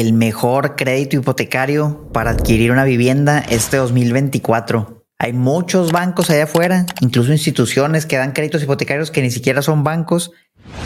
el 0.00 0.12
mejor 0.12 0.74
crédito 0.74 1.16
hipotecario 1.16 2.10
para 2.12 2.30
adquirir 2.30 2.72
una 2.72 2.82
vivienda 2.82 3.38
este 3.38 3.76
2024. 3.76 5.06
Hay 5.20 5.32
muchos 5.32 5.92
bancos 5.92 6.30
allá 6.30 6.44
afuera, 6.44 6.84
incluso 7.00 7.30
instituciones 7.30 8.04
que 8.04 8.16
dan 8.16 8.32
créditos 8.32 8.64
hipotecarios 8.64 9.12
que 9.12 9.22
ni 9.22 9.30
siquiera 9.30 9.62
son 9.62 9.84
bancos. 9.84 10.32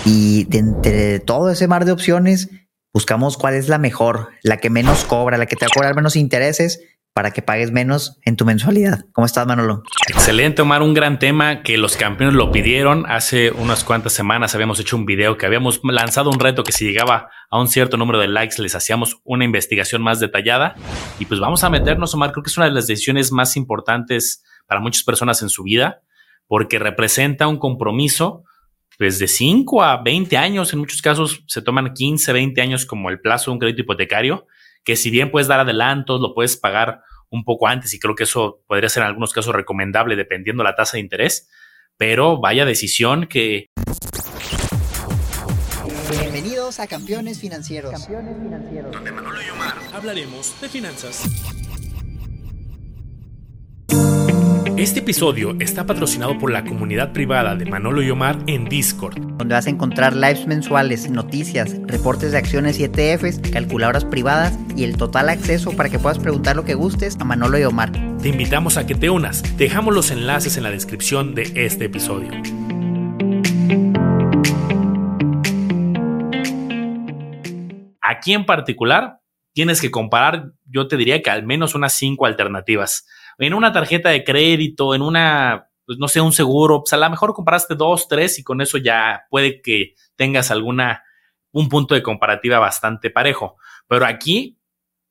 Y 0.05 0.45
de 0.45 0.59
entre 0.59 1.21
todo 1.21 1.51
ese 1.51 1.69
mar 1.69 1.87
de 1.87 1.93
opciones, 1.93 2.51
buscamos 2.93 3.39
cuál 3.39 3.55
es 3.55 3.71
la 3.71 3.79
mejor, 3.79 4.29
la 4.43 4.59
que 4.59 4.69
menos 4.69 5.05
cobra, 5.05 5.39
la 5.39 5.47
que 5.47 5.57
te 5.57 5.65
va 5.65 5.71
a 5.73 5.75
cobrar 5.75 5.97
menos 5.97 6.15
intereses 6.15 6.83
para 7.13 7.33
que 7.33 7.43
pagues 7.43 7.73
menos 7.73 8.19
en 8.25 8.37
tu 8.37 8.45
mensualidad. 8.45 9.05
¿Cómo 9.13 9.27
estás, 9.27 9.47
Manolo? 9.47 9.83
Excelente, 10.09 10.63
Omar. 10.63 10.83
Un 10.83 10.95
gran 10.95 11.19
tema 11.19 11.63
que 11.63 11.77
los 11.77 11.97
campeones 11.97 12.37
lo 12.37 12.53
pidieron. 12.53 13.07
Hace 13.09 13.51
unas 13.51 13.83
cuantas 13.83 14.13
semanas 14.13 14.55
habíamos 14.55 14.79
hecho 14.79 14.97
un 14.97 15.05
video 15.05 15.37
que 15.37 15.47
habíamos 15.47 15.81
lanzado 15.83 16.31
un 16.31 16.39
reto 16.39 16.63
que 16.63 16.73
si 16.73 16.85
llegaba 16.85 17.29
a 17.51 17.61
un 17.61 17.69
cierto 17.69 17.97
número 17.97 18.19
de 18.19 18.29
likes 18.29 18.63
les 18.63 18.75
hacíamos 18.75 19.21
una 19.25 19.45
investigación 19.45 20.03
más 20.03 20.21
detallada. 20.21 20.75
Y 21.19 21.25
pues 21.25 21.41
vamos 21.41 21.65
a 21.65 21.71
meternos, 21.71 22.15
Omar. 22.15 22.33
Creo 22.33 22.45
que 22.45 22.51
es 22.51 22.57
una 22.57 22.67
de 22.67 22.73
las 22.73 22.87
decisiones 22.87 23.33
más 23.33 23.57
importantes 23.57 24.45
para 24.67 24.81
muchas 24.81 25.03
personas 25.03 25.43
en 25.43 25.49
su 25.49 25.65
vida 25.65 26.03
porque 26.49 26.79
representa 26.79 27.47
un 27.47 27.59
compromiso 27.59 28.45
pues 28.99 29.21
de 29.21 29.29
5 29.29 29.83
a 29.85 30.03
20 30.03 30.37
años, 30.37 30.73
en 30.73 30.81
muchos 30.81 31.01
casos 31.01 31.45
se 31.47 31.63
toman 31.63 31.95
15, 31.95 32.33
20 32.33 32.61
años 32.61 32.85
como 32.85 33.11
el 33.11 33.21
plazo 33.21 33.51
de 33.51 33.53
un 33.53 33.59
crédito 33.61 33.83
hipotecario, 33.83 34.49
que 34.89 34.97
si 34.97 35.11
bien 35.11 35.31
puedes 35.31 35.49
dar 35.49 35.61
adelantos, 35.61 36.19
lo 36.19 36.33
puedes 36.33 36.57
pagar 36.57 37.03
un 37.29 37.45
poco 37.45 37.67
antes 37.69 37.93
y 37.93 37.99
creo 37.99 38.15
que 38.15 38.25
eso 38.25 38.65
podría 38.67 38.89
ser 38.89 39.03
en 39.03 39.09
algunos 39.09 39.35
casos 39.35 39.55
recomendable 39.55 40.17
dependiendo 40.17 40.65
la 40.65 40.75
tasa 40.75 40.97
de 40.97 41.01
interés, 41.01 41.47
pero 41.99 42.41
vaya 42.41 42.65
decisión 42.65 43.27
que... 43.27 43.67
Bienvenidos 46.11 46.81
a 46.81 46.87
Campeones 46.87 47.39
Financieros. 47.39 47.93
Campeones 47.93 48.35
Financieros. 48.43 48.91
Donde 48.91 49.13
Manolo 49.13 49.43
y 49.43 49.51
Omar 49.51 49.75
hablaremos 49.93 50.59
de 50.59 50.69
finanzas. 50.71 51.23
Este 54.79 55.01
episodio 55.01 55.57
está 55.59 55.87
patrocinado 55.87 56.39
por 56.39 56.53
la 56.53 56.63
comunidad 56.63 57.13
privada 57.13 57.57
de 57.57 57.67
Manolo 57.67 58.01
y 58.01 58.11
Omar 58.13 58.39
en 58.47 58.67
Discord, 58.67 59.19
donde 59.19 59.57
vas 59.57 59.67
a 59.67 59.71
encontrar 59.71 60.15
lives 60.15 60.47
mensuales, 60.47 61.11
noticias, 61.11 61.75
reportes 61.89 62.31
de 62.31 62.39
acciones 62.39 62.79
y 62.79 62.85
ETFs, 62.85 63.41
calculadoras 63.51 64.05
privadas 64.05 64.57
y 64.77 64.85
el 64.85 64.97
total 64.97 65.31
acceso 65.31 65.73
para 65.73 65.89
que 65.89 65.99
puedas 65.99 66.21
preguntar 66.21 66.55
lo 66.55 66.65
que 66.65 66.75
gustes 66.75 67.17
a 67.19 67.25
Manolo 67.25 67.59
y 67.59 67.65
Omar. 67.65 67.91
Te 68.23 68.29
invitamos 68.29 68.77
a 68.77 68.87
que 68.87 68.95
te 68.95 69.11
unas. 69.11 69.43
Dejamos 69.57 69.93
los 69.93 70.13
enlaces 70.13 70.57
en 70.57 70.63
la 70.63 70.71
descripción 70.71 71.35
de 71.35 71.51
este 71.57 71.87
episodio. 71.87 72.31
Aquí 78.01 78.33
en 78.33 78.47
particular 78.47 79.19
tienes 79.59 79.81
que 79.81 79.91
comparar, 79.91 80.53
yo 80.67 80.87
te 80.87 80.97
diría 80.97 81.21
que 81.21 81.31
al 81.31 81.43
menos 81.45 81.75
unas 81.75 81.93
cinco 81.95 82.27
alternativas 82.27 83.09
en 83.39 83.55
una 83.55 83.73
tarjeta 83.73 84.09
de 84.11 84.23
crédito, 84.23 84.95
en 84.95 85.03
una, 85.03 85.69
pues 85.85 85.99
no 85.99 86.07
sé, 86.07 86.21
un 86.21 86.31
seguro, 86.31 86.85
pues 86.85 86.93
a 86.93 86.97
lo 86.97 87.11
mejor 87.11 87.35
compraste 87.35 87.75
dos, 87.75 88.07
tres 88.07 88.39
y 88.39 88.45
con 88.45 88.61
eso 88.61 88.79
ya 88.79 89.25
puede 89.31 89.61
que 89.61 89.97
tengas 90.15 90.53
alguna, 90.53 91.03
un 91.51 91.69
punto 91.69 91.97
de 91.97 92.05
comparativa 92.05 92.61
bastante 92.61 93.11
parejo. 93.11 93.57
Pero 93.89 94.07
aquí, 94.07 94.61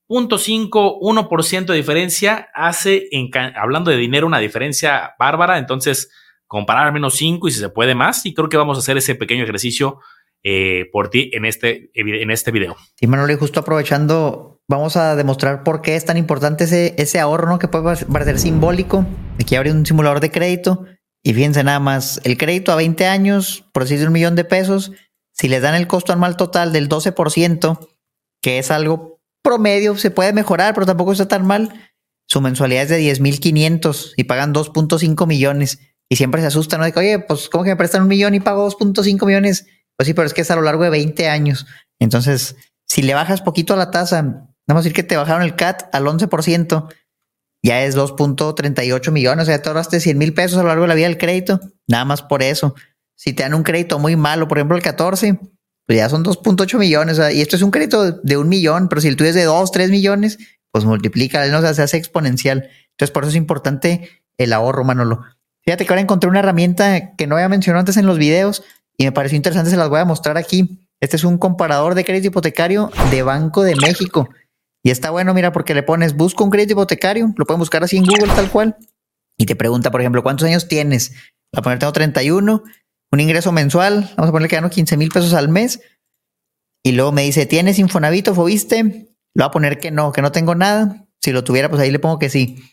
punto 0.06 0.38
5, 0.38 1.02
1% 1.02 1.66
de 1.66 1.76
diferencia 1.76 2.48
hace, 2.54 3.10
en, 3.12 3.30
hablando 3.54 3.92
de 3.92 3.98
dinero, 3.98 4.28
una 4.28 4.40
diferencia 4.40 5.14
bárbara. 5.20 5.58
Entonces, 5.58 6.10
comparar 6.46 6.94
menos 6.94 7.16
5 7.16 7.50
y 7.50 7.52
si 7.52 7.60
se 7.60 7.68
puede 7.68 7.96
más. 7.96 8.26
Y 8.26 8.34
creo 8.34 8.48
que 8.48 8.56
vamos 8.56 8.78
a 8.78 8.80
hacer 8.80 8.96
ese 8.96 9.16
pequeño 9.16 9.44
ejercicio 9.44 10.00
eh, 10.44 10.86
por 10.92 11.10
ti 11.10 11.32
en 11.34 11.46
este, 11.46 11.92
en 11.94 12.32
este 12.32 12.52
video. 12.52 12.76
Y 13.00 13.08
Manuel, 13.08 13.38
justo 13.38 13.60
aprovechando 13.60 14.62
vamos 14.68 14.98
a 14.98 15.16
demostrar 15.16 15.64
por 15.64 15.82
qué 15.82 15.96
es 15.96 16.06
tan 16.06 16.18
importante 16.18 16.66
ese, 16.66 16.94
ese 16.98 17.20
ahorro. 17.20 17.60
Que 17.60 17.68
puede 17.68 18.06
parecer 18.06 18.40
simbólico. 18.40 19.06
Aquí 19.40 19.56
abre 19.56 19.72
un 19.72 19.86
simulador 19.86 20.20
de 20.20 20.32
crédito 20.32 20.86
y 21.28 21.34
fíjense 21.34 21.64
nada 21.64 21.82
más, 21.82 22.22
el 22.24 22.38
crédito 22.38 22.72
a 22.72 22.78
20 22.78 23.06
años, 23.06 23.66
por 23.74 23.84
decir 23.84 24.08
un 24.08 24.14
millón 24.14 24.36
de 24.36 24.46
pesos, 24.46 24.94
si 25.34 25.50
les 25.50 25.62
dan 25.62 25.76
el 25.76 25.86
costo 25.86 26.14
anual 26.14 26.38
total 26.38 26.72
del 26.72 26.88
12%, 26.88 27.90
que 28.42 28.60
es 28.60 28.72
algo 28.72 29.20
promedio, 29.44 29.98
se 29.98 30.10
puede 30.10 30.32
mejorar, 30.32 30.74
pero 30.74 30.86
tampoco 30.86 31.12
está 31.12 31.28
tan 31.28 31.46
mal. 31.46 31.92
Su 32.28 32.40
mensualidad 32.40 32.84
es 32.84 32.90
de 32.90 33.02
10.500 33.02 34.14
y 34.16 34.24
pagan 34.24 34.54
2.5 34.54 35.28
millones. 35.28 35.80
Y 36.10 36.16
siempre 36.16 36.40
se 36.40 36.48
asustan, 36.48 36.80
¿no? 36.80 36.86
De 36.86 36.94
oye, 36.98 37.20
pues, 37.20 37.50
¿cómo 37.50 37.66
que 37.66 37.72
me 37.72 37.76
prestan 37.76 38.04
un 38.04 38.08
millón 38.08 38.34
y 38.34 38.40
pago 38.40 38.70
2.5 38.70 39.26
millones? 39.26 39.68
Pues 39.98 40.08
sí, 40.08 40.14
pero 40.14 40.28
es 40.28 40.34
que 40.34 40.42
es 40.42 40.52
a 40.52 40.56
lo 40.56 40.62
largo 40.62 40.84
de 40.84 40.92
20 40.92 41.28
años. 41.28 41.66
Entonces, 42.00 42.56
si 42.88 43.02
le 43.02 43.14
bajas 43.14 43.42
poquito 43.42 43.74
a 43.74 43.78
la 43.78 43.92
tasa, 43.92 44.48
Vamos 44.68 44.82
a 44.82 44.84
decir 44.84 44.94
que 44.94 45.04
te 45.04 45.16
bajaron 45.16 45.44
el 45.44 45.56
CAT 45.56 45.84
al 45.94 46.06
11%, 46.06 46.94
ya 47.64 47.84
es 47.84 47.96
2.38 47.96 49.12
millones, 49.12 49.44
o 49.44 49.46
sea, 49.46 49.62
te 49.62 49.70
ahorraste 49.70 50.00
100 50.02 50.18
mil 50.18 50.34
pesos 50.34 50.60
a 50.60 50.62
lo 50.62 50.68
largo 50.68 50.84
de 50.84 50.90
la 50.90 50.96
vida 50.96 51.08
del 51.08 51.18
crédito, 51.18 51.62
nada 51.88 52.04
más 52.04 52.22
por 52.22 52.44
eso. 52.44 52.76
Si 53.16 53.34
te 53.34 53.44
dan 53.44 53.54
un 53.54 53.64
crédito 53.64 53.98
muy 53.98 54.16
malo, 54.18 54.48
por 54.48 54.58
ejemplo 54.58 54.76
el 54.76 54.84
14, 54.84 55.40
pues 55.86 55.98
ya 55.98 56.10
son 56.10 56.24
2.8 56.24 56.78
millones, 56.78 57.20
y 57.34 57.42
esto 57.42 57.56
es 57.56 57.62
un 57.62 57.72
crédito 57.72 58.12
de 58.12 58.38
un 58.38 58.50
millón, 58.50 58.90
pero 58.90 59.00
si 59.00 59.08
el 59.08 59.16
tuyo 59.16 59.30
es 59.30 59.36
de 59.36 59.46
2, 59.46 59.72
3 59.72 59.90
millones, 59.90 60.38
pues 60.72 60.84
multiplica, 60.84 61.46
¿no? 61.48 61.60
o 61.60 61.62
sea, 61.62 61.74
se 61.74 61.82
hace 61.82 61.98
exponencial. 61.98 62.70
Entonces, 62.92 63.12
por 63.12 63.24
eso 63.24 63.30
es 63.30 63.38
importante 63.38 64.10
el 64.38 64.52
ahorro, 64.52 64.84
Manolo. 64.84 65.24
Fíjate 65.64 65.86
que 65.86 65.94
ahora 65.94 66.02
encontré 66.02 66.30
una 66.30 66.40
herramienta 66.40 67.16
que 67.16 67.26
no 67.26 67.36
había 67.36 67.50
mencionado 67.50 67.80
antes 67.80 67.98
en 67.98 68.06
los 68.06 68.18
videos 68.18 68.64
y 68.98 69.06
me 69.06 69.12
pareció 69.12 69.36
interesante, 69.36 69.70
se 69.70 69.78
las 69.78 69.90
voy 69.90 70.00
a 70.00 70.06
mostrar 70.06 70.38
aquí. 70.38 70.90
Este 71.00 71.16
es 71.16 71.24
un 71.24 71.38
comparador 71.38 71.96
de 71.96 72.04
crédito 72.04 72.28
hipotecario 72.28 72.90
de 73.12 73.22
Banco 73.22 73.64
de 73.64 73.76
México. 73.76 74.30
Y 74.84 74.90
está 74.90 75.12
bueno, 75.12 75.34
mira, 75.34 75.52
porque 75.52 75.74
le 75.74 75.84
pones, 75.84 76.16
busco 76.16 76.44
un 76.44 76.50
crédito 76.50 76.74
hipotecario, 76.74 77.34
lo 77.36 77.46
pueden 77.46 77.60
buscar 77.60 77.84
así 77.84 77.98
en 77.98 78.06
Google 78.06 78.34
tal 78.34 78.50
cual, 78.50 78.78
y 79.38 79.46
te 79.46 79.56
pregunta, 79.56 79.92
por 79.92 80.02
ejemplo, 80.02 80.24
¿cuántos 80.24 80.48
años 80.48 80.68
tienes? 80.68 81.14
A 81.54 81.62
poner, 81.62 81.80
tengo 81.80 81.94
31, 81.94 82.64
un 83.12 83.20
ingreso 83.20 83.52
mensual, 83.52 84.14
vamos 84.16 84.30
a 84.30 84.32
ponerle 84.32 84.48
que 84.48 84.56
gano 84.56 84.70
15 84.70 84.98
mil 84.98 85.10
pesos 85.10 85.34
al 85.34 85.50
mes, 85.50 85.82
y 86.88 86.94
luego 86.94 87.12
me 87.12 87.24
dice, 87.24 87.46
¿tienes 87.46 87.80
Infonavit 87.80 88.30
o 88.30 88.34
Fobiste? 88.34 89.10
Lo 89.34 89.42
va 89.44 89.48
a 89.48 89.52
poner 89.52 89.78
que 89.78 89.92
no, 89.92 90.14
que 90.14 90.22
no 90.22 90.32
tengo 90.32 90.56
nada. 90.56 91.06
Si 91.22 91.34
lo 91.34 91.44
tuviera, 91.44 91.70
pues 91.70 91.82
ahí 91.82 91.92
le 91.92 92.00
pongo 92.00 92.18
que 92.18 92.30
sí. 92.30 92.64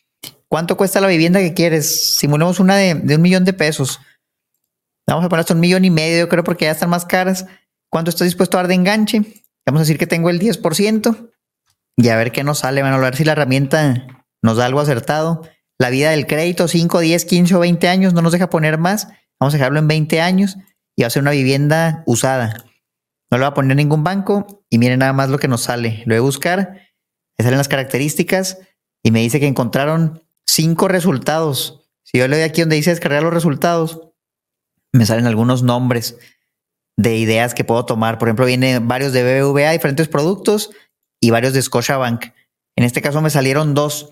¿Cuánto 0.47 0.77
cuesta 0.77 1.01
la 1.01 1.09
vivienda 1.09 1.41
que 1.41 1.53
quieres? 1.53 2.17
Simulemos 2.17 2.61
una 2.61 2.77
de, 2.77 2.93
un 2.95 3.23
millón 3.23 3.45
de 3.45 3.53
pesos. 3.53 3.99
Vamos 5.07 5.25
a 5.25 5.29
poner 5.29 5.41
hasta 5.41 5.55
un 5.55 5.61
millón 5.61 5.85
y 5.85 5.91
medio, 5.91 6.29
creo, 6.29 6.45
porque 6.45 6.65
ya 6.65 6.71
están 6.71 6.91
más 6.91 7.05
caras. 7.05 7.47
¿Cuánto 7.91 8.11
estoy 8.11 8.27
dispuesto 8.27 8.57
a 8.57 8.63
dar 8.63 8.69
de 8.69 8.75
enganche? 8.75 9.23
Vamos 9.67 9.81
a 9.81 9.85
decir 9.85 9.99
que 9.99 10.07
tengo 10.07 10.31
el 10.31 10.41
10% 10.41 11.31
y 11.97 12.09
a 12.09 12.17
ver 12.17 12.33
qué 12.33 12.45
nos 12.45 12.61
sale, 12.61 12.81
bueno, 12.81 12.97
a 12.97 13.01
ver 13.01 13.17
si 13.17 13.25
la 13.25 13.33
herramienta 13.33 14.07
nos 14.43 14.57
da 14.57 14.67
algo 14.67 14.81
acertado. 14.81 15.43
La 15.79 15.91
vida 15.91 16.11
del 16.11 16.27
crédito, 16.27 16.69
5, 16.69 17.01
10, 17.01 17.25
15 17.25 17.55
o 17.55 17.61
20 17.61 17.89
años, 17.89 18.15
no 18.15 18.23
nos 18.23 18.33
deja 18.33 18.51
poner 18.51 18.79
más. 18.79 19.09
Vamos 19.41 19.55
a 19.55 19.59
dejarlo 19.59 19.79
en 19.79 19.89
20 19.89 20.21
años 20.21 20.57
y 20.97 21.03
va 21.03 21.09
a 21.09 21.11
ser 21.11 21.23
una 21.23 21.33
vivienda 21.33 22.03
usada. 22.07 22.65
No 23.31 23.39
le 23.39 23.43
va 23.43 23.49
a 23.49 23.55
poner 23.55 23.77
ningún 23.77 24.05
banco 24.05 24.65
y 24.71 24.79
miren 24.79 25.01
nada 25.01 25.13
más 25.13 25.29
lo 25.29 25.39
que 25.39 25.49
nos 25.49 25.63
sale. 25.63 26.03
Lo 26.07 26.15
voy 26.15 26.19
a 26.19 26.23
buscar, 26.23 26.81
me 27.39 27.45
salen 27.45 27.59
las 27.59 27.69
características 27.69 28.59
y 29.03 29.11
me 29.11 29.21
dice 29.21 29.41
que 29.41 29.47
encontraron 29.47 30.23
cinco 30.47 30.89
resultados. 30.89 31.89
Si 32.05 32.19
yo 32.19 32.29
le 32.29 32.37
doy 32.37 32.45
aquí 32.45 32.61
donde 32.61 32.77
dice 32.77 32.91
descargar 32.91 33.23
los 33.23 33.35
resultados, 33.35 34.14
me 34.95 35.07
salen 35.07 35.27
algunos 35.27 35.63
nombres 35.65 36.17
de 36.97 37.17
ideas 37.17 37.53
que 37.53 37.65
puedo 37.65 37.85
tomar. 37.85 38.19
Por 38.19 38.29
ejemplo, 38.29 38.47
viene 38.47 38.79
varios 38.79 39.13
de 39.13 39.23
BBVA, 39.25 39.73
diferentes 39.73 40.07
productos 40.07 40.71
y 41.21 41.31
varios 41.31 41.53
de 41.53 41.63
Scotiabank. 41.63 42.27
En 42.77 42.85
este 42.85 43.03
caso 43.03 43.21
me 43.21 43.31
salieron 43.31 43.75
dos. 43.75 44.11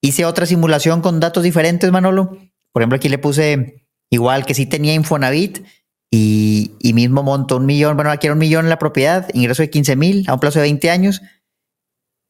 Hice 0.00 0.24
otra 0.24 0.46
simulación 0.46 1.02
con 1.02 1.18
datos 1.18 1.42
diferentes, 1.42 1.90
Manolo. 1.90 2.38
Por 2.72 2.82
ejemplo, 2.82 2.96
aquí 2.96 3.08
le 3.08 3.18
puse 3.18 3.88
igual 4.08 4.46
que 4.46 4.54
sí 4.54 4.66
tenía 4.66 4.94
Infonavit 4.94 5.64
y, 6.12 6.76
mismo 6.94 7.24
monto, 7.24 7.56
un 7.56 7.66
millón. 7.66 7.96
Bueno, 7.96 8.12
aquí 8.12 8.28
era 8.28 8.34
un 8.34 8.38
millón 8.38 8.66
en 8.66 8.70
la 8.70 8.78
propiedad, 8.78 9.28
ingreso 9.34 9.62
de 9.62 9.70
15 9.70 9.96
mil 9.96 10.24
a 10.28 10.34
un 10.34 10.40
plazo 10.40 10.60
de 10.60 10.64
20 10.64 10.90
años 10.90 11.22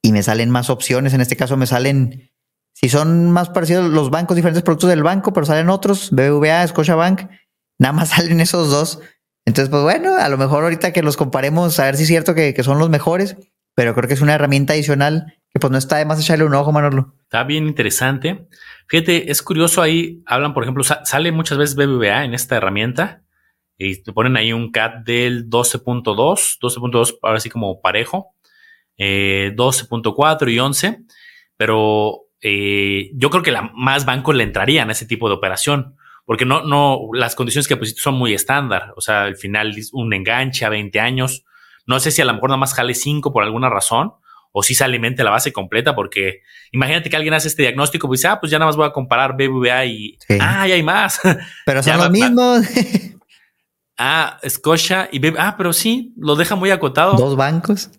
y 0.03 0.13
me 0.13 0.23
salen 0.23 0.49
más 0.49 0.71
opciones. 0.71 1.13
En 1.13 1.21
este 1.21 1.37
caso 1.37 1.59
me 1.59 1.67
salen, 1.67 2.31
si 2.73 2.89
son 2.89 3.31
más 3.31 3.51
parecidos 3.51 3.91
los 3.91 4.09
bancos, 4.09 4.37
diferentes 4.37 4.63
productos 4.63 4.89
del 4.89 5.03
banco, 5.03 5.35
pero 5.35 5.45
salen 5.45 5.69
otros, 5.69 6.11
BBVA, 6.13 6.67
Scotiabank, 6.67 7.29
nada 7.81 7.93
más 7.93 8.11
salen 8.17 8.41
esos 8.41 8.71
dos. 8.71 9.01
Entonces, 9.45 9.71
pues 9.71 9.83
bueno, 9.83 10.15
a 10.17 10.29
lo 10.29 10.39
mejor 10.39 10.63
ahorita 10.63 10.93
que 10.93 11.03
los 11.03 11.17
comparemos, 11.17 11.81
a 11.81 11.87
ver 11.87 11.97
si 11.97 12.05
es 12.05 12.09
cierto 12.09 12.37
que, 12.37 12.55
que 12.55 12.63
son 12.63 12.79
los 12.79 12.91
mejores 12.91 13.37
pero 13.81 13.95
creo 13.95 14.09
que 14.09 14.13
es 14.15 14.21
una 14.21 14.35
herramienta 14.35 14.73
adicional 14.73 15.39
que 15.53 15.59
pues 15.59 15.71
no 15.71 15.79
está 15.79 15.97
de 15.97 16.05
más 16.05 16.21
echarle 16.21 16.45
un 16.45 16.55
ojo, 16.55 16.71
Manolo. 16.71 17.15
Está 17.23 17.45
bien 17.45 17.67
interesante. 17.67 18.47
Fíjate, 18.89 19.31
es 19.31 19.43
curioso 19.43 19.83
ahí, 19.83 20.23
hablan, 20.27 20.53
por 20.53 20.65
ejemplo, 20.65 20.85
sale 20.85 21.33
muchas 21.33 21.57
veces 21.57 21.77
BBVA 21.77 22.25
en 22.25 22.35
esta 22.35 22.57
herramienta 22.57 23.23
y 23.79 24.03
te 24.03 24.13
ponen 24.13 24.37
ahí 24.37 24.53
un 24.53 24.71
CAT 24.71 25.05
del 25.07 25.49
12.2, 25.49 26.59
12.2 26.61 27.19
ahora 27.23 27.41
sí 27.41 27.49
como 27.49 27.81
parejo, 27.81 28.35
12.4 28.99 30.47
eh, 30.47 30.53
y 30.53 30.59
11, 30.59 30.99
pero 31.57 32.27
eh, 32.43 33.11
yo 33.15 33.31
creo 33.31 33.43
que 33.43 33.51
la, 33.51 33.73
más 33.75 34.05
bancos 34.05 34.37
le 34.37 34.45
entrarían 34.45 34.91
a 34.91 34.93
ese 34.93 35.07
tipo 35.07 35.29
de 35.29 35.37
operación, 35.37 35.97
porque 36.31 36.45
no, 36.45 36.63
no, 36.63 37.09
las 37.13 37.35
condiciones 37.35 37.67
que 37.67 37.77
pusiste 37.77 38.01
son 38.01 38.15
muy 38.15 38.33
estándar, 38.35 38.95
o 38.97 39.01
sea, 39.01 39.25
al 39.25 39.35
final 39.35 39.75
un 39.91 40.15
enganche 40.15 40.65
a 40.65 40.69
20 40.69 41.01
años, 41.01 41.45
no 41.87 41.99
sé 41.99 42.13
si 42.13 42.23
a 42.23 42.25
lo 42.25 42.33
mejor 42.33 42.51
nada 42.51 42.59
más 42.59 42.73
jale 42.73 42.95
5 42.95 43.33
por 43.33 43.43
alguna 43.43 43.69
razón, 43.69 44.13
o 44.53 44.63
si 44.63 44.77
se 44.77 44.85
alimente 44.85 45.25
la 45.25 45.33
base 45.33 45.53
completa, 45.53 45.97
porque 45.97 46.43
imagínate 46.71 47.11
que 47.11 47.17
alguien 47.17 47.35
hace 47.35 47.49
este 47.49 47.63
diagnóstico, 47.63 48.07
pues 48.07 48.21
dice, 48.21 48.29
ah, 48.29 48.39
pues 48.39 48.53
ya 48.53 48.61
nada 48.61 48.69
más 48.69 48.77
voy 48.77 48.87
a 48.87 48.93
comparar 48.93 49.33
BBVA 49.33 49.87
y, 49.87 50.19
ah, 50.41 50.69
ya 50.69 50.77
hay 50.77 50.85
más. 50.85 51.19
Pero 51.67 51.83
son 51.83 51.99
los 51.99 52.11
mismos. 52.13 52.65
ah, 53.99 54.39
Scotia 54.49 55.09
y 55.11 55.19
BBVA, 55.19 55.49
ah, 55.49 55.57
pero 55.57 55.73
sí, 55.73 56.15
lo 56.17 56.37
deja 56.37 56.55
muy 56.55 56.71
acotado. 56.71 57.15
Dos 57.15 57.35
bancos. 57.35 57.91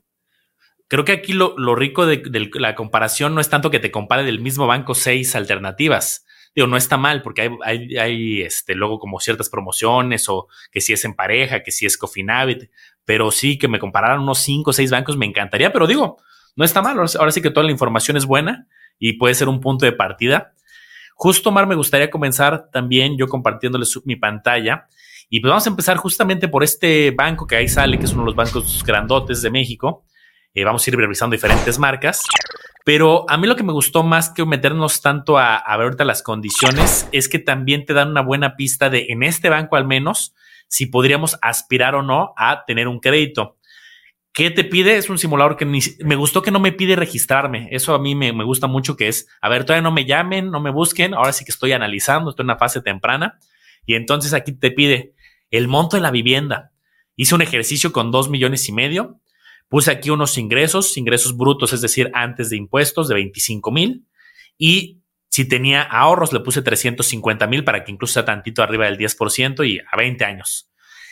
Creo 0.88 1.04
que 1.04 1.12
aquí 1.12 1.34
lo, 1.34 1.76
rico 1.76 2.06
de, 2.06 2.50
la 2.54 2.76
comparación 2.76 3.36
no 3.36 3.42
es 3.42 3.50
tanto 3.50 3.72
que 3.72 3.80
te 3.80 3.92
compare 3.92 4.24
del 4.24 4.40
mismo 4.40 4.68
banco 4.68 4.96
seis 4.96 5.36
alternativas. 5.36 6.26
Digo, 6.54 6.68
no 6.68 6.76
está 6.76 6.98
mal 6.98 7.22
porque 7.22 7.50
hay, 7.64 7.98
hay, 7.98 8.42
este, 8.42 8.76
luego 8.76 9.00
como 9.00 9.20
ciertas 9.20 9.50
promociones 9.50 10.28
o 10.28 10.48
que 10.72 10.82
si 10.82 10.94
es 10.94 11.06
en 11.06 11.14
pareja, 11.14 11.64
que 11.64 11.72
si 11.72 11.86
es 11.86 11.98
Cofinavit, 11.98 12.70
pero 13.06 13.32
sí 13.32 13.58
que 13.58 13.68
me 13.68 13.80
compararan 13.80 14.20
unos 14.20 14.40
cinco 14.40 14.72
o 14.72 14.74
seis 14.74 14.92
bancos 14.92 15.18
me 15.18 15.26
encantaría, 15.26 15.72
pero 15.72 15.88
digo, 15.88 16.18
no 16.56 16.66
está 16.66 16.82
mal. 16.82 16.98
Ahora 16.98 17.32
sí 17.32 17.42
que 17.42 17.52
toda 17.52 17.66
la 17.66 17.72
información 17.72 18.18
es 18.18 18.26
buena 18.26 18.68
y 19.00 19.14
puede 19.14 19.34
ser 19.34 19.48
un 19.48 19.62
punto 19.62 19.86
de 19.86 19.94
partida. 19.94 20.54
Justo, 21.16 21.52
Mar, 21.52 21.68
me 21.68 21.76
gustaría 21.76 22.10
comenzar 22.10 22.70
también 22.72 23.18
yo 23.18 23.28
compartiéndoles 23.28 24.00
mi 24.06 24.16
pantalla. 24.16 24.88
Y 25.30 25.40
pues 25.40 25.50
vamos 25.50 25.66
a 25.66 25.70
empezar 25.70 25.98
justamente 25.98 26.48
por 26.48 26.64
este 26.64 27.12
banco 27.12 27.48
que 27.48 27.56
ahí 27.56 27.68
sale, 27.68 27.98
que 27.98 28.06
es 28.06 28.12
uno 28.12 28.24
de 28.24 28.26
los 28.26 28.36
bancos 28.36 28.84
grandotes 28.84 29.42
de 29.42 29.50
México. 29.50 30.04
Eh, 30.54 30.66
vamos 30.66 30.86
a 30.86 30.90
ir 30.90 30.98
revisando 30.98 31.34
diferentes 31.34 31.80
marcas. 31.80 32.24
Pero 32.84 33.26
a 33.30 33.38
mí 33.38 33.48
lo 33.48 33.56
que 33.56 33.64
me 33.64 33.74
gustó 33.74 34.04
más 34.04 34.30
que 34.30 34.46
meternos 34.46 35.02
tanto 35.02 35.38
a, 35.38 35.64
ver 35.78 35.86
ahorita 35.86 36.06
las 36.06 36.24
condiciones 36.24 37.08
es 37.12 37.30
que 37.30 37.40
también 37.40 37.86
te 37.86 37.94
dan 37.94 38.10
una 38.10 38.22
buena 38.22 38.56
pista 38.56 38.90
de, 38.90 39.08
en 39.10 39.24
este 39.24 39.50
banco 39.50 39.76
al 39.76 39.86
menos, 39.86 40.34
si 40.68 40.88
podríamos 40.88 41.38
aspirar 41.42 41.96
o 41.96 42.02
no 42.02 42.34
a 42.38 42.66
tener 42.66 42.88
un 42.88 43.00
crédito. 43.00 43.58
¿Qué 44.34 44.50
te 44.50 44.64
pide? 44.64 44.96
Es 44.96 45.10
un 45.10 45.18
simulador 45.18 45.58
que 45.58 45.66
me 45.66 46.16
gustó 46.16 46.42
que 46.42 46.52
no 46.52 46.60
me 46.60 46.72
pide 46.72 46.96
registrarme. 46.96 47.68
Eso 47.72 47.94
a 47.94 48.00
mí 48.00 48.16
me, 48.16 48.32
me, 48.32 48.46
gusta 48.46 48.66
mucho 48.68 48.96
que 48.96 49.10
es, 49.10 49.28
a 49.42 49.50
ver, 49.50 49.66
todavía 49.66 49.84
no 49.84 49.92
me 49.92 50.06
llamen, 50.06 50.50
no 50.50 50.62
me 50.62 50.72
busquen, 50.72 51.14
ahora 51.14 51.34
sí 51.34 51.44
que 51.44 51.52
estoy 51.52 51.74
analizando, 51.74 52.30
estoy 52.30 52.44
en 52.44 52.52
una 52.52 52.58
fase 52.58 52.82
temprana. 52.82 53.40
Y 53.86 53.96
entonces 53.96 54.34
aquí 54.34 54.54
te 54.54 54.72
pide 54.72 55.14
el 55.50 55.68
monto 55.68 55.98
de 55.98 56.02
la 56.02 56.12
vivienda. 56.12 56.72
Hice 57.18 57.36
un 57.36 57.42
ejercicio 57.42 57.92
con 57.92 58.10
dos 58.10 58.30
millones 58.30 58.68
y 58.70 58.72
medio 58.72 59.20
Puse 59.72 59.90
aquí 59.90 60.10
unos 60.10 60.38
ingresos, 60.38 60.98
ingresos 60.98 61.38
brutos, 61.38 61.72
es 61.72 61.80
decir, 61.80 62.12
antes 62.14 62.50
de 62.50 62.58
impuestos 62.58 63.08
de 63.08 63.16
25 63.16 63.72
mil. 63.72 64.06
Y 64.58 65.00
si 65.30 65.48
tenía 65.48 65.82
ahorros, 65.82 66.34
le 66.34 66.42
puse 66.42 66.62
350 66.62 67.48
mil 67.48 67.64
para 67.64 67.86
que 67.86 67.94
incluso 67.94 68.16
sea 68.16 68.26
tantito 68.26 68.62
arriba 68.62 68.84
del 68.84 68.98
10% 68.98 69.66
y 69.66 69.80
a 69.80 69.96
20 69.96 70.26
años. 70.26 70.70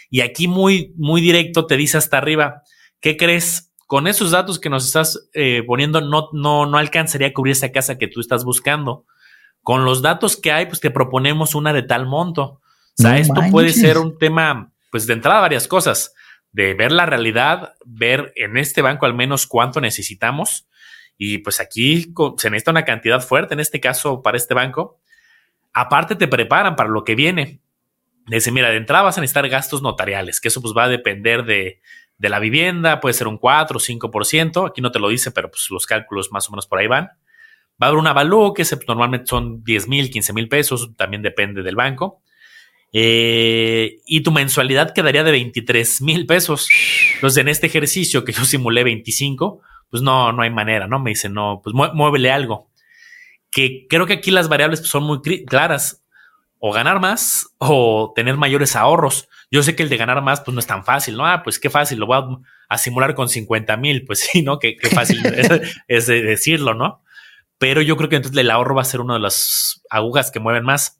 Y 0.09 0.19
aquí 0.19 0.49
muy, 0.49 0.93
muy 0.97 1.21
directo 1.21 1.67
te 1.67 1.77
dice 1.77 1.97
hasta 1.97 2.17
arriba, 2.17 2.63
¿qué 2.99 3.15
crees? 3.15 3.71
Con 3.87 4.07
esos 4.07 4.31
datos 4.31 4.59
que 4.59 4.69
nos 4.69 4.85
estás 4.85 5.29
eh, 5.31 5.63
poniendo, 5.65 6.01
no, 6.01 6.27
no, 6.33 6.65
no 6.65 6.77
alcanzaría 6.77 7.27
a 7.29 7.33
cubrir 7.33 7.53
esa 7.53 7.71
casa 7.71 7.97
que 7.97 8.09
tú 8.09 8.19
estás 8.19 8.43
buscando. 8.43 9.05
Con 9.61 9.85
los 9.85 10.01
datos 10.01 10.35
que 10.35 10.51
hay, 10.51 10.65
pues 10.65 10.81
te 10.81 10.91
proponemos 10.91 11.55
una 11.55 11.71
de 11.71 11.83
tal 11.83 12.07
monto. 12.07 12.43
O 12.43 12.61
sea, 12.93 13.17
esto 13.19 13.41
puede 13.51 13.69
ser 13.69 13.97
un 13.97 14.17
tema, 14.17 14.73
pues 14.91 15.07
de 15.07 15.13
entrada 15.13 15.39
varias 15.39 15.65
cosas 15.65 16.13
de 16.51 16.73
ver 16.73 16.91
la 16.91 17.05
realidad, 17.05 17.73
ver 17.85 18.33
en 18.35 18.57
este 18.57 18.81
banco 18.81 19.05
al 19.05 19.13
menos 19.13 19.47
cuánto 19.47 19.81
necesitamos. 19.81 20.67
Y 21.17 21.39
pues 21.39 21.59
aquí 21.59 22.13
se 22.37 22.49
necesita 22.49 22.71
una 22.71 22.85
cantidad 22.85 23.21
fuerte, 23.21 23.53
en 23.53 23.59
este 23.59 23.79
caso 23.79 24.21
para 24.21 24.37
este 24.37 24.53
banco. 24.53 24.99
Aparte 25.73 26.15
te 26.15 26.27
preparan 26.27 26.75
para 26.75 26.89
lo 26.89 27.03
que 27.03 27.15
viene. 27.15 27.59
Dice, 28.27 28.51
mira, 28.51 28.69
de 28.69 28.77
entrada 28.77 29.03
vas 29.03 29.17
a 29.17 29.21
necesitar 29.21 29.47
gastos 29.49 29.81
notariales, 29.81 30.39
que 30.39 30.47
eso 30.47 30.61
pues 30.61 30.73
va 30.75 30.85
a 30.85 30.89
depender 30.89 31.45
de, 31.45 31.81
de 32.19 32.29
la 32.29 32.39
vivienda, 32.39 32.99
puede 32.99 33.13
ser 33.13 33.27
un 33.27 33.37
4 33.37 33.77
o 33.77 33.79
5%, 33.79 34.69
aquí 34.69 34.81
no 34.81 34.91
te 34.91 34.99
lo 34.99 35.09
dice, 35.09 35.31
pero 35.31 35.49
pues 35.49 35.67
los 35.71 35.87
cálculos 35.87 36.31
más 36.31 36.47
o 36.47 36.51
menos 36.51 36.67
por 36.67 36.79
ahí 36.79 36.87
van. 36.87 37.05
Va 37.81 37.87
a 37.87 37.89
haber 37.89 37.99
un 37.99 38.07
avalúo 38.07 38.53
que 38.53 38.65
normalmente 38.87 39.25
son 39.25 39.63
10 39.63 39.87
mil, 39.87 40.11
15 40.11 40.33
mil 40.33 40.49
pesos, 40.49 40.95
también 40.97 41.21
depende 41.21 41.63
del 41.63 41.77
banco. 41.77 42.21
Eh, 42.91 43.97
y 44.05 44.21
tu 44.21 44.31
mensualidad 44.31 44.93
quedaría 44.93 45.23
de 45.23 45.31
23 45.31 46.01
mil 46.01 46.25
pesos. 46.25 46.67
Entonces, 47.15 47.41
en 47.41 47.47
este 47.47 47.67
ejercicio 47.67 48.23
que 48.23 48.31
yo 48.31 48.45
simulé 48.45 48.83
25, 48.83 49.61
pues 49.89 50.03
no, 50.03 50.31
no 50.31 50.41
hay 50.41 50.49
manera, 50.49 50.87
¿no? 50.87 50.99
Me 50.99 51.11
dice, 51.11 51.29
no, 51.29 51.61
pues 51.63 51.73
muévele 51.73 52.31
algo. 52.31 52.69
Que 53.51 53.87
creo 53.89 54.05
que 54.05 54.13
aquí 54.13 54.31
las 54.31 54.49
variables 54.49 54.81
son 54.81 55.03
muy 55.03 55.21
claras. 55.45 56.03
O 56.61 56.73
ganar 56.73 56.99
más 56.99 57.55
o 57.57 58.11
tener 58.13 58.35
mayores 58.35 58.75
ahorros. 58.75 59.29
Yo 59.49 59.63
sé 59.63 59.77
que 59.77 59.83
el 59.83 59.87
de 59.87 59.95
ganar 59.95 60.21
más, 60.21 60.41
pues 60.41 60.53
no 60.53 60.59
es 60.59 60.67
tan 60.67 60.83
fácil, 60.83 61.15
¿no? 61.15 61.25
Ah, 61.25 61.41
pues 61.41 61.57
qué 61.57 61.69
fácil, 61.69 61.99
lo 61.99 62.05
voy 62.05 62.37
a, 62.67 62.77
simular 62.77 63.15
con 63.15 63.29
50 63.29 63.77
mil. 63.77 64.05
Pues 64.05 64.19
sí, 64.31 64.41
¿no? 64.41 64.59
Qué, 64.59 64.77
fácil 64.93 65.21
es, 65.87 66.07
decirlo, 66.07 66.73
¿no? 66.73 67.01
Pero 67.57 67.81
yo 67.81 67.95
creo 67.95 68.09
que 68.09 68.17
entonces 68.17 68.39
el 68.39 68.51
ahorro 68.51 68.75
va 68.75 68.81
a 68.81 68.85
ser 68.85 68.99
una 68.99 69.13
de 69.13 69.21
las 69.21 69.81
agujas 69.89 70.31
que 70.31 70.41
mueven 70.41 70.63
más. 70.63 70.98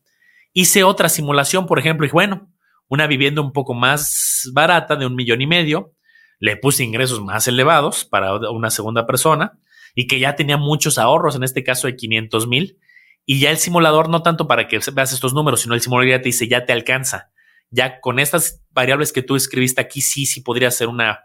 Hice 0.53 0.83
otra 0.83 1.09
simulación, 1.09 1.65
por 1.65 1.79
ejemplo, 1.79 2.05
y 2.05 2.09
bueno, 2.09 2.51
una 2.87 3.07
vivienda 3.07 3.41
un 3.41 3.53
poco 3.53 3.73
más 3.73 4.49
barata 4.53 4.95
de 4.95 5.05
un 5.05 5.15
millón 5.15 5.41
y 5.41 5.47
medio, 5.47 5.93
le 6.39 6.57
puse 6.57 6.83
ingresos 6.83 7.21
más 7.21 7.47
elevados 7.47 8.05
para 8.05 8.35
una 8.49 8.71
segunda 8.71 9.05
persona 9.05 9.59
y 9.93 10.07
que 10.07 10.19
ya 10.19 10.35
tenía 10.35 10.57
muchos 10.57 10.97
ahorros, 10.97 11.35
en 11.35 11.43
este 11.43 11.63
caso 11.63 11.87
de 11.87 11.95
500 11.95 12.47
mil. 12.47 12.79
Y 13.25 13.39
ya 13.39 13.51
el 13.51 13.57
simulador, 13.57 14.09
no 14.09 14.23
tanto 14.23 14.47
para 14.47 14.67
que 14.67 14.79
veas 14.93 15.13
estos 15.13 15.33
números, 15.33 15.61
sino 15.61 15.75
el 15.75 15.81
simulador 15.81 16.09
ya 16.09 16.21
te 16.21 16.29
dice, 16.29 16.47
ya 16.47 16.65
te 16.65 16.73
alcanza. 16.73 17.31
Ya 17.69 17.99
con 17.99 18.17
estas 18.17 18.63
variables 18.71 19.13
que 19.13 19.21
tú 19.21 19.35
escribiste 19.35 19.81
aquí, 19.81 20.01
sí, 20.01 20.25
sí 20.25 20.41
podría 20.41 20.71
ser 20.71 20.87
una, 20.87 21.19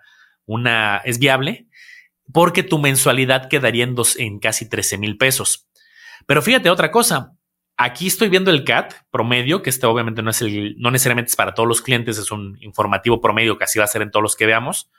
una, 0.45 0.99
es 0.99 1.19
viable, 1.19 1.69
porque 2.33 2.63
tu 2.63 2.79
mensualidad 2.79 3.49
quedaría 3.49 3.85
en, 3.85 3.95
dos, 3.95 4.19
en 4.19 4.39
casi 4.39 4.69
13 4.69 4.99
mil 4.99 5.17
pesos. 5.17 5.69
Pero 6.27 6.43
fíjate 6.43 6.69
otra 6.69 6.91
cosa, 6.91 7.33
Aquí 7.77 8.07
estoy 8.07 8.29
viendo 8.29 8.53
el 8.53 8.65
CAT 8.65 8.95
promedio, 9.11 9.63
que 9.63 9.71
este 9.71 9.87
obviamente 9.87 10.23
no 10.23 10.31
es 10.31 10.41
el, 10.43 10.77
no 10.79 10.93
necesariamente 10.93 11.31
es 11.31 11.37
para 11.37 11.55
todos 11.55 11.69
los 11.69 11.83
clientes, 11.83 12.19
es 12.19 12.31
un 12.31 12.57
informativo 12.61 13.21
promedio 13.21 13.59
que 13.59 13.65
así 13.65 13.81
va 13.81 13.85
a 13.85 13.89
ser 13.89 14.03
en 14.03 14.13
todos 14.13 14.23
los 14.23 14.37
que 14.37 14.47
veamos. 14.47 14.91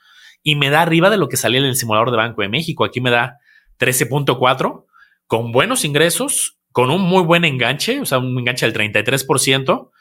Y 0.44 0.56
me 0.56 0.70
da 0.70 0.82
arriba 0.82 1.10
de 1.10 1.18
lo 1.18 1.30
que 1.30 1.38
salía 1.38 1.60
en 1.60 1.66
el 1.66 1.76
simulador 1.76 2.12
de 2.12 2.18
Banco 2.18 2.42
de 2.42 2.50
México. 2.50 2.84
Aquí 2.84 3.00
me 3.00 3.12
da 3.12 3.40
13.4 3.80 4.86
con 5.28 5.52
buenos 5.52 5.86
ingresos, 5.86 6.60
con 6.72 6.92
un 6.92 7.02
muy 7.02 7.24
buen 7.24 7.46
enganche, 7.46 8.02
o 8.02 8.06
sea, 8.06 8.18
un 8.18 8.38
enganche 8.38 8.70
del 8.70 8.76
33%. 8.76 9.92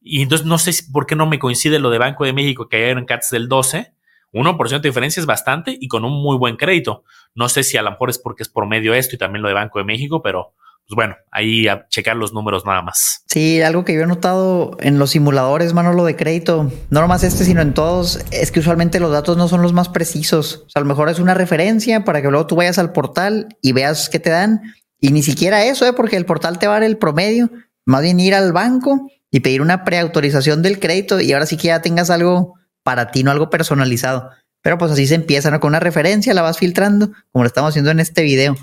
Y 0.00 0.22
entonces 0.22 0.46
no 0.46 0.58
sé 0.58 0.72
por 0.90 1.06
qué 1.06 1.14
no 1.14 1.26
me 1.26 1.38
coincide 1.38 1.78
lo 1.78 1.90
de 1.90 1.98
Banco 1.98 2.24
de 2.24 2.32
México, 2.32 2.68
que 2.68 2.76
hay 2.76 2.90
en 2.90 3.04
CATs 3.04 3.30
del 3.30 3.48
12. 3.48 3.94
1% 4.32 4.80
de 4.80 4.88
diferencia 4.88 5.20
es 5.20 5.26
bastante 5.26 5.76
y 5.78 5.88
con 5.88 6.06
un 6.06 6.22
muy 6.22 6.38
buen 6.38 6.56
crédito. 6.56 7.04
No 7.34 7.50
sé 7.50 7.62
si 7.62 7.76
a 7.76 7.82
lo 7.82 7.90
mejor 7.90 8.08
es 8.08 8.18
porque 8.18 8.42
es 8.42 8.48
promedio 8.48 8.94
esto 8.94 9.14
y 9.14 9.18
también 9.18 9.42
lo 9.42 9.48
de 9.48 9.54
Banco 9.54 9.78
de 9.78 9.84
México, 9.84 10.22
pero 10.22 10.54
pues 10.86 10.96
bueno, 10.96 11.16
ahí 11.30 11.68
a 11.68 11.86
checar 11.88 12.16
los 12.16 12.32
números 12.32 12.66
nada 12.66 12.82
más. 12.82 13.22
Sí, 13.28 13.62
algo 13.62 13.84
que 13.84 13.94
yo 13.94 14.02
he 14.02 14.06
notado 14.06 14.76
en 14.80 14.98
los 14.98 15.10
simuladores, 15.10 15.72
lo 15.72 16.04
de 16.04 16.16
crédito, 16.16 16.70
no 16.90 17.00
nomás 17.00 17.24
este, 17.24 17.44
sino 17.44 17.62
en 17.62 17.72
todos, 17.72 18.24
es 18.30 18.52
que 18.52 18.60
usualmente 18.60 19.00
los 19.00 19.12
datos 19.12 19.36
no 19.36 19.48
son 19.48 19.62
los 19.62 19.72
más 19.72 19.88
precisos. 19.88 20.64
O 20.66 20.70
sea, 20.70 20.80
a 20.80 20.84
lo 20.84 20.88
mejor 20.88 21.08
es 21.08 21.18
una 21.18 21.34
referencia 21.34 22.04
para 22.04 22.20
que 22.20 22.28
luego 22.28 22.46
tú 22.46 22.56
vayas 22.56 22.78
al 22.78 22.92
portal 22.92 23.56
y 23.62 23.72
veas 23.72 24.08
qué 24.08 24.18
te 24.18 24.30
dan. 24.30 24.60
Y 25.00 25.10
ni 25.12 25.22
siquiera 25.22 25.64
eso, 25.64 25.86
¿eh? 25.86 25.92
porque 25.92 26.16
el 26.16 26.26
portal 26.26 26.58
te 26.58 26.66
va 26.66 26.74
a 26.74 26.80
dar 26.80 26.88
el 26.88 26.98
promedio. 26.98 27.50
Más 27.84 28.02
bien 28.02 28.20
ir 28.20 28.34
al 28.34 28.52
banco 28.52 29.08
y 29.30 29.40
pedir 29.40 29.62
una 29.62 29.84
preautorización 29.84 30.62
del 30.62 30.78
crédito 30.78 31.20
y 31.20 31.32
ahora 31.32 31.46
sí 31.46 31.56
que 31.56 31.68
ya 31.68 31.82
tengas 31.82 32.10
algo 32.10 32.54
para 32.84 33.10
ti, 33.10 33.24
no 33.24 33.30
algo 33.30 33.50
personalizado. 33.50 34.30
Pero 34.62 34.78
pues 34.78 34.92
así 34.92 35.06
se 35.06 35.16
empieza, 35.16 35.50
¿no? 35.50 35.58
Con 35.58 35.70
una 35.70 35.80
referencia 35.80 36.34
la 36.34 36.42
vas 36.42 36.58
filtrando, 36.58 37.10
como 37.32 37.42
lo 37.42 37.46
estamos 37.46 37.70
haciendo 37.70 37.90
en 37.90 37.98
este 37.98 38.22
video. 38.22 38.56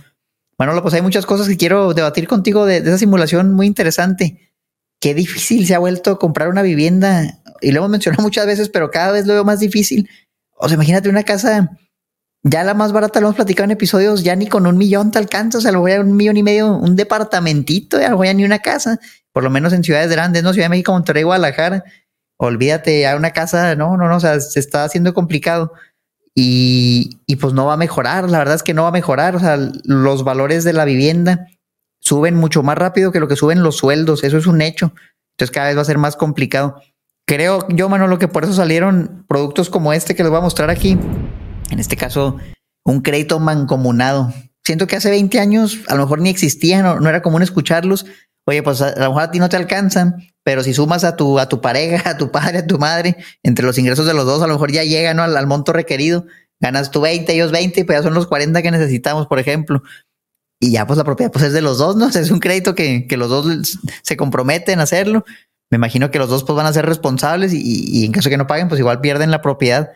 Bueno, 0.60 0.80
pues 0.82 0.94
hay 0.94 1.02
muchas 1.02 1.26
cosas 1.26 1.48
que 1.48 1.56
quiero 1.56 1.94
debatir 1.94 2.28
contigo 2.28 2.66
de, 2.66 2.78
esa 2.80 2.98
simulación 2.98 3.54
muy 3.54 3.66
interesante. 3.66 4.52
Qué 5.00 5.14
difícil 5.14 5.66
se 5.66 5.74
ha 5.74 5.80
vuelto 5.80 6.20
comprar 6.20 6.50
una 6.50 6.62
vivienda. 6.62 7.40
Y 7.62 7.72
lo 7.72 7.80
hemos 7.80 7.90
mencionado 7.90 8.22
muchas 8.26 8.46
veces, 8.46 8.68
pero 8.68 8.92
cada 8.92 9.14
vez 9.14 9.26
lo 9.26 9.34
veo 9.34 9.46
más 9.46 9.62
difícil. 9.62 10.10
O 10.58 10.68
sea, 10.68 10.76
imagínate 10.76 11.08
una 11.08 11.24
casa, 11.24 11.70
ya 12.44 12.66
la 12.66 12.74
más 12.74 12.92
barata, 12.92 13.22
lo 13.22 13.28
hemos 13.28 13.38
platicado 13.38 13.64
en 13.64 13.72
episodios, 13.72 14.22
ya 14.22 14.36
ni 14.36 14.48
con 14.48 14.68
un 14.68 14.78
millón 14.78 15.12
te 15.12 15.20
alcanza. 15.20 15.60
O 15.60 15.62
sea, 15.62 15.72
lo 15.72 15.80
voy 15.80 15.94
a 15.94 16.02
un 16.02 16.18
millón 16.18 16.36
y 16.36 16.44
medio, 16.44 16.76
un 16.76 16.98
departamentito, 16.98 17.98
ya 17.98 18.10
lo 18.10 18.18
voy 18.18 18.28
a 18.28 18.34
ni 18.34 18.44
una 18.44 18.60
casa. 18.60 19.00
Por 19.32 19.44
lo 19.44 19.50
menos 19.50 19.72
en 19.72 19.86
ciudades 19.86 20.12
grandes, 20.12 20.44
¿no? 20.44 20.52
Ciudad 20.52 20.66
de 20.66 20.72
México, 20.72 20.92
Monterrey, 20.92 21.24
Guadalajara. 21.24 21.86
Olvídate, 22.36 23.00
ya 23.00 23.16
una 23.16 23.32
casa, 23.32 23.78
no, 23.78 23.96
no, 23.96 24.10
no, 24.10 24.18
o 24.18 24.20
sea, 24.20 24.42
se 24.42 24.60
está 24.60 24.84
haciendo 24.84 25.14
complicado. 25.14 25.72
Y, 26.42 27.36
pues 27.36 27.54
no 27.54 27.66
va 27.66 27.74
a 27.74 27.78
mejorar, 27.78 28.30
la 28.30 28.38
verdad 28.38 28.56
es 28.56 28.64
que 28.64 28.74
no 28.74 28.84
va 28.84 28.90
a 28.90 28.94
mejorar, 28.94 29.36
o 29.36 29.40
sea, 29.40 29.58
los 29.84 30.24
valores 30.24 30.64
de 30.64 30.72
la 30.72 30.86
vivienda 30.86 31.48
suben 32.00 32.36
mucho 32.36 32.64
más 32.64 32.78
rápido 32.78 33.12
que 33.12 33.20
lo 33.20 33.28
que 33.28 33.36
suben 33.36 33.62
los 33.62 33.76
sueldos, 33.76 34.24
eso 34.24 34.38
es 34.38 34.48
un 34.48 34.62
hecho, 34.62 34.94
entonces 35.34 35.52
cada 35.52 35.68
vez 35.68 35.76
va 35.76 35.82
a 35.82 35.86
ser 35.86 35.98
más 35.98 36.16
complicado. 36.16 36.82
Creo 37.28 37.68
yo, 37.68 37.90
Manolo, 37.90 38.20
que 38.20 38.30
por 38.30 38.46
eso 38.46 38.54
salieron 38.54 39.26
productos 39.28 39.70
como 39.70 39.92
este 39.92 40.16
que 40.16 40.24
les 40.24 40.30
voy 40.30 40.40
a 40.40 40.44
mostrar 40.44 40.70
aquí, 40.70 40.98
en 41.72 41.80
este 41.80 41.98
caso, 41.98 42.38
un 42.86 43.02
crédito 43.02 43.42
mancomunado. 43.42 44.34
Siento 44.64 44.88
que 44.88 44.96
hace 44.96 45.10
20 45.10 45.42
años 45.42 45.80
a 45.90 45.96
lo 45.96 46.04
mejor 46.04 46.22
ni 46.22 46.30
existían, 46.30 47.04
no 47.04 47.10
era 47.10 47.22
común 47.22 47.42
escucharlos, 47.42 48.06
oye, 48.50 48.64
pues 48.64 48.82
a, 48.82 48.92
lo 48.96 49.10
mejor 49.10 49.22
a 49.22 49.32
ti 49.32 49.40
no 49.40 49.48
te 49.48 49.58
alcanzan, 49.58 50.16
pero 50.44 50.64
si 50.64 50.74
sumas 50.74 51.04
a 51.04 51.16
tu, 51.16 51.38
a 51.40 51.48
tu 51.48 51.62
pareja, 51.62 52.10
a 52.10 52.18
tu 52.18 52.32
padre, 52.32 52.60
a 52.60 52.68
tu 52.68 52.80
madre, 52.80 53.16
entre 53.44 53.66
los 53.66 53.78
ingresos 53.78 54.06
de 54.06 54.14
los 54.14 54.26
dos, 54.26 54.42
a 54.42 54.48
lo 54.48 54.54
mejor 54.54 54.72
ya 54.72 54.84
llega 54.84 55.14
¿no? 55.14 55.24
al, 55.24 55.48
monto 55.48 55.72
requerido. 55.72 56.26
ganas 56.60 56.92
tú 56.92 57.02
20, 57.02 57.32
ellos 57.32 57.52
20, 57.52 57.86
pero 57.86 58.00
ya 58.00 58.04
son 58.04 58.14
los 58.14 58.28
40 58.28 58.62
que 58.62 58.72
necesitamos, 58.72 59.28
por 59.28 59.40
ejemplo. 59.40 59.84
Y 60.60 60.72
ya 60.72 60.86
pues 60.86 60.98
la 60.98 61.04
propiedad 61.04 61.32
pues 61.32 61.46
es 61.46 61.54
de 61.54 61.62
los 61.62 61.78
dos, 61.78 61.96
¿no? 61.96 62.10
es 62.14 62.32
un 62.32 62.40
crédito 62.40 62.76
que, 62.76 63.08
que, 63.08 63.18
los 63.18 63.30
dos 63.30 63.80
se 64.02 64.18
comprometen 64.18 64.80
a 64.80 64.84
hacerlo. 64.84 65.26
Me 65.72 65.76
imagino 65.76 66.10
que 66.10 66.18
los 66.18 66.30
dos 66.30 66.44
pues 66.44 66.58
van 66.58 66.66
a 66.66 66.74
ser 66.74 66.86
responsables 66.88 67.54
y, 67.54 67.62
y 67.64 68.06
en 68.06 68.12
caso 68.12 68.30
que 68.30 68.38
no 68.38 68.48
paguen 68.48 68.68
pues 68.68 68.80
igual 68.80 69.00
pierden 69.00 69.30
la 69.30 69.42
propiedad. 69.42 69.92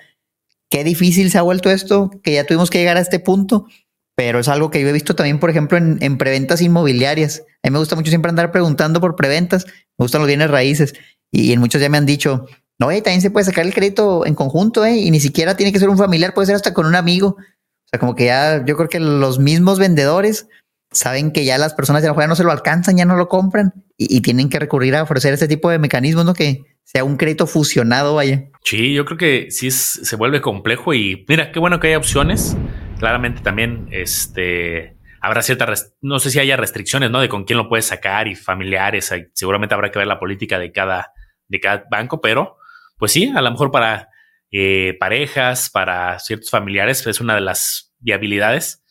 Qué 0.69 0.83
difícil 0.83 1.31
se 1.31 1.37
ha 1.39 1.41
vuelto 1.41 1.71
esto, 1.71 2.11
que 2.23 2.33
ya 2.33 2.45
tuvimos 2.45 2.69
que 2.69 2.79
llegar 2.79 2.97
a 2.97 3.01
este 3.01 3.19
punto, 3.19 3.65
pero 4.15 4.39
es 4.39 4.47
algo 4.47 4.69
que 4.69 4.81
yo 4.81 4.87
he 4.87 4.93
visto 4.93 5.15
también, 5.15 5.39
por 5.39 5.49
ejemplo, 5.49 5.77
en, 5.77 5.97
en 6.01 6.17
preventas 6.17 6.61
inmobiliarias. 6.61 7.43
A 7.63 7.67
mí 7.67 7.71
me 7.71 7.79
gusta 7.79 7.95
mucho 7.95 8.09
siempre 8.09 8.29
andar 8.29 8.51
preguntando 8.51 9.01
por 9.01 9.15
preventas, 9.15 9.65
me 9.65 10.03
gustan 10.03 10.21
los 10.21 10.27
bienes 10.27 10.49
raíces 10.49 10.93
y 11.31 11.51
en 11.51 11.59
muchos 11.59 11.81
ya 11.81 11.89
me 11.89 11.97
han 11.97 12.05
dicho, 12.05 12.45
no, 12.79 12.91
eh, 12.91 13.01
también 13.01 13.21
se 13.21 13.31
puede 13.31 13.45
sacar 13.45 13.65
el 13.65 13.73
crédito 13.73 14.25
en 14.25 14.35
conjunto, 14.35 14.85
eh, 14.85 14.97
y 14.97 15.11
ni 15.11 15.19
siquiera 15.19 15.55
tiene 15.55 15.71
que 15.71 15.79
ser 15.79 15.89
un 15.89 15.97
familiar, 15.97 16.33
puede 16.33 16.47
ser 16.47 16.55
hasta 16.55 16.73
con 16.73 16.85
un 16.85 16.95
amigo. 16.95 17.37
O 17.37 17.89
sea, 17.89 17.99
como 17.99 18.15
que 18.15 18.25
ya 18.25 18.63
yo 18.65 18.75
creo 18.75 18.89
que 18.89 18.99
los 18.99 19.39
mismos 19.39 19.79
vendedores 19.79 20.47
saben 20.91 21.31
que 21.31 21.45
ya 21.45 21.57
las 21.57 21.73
personas 21.73 22.01
de 22.01 22.09
la 22.09 22.27
no 22.27 22.35
se 22.35 22.43
lo 22.43 22.51
alcanzan, 22.51 22.97
ya 22.97 23.05
no 23.05 23.15
lo 23.15 23.27
compran 23.27 23.73
y, 23.97 24.21
tienen 24.21 24.49
que 24.49 24.59
recurrir 24.59 24.95
a 24.95 25.03
ofrecer 25.03 25.33
este 25.33 25.47
tipo 25.47 25.69
de 25.69 25.79
mecanismos, 25.79 26.25
¿no? 26.25 26.33
Que 26.33 26.61
sea 26.83 27.03
un 27.03 27.17
crédito 27.17 27.47
fusionado, 27.47 28.15
vaya. 28.15 28.45
Sí, 28.63 28.93
yo 28.93 29.05
creo 29.05 29.17
que 29.17 29.47
sí 29.49 29.71
se 29.71 30.15
vuelve 30.15 30.41
complejo 30.41 30.93
y 30.93 31.25
mira, 31.27 31.51
qué 31.51 31.59
bueno 31.59 31.79
que 31.79 31.87
hay 31.87 31.95
opciones. 31.95 32.55
Claramente 33.03 33.41
también 33.41 33.89
este 33.91 34.95
habrá 35.19 35.41
ciertas, 35.41 35.93
no 35.99 36.19
sé 36.19 36.31
si 36.31 36.39
haya 36.39 36.55
restricciones, 36.55 37.11
¿no? 37.11 37.19
De 37.19 37.27
con 37.27 37.43
quién 37.43 37.57
lo 37.57 37.67
puedes 37.67 37.83
sacar 37.83 38.29
y 38.29 38.35
familiares. 38.35 39.13
Seguramente 39.33 39.75
habrá 39.75 39.91
que 39.91 39.99
ver 39.99 40.07
la 40.07 40.21
política 40.21 40.57
de 40.57 40.71
cada, 40.71 41.11
de 41.49 41.59
cada 41.59 41.83
banco, 41.91 42.21
pero 42.21 42.55
pues 42.97 43.11
sí, 43.11 43.29
a 43.35 43.41
lo 43.41 43.51
mejor 43.51 43.71
para 43.71 44.07
eh, 44.51 44.95
parejas, 45.01 45.69
para 45.69 46.17
ciertos 46.19 46.49
familiares, 46.49 47.05
es 47.05 47.19
una 47.19 47.35
de 47.35 47.41
las 47.41 47.93
viabilidades. 47.99 48.85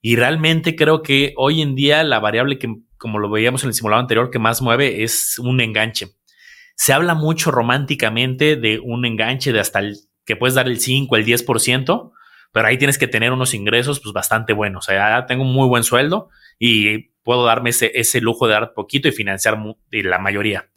Y 0.00 0.16
realmente 0.16 0.74
creo 0.74 1.02
que 1.02 1.32
hoy 1.36 1.62
en 1.62 1.76
día 1.76 2.02
la 2.02 2.18
variable 2.18 2.58
que, 2.58 2.74
como 2.96 3.20
lo 3.20 3.30
veíamos 3.30 3.62
en 3.62 3.68
el 3.68 3.74
simulado 3.74 4.00
anterior, 4.00 4.30
que 4.32 4.40
más 4.40 4.62
mueve 4.62 5.04
es 5.04 5.38
un 5.38 5.60
enganche. 5.60 6.08
Se 6.74 6.92
habla 6.92 7.14
mucho 7.14 7.52
románticamente 7.52 8.56
de 8.56 8.80
un 8.80 9.06
enganche 9.06 9.52
de 9.52 9.60
hasta 9.60 9.78
el 9.78 9.96
que 10.26 10.34
puedes 10.34 10.56
dar 10.56 10.66
el 10.66 10.80
5, 10.80 11.14
el 11.14 11.24
10%, 11.24 12.10
pero 12.54 12.68
ahí 12.68 12.78
tienes 12.78 12.98
que 12.98 13.08
tener 13.08 13.32
unos 13.32 13.52
ingresos 13.52 13.98
pues 13.98 14.12
bastante 14.12 14.52
buenos. 14.52 14.84
O 14.84 14.86
sea, 14.86 15.26
tengo 15.26 15.42
un 15.42 15.52
muy 15.52 15.66
buen 15.66 15.82
sueldo 15.82 16.30
y 16.56 17.08
puedo 17.24 17.44
darme 17.44 17.70
ese, 17.70 17.90
ese 17.96 18.20
lujo 18.20 18.46
de 18.46 18.52
dar 18.52 18.74
poquito 18.74 19.08
y 19.08 19.12
financiar 19.12 19.58
la 19.90 20.18
mayoría. 20.20 20.70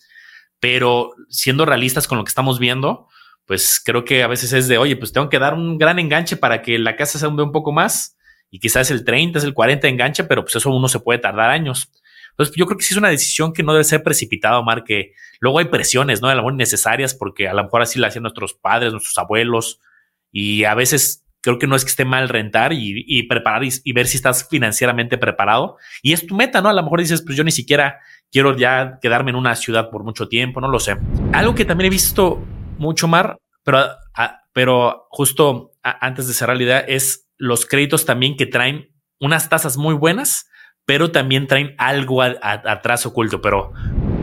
Pero 0.60 1.12
siendo 1.30 1.68
realistas 1.68 2.08
con 2.08 2.18
lo 2.18 2.24
que 2.24 2.30
estamos 2.30 2.58
viendo, 2.58 3.08
pues 3.46 3.80
creo 3.86 4.06
que 4.06 4.24
a 4.24 4.28
veces 4.28 4.54
es 4.54 4.68
de, 4.68 4.80
oye, 4.80 4.96
pues 4.96 5.14
tengo 5.14 5.30
que 5.30 5.38
dar 5.38 5.54
un 5.54 5.78
gran 5.78 6.00
enganche 6.00 6.36
para 6.36 6.64
que 6.64 6.80
la 6.80 6.96
casa 6.96 7.20
se 7.20 7.28
hunde 7.28 7.44
un 7.44 7.52
poco 7.52 7.72
más 7.72 8.18
y 8.50 8.58
quizás 8.58 8.90
el 8.90 9.06
30, 9.06 9.38
es 9.38 9.46
el 9.46 9.54
40 9.54 9.88
enganche, 9.88 10.24
pero 10.24 10.42
pues 10.44 10.56
eso 10.56 10.72
uno 10.72 10.88
se 10.88 11.00
puede 11.00 11.20
tardar 11.20 11.52
años. 11.52 11.92
Entonces 12.32 12.56
yo 12.56 12.66
creo 12.66 12.80
que 12.80 12.86
sí 12.86 12.96
es 12.96 12.98
una 12.98 13.10
decisión 13.10 13.54
que 13.54 13.62
no 13.62 13.74
debe 13.74 13.84
ser 13.84 14.02
precipitada, 14.02 14.58
Omar, 14.58 14.84
que 14.84 15.14
luego 15.40 15.60
hay 15.60 15.66
presiones, 15.66 16.24
¿no? 16.24 16.28
A 16.28 16.34
lo 16.34 16.42
mejor 16.42 16.56
necesarias 16.56 17.14
porque 17.14 17.48
a 17.48 17.54
lo 17.54 17.64
mejor 17.64 17.84
así 17.84 18.00
la 18.00 18.08
hacían 18.08 18.24
nuestros 18.24 18.56
padres, 18.56 18.94
nuestros 18.94 19.20
abuelos 19.20 19.80
y 20.32 20.64
a 20.64 20.74
veces 20.74 21.27
creo 21.48 21.60
que 21.60 21.68
no 21.68 21.78
es 21.78 21.86
que 21.86 21.92
esté 21.92 22.04
mal 22.04 22.28
rentar 22.28 22.74
y, 22.74 23.24
preparar 23.24 23.64
y, 23.64 23.94
ver 23.94 24.06
si 24.08 24.18
estás 24.18 24.50
financieramente 24.50 25.18
preparado. 25.18 25.78
Y 26.02 26.12
es 26.12 26.28
tu 26.28 26.36
meta, 26.36 26.60
¿no? 26.60 26.68
A 26.68 26.74
lo 26.74 26.84
mejor 26.84 27.00
dices, 27.00 27.22
pues 27.22 27.38
yo 27.38 27.46
ni 27.46 27.52
siquiera 27.52 28.00
quiero 28.30 28.58
ya 28.58 29.00
quedarme 29.02 29.30
en 29.30 29.38
una 29.38 29.56
ciudad 29.56 29.90
por 29.90 30.04
mucho 30.04 30.28
tiempo, 30.28 30.60
no 30.60 30.68
lo 30.68 30.82
sé. 30.82 30.98
Algo 31.32 31.56
que 31.56 31.64
también 31.64 31.86
he 31.86 31.90
visto 31.90 32.44
mucho, 32.80 33.08
Mar, 33.08 33.38
pero, 33.64 33.86
pero 34.52 35.08
justo 35.10 35.72
antes 35.82 36.28
de 36.28 36.34
cerrar 36.34 36.58
la 36.58 36.64
idea, 36.64 36.80
es 36.80 37.30
los 37.38 37.66
créditos 37.66 38.06
también 38.06 38.36
que 38.36 38.46
traen 38.46 38.90
unas 39.22 39.48
tasas 39.48 39.78
muy 39.78 39.94
buenas, 39.94 40.50
pero 40.84 41.12
también 41.12 41.48
traen 41.48 41.76
algo 41.78 42.22
atrás 42.24 43.06
oculto, 43.06 43.40
pero 43.40 43.72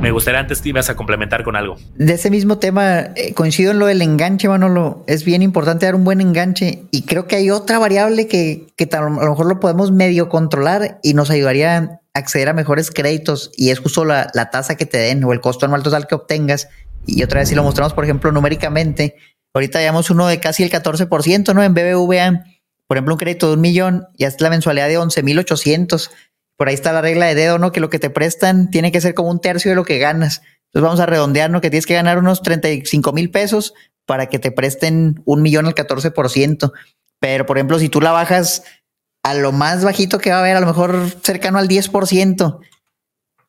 me 0.05 0.11
gustaría 0.11 0.39
antes 0.39 0.61
que 0.61 0.69
ibas 0.69 0.91
a 0.91 0.97
complementar 0.97 1.45
con 1.45 1.57
algo. 1.57 1.79
De 1.95 2.13
ese 2.13 2.31
mismo 2.31 2.59
tema, 2.59 3.09
eh, 3.17 3.33
coincido 3.33 3.71
en 3.71 3.79
lo 3.79 3.87
del 3.87 4.03
enganche, 4.03 4.51
Manolo. 4.51 5.03
Es 5.07 5.25
bien 5.25 5.41
importante 5.41 5.87
dar 5.87 5.95
un 5.95 6.05
buen 6.05 6.21
enganche 6.21 6.83
y 6.91 7.07
creo 7.07 7.27
que 7.27 7.37
hay 7.37 7.51
otra 7.51 7.79
variable 7.79 8.29
que, 8.29 8.67
que 8.77 8.87
a 8.95 9.01
lo 9.01 9.09
mejor 9.09 9.47
lo 9.47 9.61
podemos 9.61 9.93
medio 9.93 10.29
controlar 10.29 10.99
y 11.03 11.15
nos 11.15 11.31
ayudaría 11.31 11.79
a 11.79 12.01
acceder 12.13 12.51
a 12.51 12.53
mejores 12.53 12.91
créditos 12.91 13.51
y 13.57 13.71
es 13.71 13.79
justo 13.79 14.05
la, 14.05 14.31
la 14.35 14.51
tasa 14.51 14.77
que 14.77 14.85
te 14.85 14.99
den 14.99 15.25
o 15.25 15.33
el 15.33 15.41
costo 15.41 15.65
anual 15.65 15.83
total 15.83 16.07
que 16.07 16.17
obtengas. 16.17 16.69
Y 17.07 17.23
otra 17.23 17.41
vez, 17.41 17.49
si 17.49 17.55
lo 17.55 17.63
mostramos, 17.63 17.95
por 17.95 18.05
ejemplo, 18.05 18.31
numéricamente, 18.31 19.17
ahorita 19.55 19.81
llevamos 19.81 20.11
uno 20.11 20.27
de 20.27 20.39
casi 20.39 20.65
el 20.65 20.71
14%, 20.71 21.55
¿no? 21.55 21.63
En 21.63 21.73
BBVA, 21.73 22.45
por 22.87 22.99
ejemplo, 22.99 23.15
un 23.15 23.19
crédito 23.19 23.47
de 23.47 23.55
un 23.55 23.63
millón 23.63 24.07
y 24.19 24.25
hasta 24.25 24.45
la 24.45 24.51
mensualidad 24.51 24.89
de 24.89 24.99
11,800 24.99 26.11
por 26.57 26.69
ahí 26.69 26.75
está 26.75 26.93
la 26.93 27.01
regla 27.01 27.27
de 27.27 27.35
dedo, 27.35 27.59
¿no? 27.59 27.73
Que 27.73 27.81
lo 27.81 27.91
que 27.91 27.99
te 27.99 28.11
prestan 28.11 28.71
tiene 28.71 28.93
que 28.93 29.01
ser 29.01 29.15
como 29.15 29.31
un 29.31 29.41
tercio 29.41 29.71
de 29.71 29.75
lo 29.75 29.85
que 29.85 29.99
ganas. 29.99 30.43
Entonces 30.67 30.83
vamos 30.83 31.01
a 31.01 31.07
redondear, 31.07 31.51
¿no? 31.51 31.61
Que 31.61 31.71
tienes 31.71 31.87
que 31.87 31.95
ganar 31.95 32.19
unos 32.19 32.43
35 32.43 33.13
mil 33.13 33.31
pesos 33.31 33.75
para 34.07 34.27
que 34.27 34.39
te 34.39 34.53
presten 34.53 35.23
un 35.25 35.43
millón 35.43 35.67
al 35.67 35.75
14%. 35.75 36.73
Pero, 37.21 37.47
por 37.47 37.57
ejemplo, 37.57 37.79
si 37.79 37.89
tú 37.89 38.01
la 38.01 38.13
bajas 38.13 38.65
a 39.23 39.35
lo 39.35 39.53
más 39.53 39.85
bajito 39.85 40.19
que 40.19 40.31
va 40.31 40.37
a 40.37 40.41
haber, 40.41 40.57
a 40.57 40.61
lo 40.61 40.67
mejor 40.67 41.11
cercano 41.23 41.59
al 41.59 41.69
10%, 41.69 42.61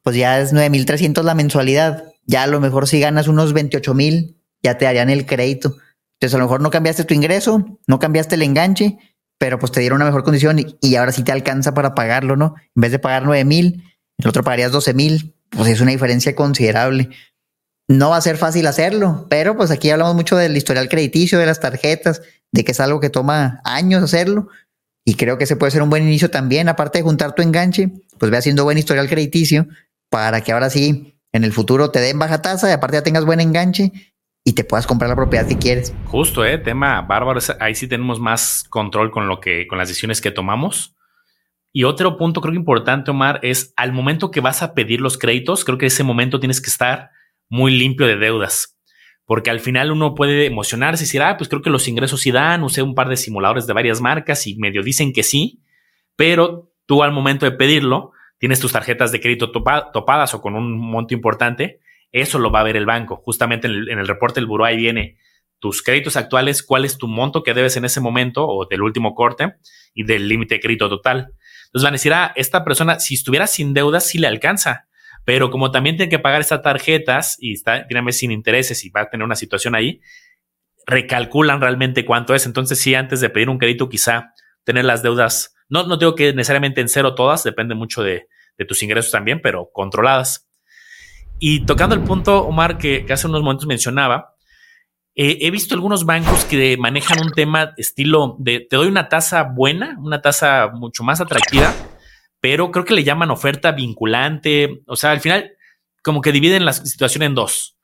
pues 0.02 0.16
ya 0.16 0.40
es 0.40 0.54
9.300 0.54 1.24
la 1.24 1.36
mensualidad. 1.36 2.06
Ya 2.26 2.44
a 2.44 2.48
lo 2.48 2.60
mejor 2.60 2.88
si 2.88 3.00
ganas 3.00 3.28
unos 3.28 3.54
28 3.54 3.94
mil, 3.94 4.38
ya 4.64 4.78
te 4.78 4.86
darían 4.86 5.10
el 5.10 5.26
crédito. 5.26 5.76
Entonces 6.16 6.36
a 6.36 6.38
lo 6.38 6.46
mejor 6.46 6.62
no 6.62 6.72
cambiaste 6.72 7.04
tu 7.04 7.14
ingreso, 7.14 7.80
no 7.88 8.00
cambiaste 8.00 8.36
el 8.36 8.44
enganche, 8.44 8.98
pero 9.38 9.60
pues 9.60 9.72
te 9.72 9.80
dieron 9.80 9.98
una 9.98 10.06
mejor 10.06 10.24
condición 10.24 10.60
y, 10.82 10.96
ahora 10.96 11.12
sí 11.12 11.24
te 11.24 11.32
alcanza 11.32 11.74
para 11.74 11.94
pagarlo, 11.94 12.36
¿no? 12.36 12.56
En 12.76 12.82
vez 12.82 12.92
de 12.92 13.00
pagar 13.00 13.24
9 13.26 13.44
mil, 13.46 13.84
el 14.18 14.28
otro 14.28 14.44
pagarías 14.44 14.72
12 14.72 14.94
mil, 14.94 15.36
pues 15.50 15.70
es 15.70 15.82
una 15.82 15.92
diferencia 15.92 16.36
considerable. 16.36 17.10
No 17.88 18.10
va 18.10 18.18
a 18.18 18.22
ser 18.22 18.38
fácil 18.38 18.66
hacerlo, 18.68 19.28
pero 19.30 19.56
pues 19.56 19.72
aquí 19.72 19.90
hablamos 19.90 20.16
mucho 20.16 20.36
del 20.38 20.58
historial 20.58 20.90
crediticio, 20.90 21.38
de 21.38 21.46
las 21.46 21.60
tarjetas, 21.60 22.22
de 22.52 22.64
que 22.64 22.72
es 22.72 22.80
algo 22.80 23.00
que 23.00 23.10
toma 23.10 23.62
años 23.64 24.02
hacerlo 24.02 24.48
y 25.06 25.16
creo 25.16 25.38
que 25.38 25.44
ese 25.44 25.56
puede 25.56 25.72
ser 25.72 25.84
un 25.84 25.92
buen 25.92 26.04
inicio 26.04 26.32
también, 26.32 26.68
aparte 26.68 26.98
de 26.98 27.04
juntar 27.04 27.36
tu 27.36 27.44
enganche, 27.44 27.92
pues 28.18 28.32
ve 28.32 28.38
haciendo 28.38 28.64
buen 28.64 28.80
historial 28.80 29.08
crediticio 29.08 29.68
para 30.10 30.42
que 30.42 30.52
ahora 30.52 30.72
sí 30.72 31.20
en 31.32 31.44
el 31.44 31.54
futuro 31.54 31.92
te 31.92 32.00
den 32.00 32.18
baja 32.18 32.42
tasa 32.42 32.70
y 32.70 32.74
aparte 32.74 32.98
ya 32.98 33.04
tengas 33.04 33.24
buen 33.24 33.40
enganche 33.40 33.92
y 34.48 34.54
te 34.54 34.64
puedas 34.64 34.86
comprar 34.86 35.10
la 35.10 35.16
propiedad 35.16 35.48
que 35.48 35.58
quieres. 35.58 35.94
Justo, 36.06 36.46
eh, 36.46 36.60
tema 36.60 37.02
bárbaro. 37.02 37.40
Ahí 37.60 37.74
sí 37.74 37.88
tenemos 37.88 38.20
más 38.20 38.64
control 38.70 39.10
con 39.10 39.28
lo 39.28 39.40
que, 39.40 39.66
con 39.66 39.80
las 39.80 39.88
decisiones 39.88 40.22
que 40.22 40.30
tomamos. 40.30 40.96
Y 41.74 41.84
otro 41.84 42.16
punto 42.16 42.42
creo 42.42 42.54
que 42.54 42.60
importante, 42.60 43.10
Omar, 43.10 43.40
es 43.42 43.74
al 43.76 43.92
momento 43.92 44.30
que 44.30 44.42
vas 44.42 44.62
a 44.62 44.76
pedir 44.76 45.02
los 45.02 45.18
créditos, 45.18 45.66
creo 45.66 45.80
que 45.80 45.88
ese 45.88 46.04
momento 46.04 46.40
tienes 46.40 46.62
que 46.62 46.70
estar 46.70 47.10
muy 47.50 47.76
limpio 47.76 48.06
de 48.06 48.18
deudas. 48.18 48.78
Porque 49.26 49.50
al 49.50 49.60
final 49.60 49.92
uno 49.92 50.14
puede 50.14 50.46
emocionarse 50.46 51.04
y 51.04 51.08
decir, 51.08 51.24
ah, 51.24 51.38
pues 51.38 51.50
creo 51.50 51.64
que 51.64 51.72
los 51.72 51.88
ingresos 51.88 52.22
sí 52.22 52.30
dan, 52.30 52.64
usé 52.64 52.84
un 52.84 52.94
par 52.94 53.10
de 53.10 53.18
simuladores 53.18 53.66
de 53.66 53.74
varias 53.74 54.00
marcas 54.00 54.46
y 54.46 54.56
medio 54.58 54.84
dicen 54.84 55.12
que 55.12 55.24
sí, 55.24 55.64
pero 56.16 56.72
tú 56.86 57.02
al 57.02 57.12
momento 57.12 57.48
de 57.48 57.52
pedirlo, 57.52 58.12
tienes 58.38 58.60
tus 58.60 58.72
tarjetas 58.72 59.12
de 59.12 59.20
crédito 59.20 59.52
topadas 59.52 60.36
o 60.36 60.42
con 60.42 60.54
un 60.54 60.78
monto 60.78 61.16
importante 61.16 61.80
eso 62.16 62.40
lo 62.40 62.50
va 62.50 62.62
a 62.62 62.64
ver 62.64 62.78
el 62.78 62.86
banco. 62.86 63.18
Justamente 63.18 63.68
en 63.68 64.00
el, 64.00 64.08
reporte 64.08 64.40
del 64.40 64.48
buró 64.48 64.64
ahí 64.64 64.78
viene 64.78 65.18
tus 65.60 65.84
créditos 65.84 66.16
actuales, 66.16 66.64
cuál 66.64 66.86
es 66.86 66.98
tu 66.98 67.10
monto 67.10 67.44
que 67.44 67.54
debes 67.54 67.76
en 67.76 67.84
ese 67.84 68.00
momento 68.00 68.48
o 68.48 68.66
del 68.66 68.84
último 68.84 69.14
corte 69.14 69.56
y 69.94 70.04
del 70.06 70.30
límite 70.30 70.56
de 70.56 70.62
crédito 70.62 70.88
total. 70.88 71.34
Entonces 71.66 71.84
van 71.84 71.94
a 71.94 72.00
decir, 72.00 72.14
ah, 72.14 72.32
esta 72.38 72.64
persona, 72.64 73.02
si 73.02 73.16
estuviera 73.16 73.48
sin 73.48 73.74
deudas, 73.74 74.08
sí 74.08 74.18
le 74.18 74.28
alcanza. 74.28 74.88
Pero 75.26 75.52
como 75.52 75.72
también 75.72 75.98
tiene 75.98 76.10
que 76.10 76.20
pagar 76.20 76.40
estas 76.40 76.62
tarjetas 76.62 77.36
y 77.38 77.52
está, 77.52 77.86
sin 78.12 78.32
intereses 78.32 78.86
y 78.86 78.92
va 78.92 79.02
a 79.02 79.10
tener 79.10 79.26
una 79.26 79.36
situación 79.36 79.76
ahí, 79.76 80.00
recalculan 80.88 81.60
realmente 81.60 82.06
cuánto 82.06 82.34
es. 82.34 82.46
Entonces, 82.46 82.80
sí, 82.80 82.96
antes 82.96 83.20
de 83.20 83.30
pedir 83.30 83.50
un 83.50 83.58
crédito, 83.58 83.90
quizá 83.90 84.32
tener 84.64 84.86
las 84.86 85.04
deudas, 85.04 85.54
no, 85.68 85.86
no 85.86 85.98
digo 85.98 86.16
que 86.16 86.32
necesariamente 86.32 86.80
en 86.80 86.88
cero 86.88 87.14
todas, 87.14 87.44
depende 87.44 87.76
mucho 87.76 88.04
de, 88.04 88.28
de 88.58 88.66
tus 88.66 88.82
ingresos 88.84 89.12
también, 89.12 89.42
pero 89.42 89.70
controladas. 89.74 90.45
Y 91.40 91.66
tocando 91.66 91.96
el 91.96 92.02
punto, 92.02 92.46
Omar, 92.46 92.78
que, 92.78 93.06
hace 93.10 93.28
unos 93.28 93.42
momentos 93.42 93.68
mencionaba, 93.68 94.36
eh, 95.16 95.38
he 95.42 95.52
visto 95.52 95.76
algunos 95.76 96.06
bancos 96.06 96.46
que 96.46 96.78
manejan 96.78 97.22
un 97.22 97.32
tema 97.32 97.74
estilo 97.78 98.36
de 98.40 98.62
te 98.62 98.76
doy 98.76 98.88
una 98.88 99.08
tasa 99.10 99.44
buena, 99.44 99.98
una 100.00 100.22
tasa 100.22 100.72
mucho 100.74 101.04
más 101.04 101.22
atractiva, 101.22 101.74
pero 102.40 102.72
creo 102.72 102.86
que 102.86 102.94
le 102.94 103.04
llaman 103.04 103.32
oferta 103.32 103.72
vinculante. 103.72 104.84
O 104.88 104.96
sea, 104.96 105.12
al 105.12 105.22
final, 105.22 105.52
como 106.04 106.22
que 106.22 106.32
dividen 106.32 106.66
la 106.66 106.74
situación 106.74 107.24
en 107.24 107.36
dos. 107.36 107.78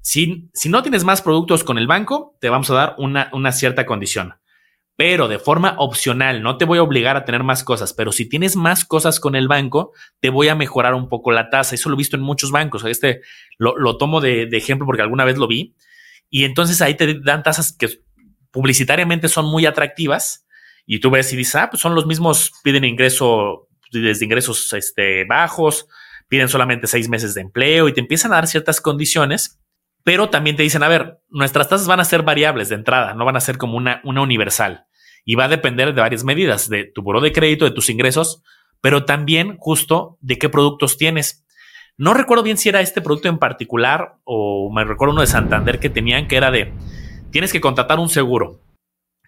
Si, 0.00 0.48
si 0.54 0.68
no 0.68 0.82
tienes 0.82 1.04
más 1.04 1.22
productos 1.22 1.64
con 1.64 1.78
el 1.78 1.86
banco, 1.86 2.36
te 2.40 2.48
vamos 2.48 2.70
a 2.70 2.74
dar 2.74 2.94
una, 2.98 3.28
una 3.32 3.52
cierta 3.52 3.84
condición 3.84 4.34
pero 4.98 5.28
de 5.28 5.38
forma 5.38 5.76
opcional, 5.78 6.42
no 6.42 6.56
te 6.56 6.64
voy 6.64 6.78
a 6.78 6.82
obligar 6.82 7.16
a 7.16 7.24
tener 7.24 7.44
más 7.44 7.62
cosas, 7.62 7.92
pero 7.92 8.10
si 8.10 8.28
tienes 8.28 8.56
más 8.56 8.84
cosas 8.84 9.20
con 9.20 9.36
el 9.36 9.46
banco, 9.46 9.92
te 10.18 10.28
voy 10.28 10.48
a 10.48 10.56
mejorar 10.56 10.94
un 10.94 11.08
poco 11.08 11.30
la 11.30 11.50
tasa. 11.50 11.76
Eso 11.76 11.88
lo 11.88 11.94
he 11.94 11.98
visto 11.98 12.16
en 12.16 12.22
muchos 12.22 12.50
bancos. 12.50 12.84
Este 12.84 13.20
lo, 13.58 13.96
tomo 13.96 14.20
de, 14.20 14.48
ejemplo 14.50 14.86
porque 14.86 15.02
alguna 15.02 15.24
vez 15.24 15.38
lo 15.38 15.46
vi. 15.46 15.76
Y 16.30 16.42
entonces 16.42 16.82
ahí 16.82 16.96
te 16.96 17.20
dan 17.20 17.44
tasas 17.44 17.72
que 17.72 18.00
publicitariamente 18.50 19.28
son 19.28 19.46
muy 19.46 19.66
atractivas 19.66 20.48
y 20.84 20.98
tú 20.98 21.10
ves 21.10 21.32
y 21.32 21.36
dices, 21.36 21.54
ah, 21.54 21.70
pues 21.70 21.80
son 21.80 21.94
los 21.94 22.04
mismos, 22.04 22.50
piden 22.64 22.82
ingreso 22.82 23.68
desde 23.92 24.24
ingresos 24.24 24.72
este, 24.72 25.24
bajos, 25.26 25.86
piden 26.26 26.48
solamente 26.48 26.88
seis 26.88 27.08
meses 27.08 27.34
de 27.34 27.42
empleo 27.42 27.86
y 27.86 27.92
te 27.92 28.00
empiezan 28.00 28.32
a 28.32 28.36
dar 28.36 28.48
ciertas 28.48 28.80
condiciones, 28.80 29.60
pero 30.02 30.28
también 30.28 30.56
te 30.56 30.64
dicen, 30.64 30.82
a 30.82 30.88
ver, 30.88 31.20
nuestras 31.28 31.68
tasas 31.68 31.86
van 31.86 32.00
a 32.00 32.04
ser 32.04 32.24
variables 32.24 32.68
de 32.68 32.74
entrada, 32.74 33.14
no 33.14 33.24
van 33.24 33.36
a 33.36 33.40
ser 33.40 33.58
como 33.58 33.76
una, 33.76 34.00
una 34.02 34.22
universal 34.22 34.86
y 35.28 35.34
va 35.34 35.44
a 35.44 35.48
depender 35.48 35.92
de 35.94 36.00
varias 36.00 36.24
medidas, 36.24 36.70
de 36.70 36.84
tu 36.84 37.02
buro 37.02 37.20
de 37.20 37.34
crédito, 37.34 37.66
de 37.66 37.70
tus 37.70 37.90
ingresos, 37.90 38.42
pero 38.80 39.04
también 39.04 39.58
justo 39.58 40.16
de 40.22 40.38
qué 40.38 40.48
productos 40.48 40.96
tienes. 40.96 41.44
No 41.98 42.14
recuerdo 42.14 42.42
bien 42.42 42.56
si 42.56 42.70
era 42.70 42.80
este 42.80 43.02
producto 43.02 43.28
en 43.28 43.36
particular 43.36 44.14
o 44.24 44.72
me 44.72 44.84
recuerdo 44.84 45.12
uno 45.12 45.20
de 45.20 45.26
Santander 45.26 45.80
que 45.80 45.90
tenían 45.90 46.28
que 46.28 46.38
era 46.38 46.50
de, 46.50 46.72
tienes 47.30 47.52
que 47.52 47.60
contratar 47.60 47.98
un 47.98 48.08
seguro, 48.08 48.62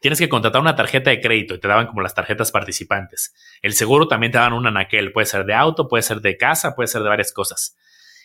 tienes 0.01 0.19
que 0.19 0.31
contratar 0.31 0.63
una 0.63 0.75
tarjeta 0.75 1.11
de 1.11 1.21
crédito 1.21 1.55
y 1.55 1.61
te 1.61 1.69
daban 1.69 1.89
como 1.89 2.01
las 2.01 2.15
tarjetas 2.15 2.51
participantes. 2.51 3.35
El 3.61 3.75
seguro 3.75 4.09
también 4.09 4.33
te 4.33 4.39
daban 4.39 4.55
un 4.55 4.67
anaquel, 4.67 5.13
puede 5.13 5.27
ser 5.27 5.45
de 5.45 5.53
auto, 5.53 5.87
puede 5.87 6.03
ser 6.03 6.23
de 6.23 6.39
casa, 6.39 6.75
puede 6.75 6.87
ser 6.87 7.03
de 7.03 7.11
varias 7.11 7.31
cosas. 7.31 7.77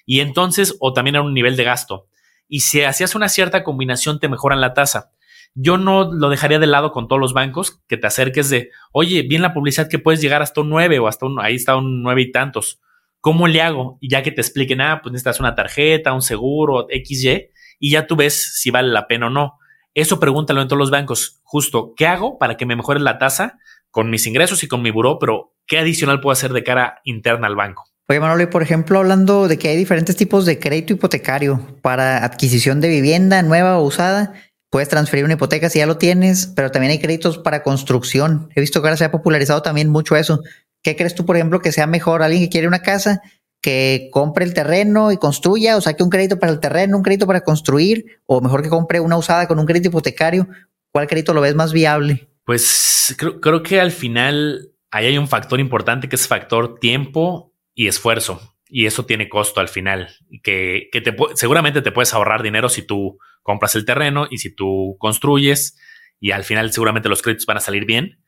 Y 0.05 0.21
entonces, 0.21 0.77
o 0.79 0.93
también 0.93 1.17
a 1.17 1.21
un 1.21 1.33
nivel 1.33 1.57
de 1.57 1.65
gasto. 1.65 2.07
Y 2.47 2.61
si 2.61 2.83
hacías 2.83 3.15
una 3.15 3.27
cierta 3.27 3.65
combinación, 3.65 4.21
te 4.21 4.29
mejoran 4.29 4.61
la 4.61 4.73
tasa. 4.73 5.11
Yo 5.55 5.77
no 5.77 6.13
lo 6.13 6.29
dejaría 6.29 6.59
de 6.59 6.67
lado 6.67 6.91
con 6.91 7.07
todos 7.07 7.19
los 7.19 7.33
bancos, 7.33 7.81
que 7.87 7.97
te 7.97 8.07
acerques 8.07 8.49
de, 8.49 8.71
oye, 8.91 9.23
bien 9.23 9.41
la 9.41 9.53
publicidad 9.53 9.89
que 9.89 9.99
puedes 9.99 10.21
llegar 10.21 10.41
hasta 10.41 10.61
un 10.61 10.69
9 10.69 10.99
o 10.99 11.07
hasta 11.07 11.25
un, 11.25 11.39
ahí 11.39 11.55
está 11.55 11.77
un 11.77 12.03
9 12.03 12.21
y 12.21 12.31
tantos. 12.31 12.81
¿Cómo 13.21 13.47
le 13.47 13.61
hago? 13.61 13.97
Y 14.01 14.09
ya 14.09 14.21
que 14.21 14.31
te 14.31 14.41
expliquen, 14.41 14.81
ah, 14.81 14.99
pues 15.01 15.13
necesitas 15.13 15.39
una 15.39 15.55
tarjeta, 15.55 16.13
un 16.13 16.21
seguro, 16.21 16.87
XY, 16.89 17.49
y 17.79 17.91
ya 17.91 18.05
tú 18.05 18.15
ves 18.15 18.59
si 18.59 18.69
vale 18.69 18.89
la 18.89 19.07
pena 19.07 19.27
o 19.27 19.29
no. 19.29 19.57
Eso 19.93 20.19
pregúntalo 20.19 20.61
en 20.61 20.67
todos 20.67 20.79
los 20.79 20.91
bancos. 20.91 21.39
Justo, 21.43 21.93
¿qué 21.95 22.05
hago 22.05 22.37
para 22.37 22.57
que 22.57 22.65
me 22.65 22.75
mejore 22.75 22.99
la 22.99 23.17
tasa 23.17 23.57
con 23.89 24.09
mis 24.09 24.27
ingresos 24.27 24.61
y 24.63 24.67
con 24.67 24.81
mi 24.81 24.91
buró? 24.91 25.19
Pero, 25.19 25.55
¿qué 25.65 25.79
adicional 25.79 26.19
puedo 26.19 26.33
hacer 26.33 26.51
de 26.51 26.63
cara 26.63 26.99
interna 27.05 27.47
al 27.47 27.55
banco? 27.55 27.85
Oye, 28.07 28.19
Manolo, 28.19 28.43
y 28.43 28.47
por 28.47 28.61
ejemplo, 28.61 28.99
hablando 28.99 29.47
de 29.47 29.57
que 29.57 29.69
hay 29.69 29.77
diferentes 29.77 30.15
tipos 30.15 30.45
de 30.45 30.59
crédito 30.59 30.93
hipotecario 30.93 31.79
para 31.81 32.23
adquisición 32.23 32.79
de 32.79 32.89
vivienda 32.89 33.41
nueva 33.41 33.79
o 33.79 33.83
usada, 33.83 34.33
puedes 34.75 34.89
transferir 34.89 35.23
una 35.23 35.35
hipoteca 35.35 35.69
si 35.69 35.79
ya 35.79 35.85
lo 35.85 35.95
tienes, 35.95 36.47
pero 36.47 36.69
también 36.69 36.91
hay 36.91 36.99
créditos 36.99 37.37
para 37.37 37.63
construcción. 37.63 38.49
He 38.53 38.59
visto 38.59 38.81
que 38.81 38.89
ahora 38.89 38.97
se 38.97 39.05
ha 39.05 39.11
popularizado 39.11 39.61
también 39.61 39.89
mucho 39.89 40.17
eso. 40.17 40.41
¿Qué 40.83 40.97
crees 40.97 41.15
tú, 41.15 41.25
por 41.25 41.37
ejemplo, 41.37 41.61
que 41.61 41.71
sea 41.71 41.87
mejor 41.87 42.21
alguien 42.21 42.43
que 42.43 42.49
quiere 42.49 42.67
una 42.67 42.81
casa 42.81 43.21
que 43.61 44.09
compre 44.11 44.43
el 44.43 44.53
terreno 44.53 45.13
y 45.13 45.17
construya 45.17 45.77
o 45.77 45.81
saque 45.81 46.03
un 46.03 46.09
crédito 46.09 46.39
para 46.39 46.51
el 46.51 46.59
terreno, 46.59 46.97
un 46.97 47.03
crédito 47.03 47.25
para 47.25 47.39
construir, 47.39 48.19
o 48.25 48.41
mejor 48.41 48.63
que 48.63 48.67
compre 48.67 48.99
una 48.99 49.15
usada 49.15 49.47
con 49.47 49.59
un 49.59 49.65
crédito 49.65 49.87
hipotecario? 49.87 50.45
¿Cuál 50.91 51.07
crédito 51.07 51.33
lo 51.33 51.39
ves 51.39 51.55
más 51.55 51.71
viable? 51.71 52.27
Pues 52.43 53.15
creo, 53.17 53.63
que 53.63 53.79
al 53.79 53.93
final 53.93 54.73
ahí 54.91 55.05
hay 55.05 55.17
un 55.17 55.29
factor 55.29 55.61
importante 55.61 56.09
que 56.09 56.17
es 56.17 56.27
factor 56.27 56.81
tiempo 56.81 57.53
y 57.73 57.87
esfuerzo. 57.87 58.54
Y 58.77 58.87
eso 58.87 59.05
tiene 59.05 59.29
costo 59.29 59.61
al 59.61 59.69
final, 59.69 60.09
que, 60.43 60.89
que 60.91 60.99
te, 60.99 61.15
seguramente 61.35 61.81
te 61.81 61.93
puedes 61.93 62.13
ahorrar 62.13 62.43
dinero 62.43 62.67
si 62.67 62.85
tú 62.85 63.17
compras 63.41 63.73
el 63.75 63.85
terreno 63.85 64.27
y 64.29 64.39
si 64.39 64.53
tú 64.53 64.97
construyes 64.99 65.79
y 66.19 66.31
al 66.31 66.43
final 66.43 66.73
seguramente 66.73 67.07
los 67.07 67.21
créditos 67.21 67.45
van 67.45 67.55
a 67.55 67.61
salir 67.61 67.85
bien, 67.85 68.19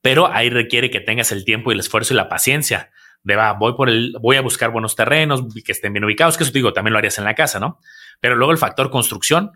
pero 0.00 0.32
ahí 0.32 0.50
requiere 0.50 0.90
que 0.90 1.00
tengas 1.00 1.32
el 1.32 1.44
tiempo 1.44 1.72
y 1.72 1.74
el 1.74 1.80
esfuerzo 1.80 2.14
y 2.14 2.16
la 2.16 2.28
paciencia 2.28 2.92
de 3.24 3.34
va, 3.34 3.54
voy 3.54 3.72
por 3.74 3.88
el, 3.88 4.14
voy 4.20 4.36
a 4.36 4.40
buscar 4.40 4.70
buenos 4.70 4.94
terrenos 4.94 5.42
que 5.64 5.72
estén 5.72 5.92
bien 5.92 6.04
ubicados, 6.04 6.36
que 6.36 6.44
eso 6.44 6.52
digo, 6.52 6.72
también 6.72 6.92
lo 6.92 6.98
harías 7.00 7.18
en 7.18 7.24
la 7.24 7.34
casa, 7.34 7.58
¿no? 7.58 7.80
Pero 8.20 8.36
luego 8.36 8.52
el 8.52 8.58
factor 8.58 8.92
construcción. 8.92 9.50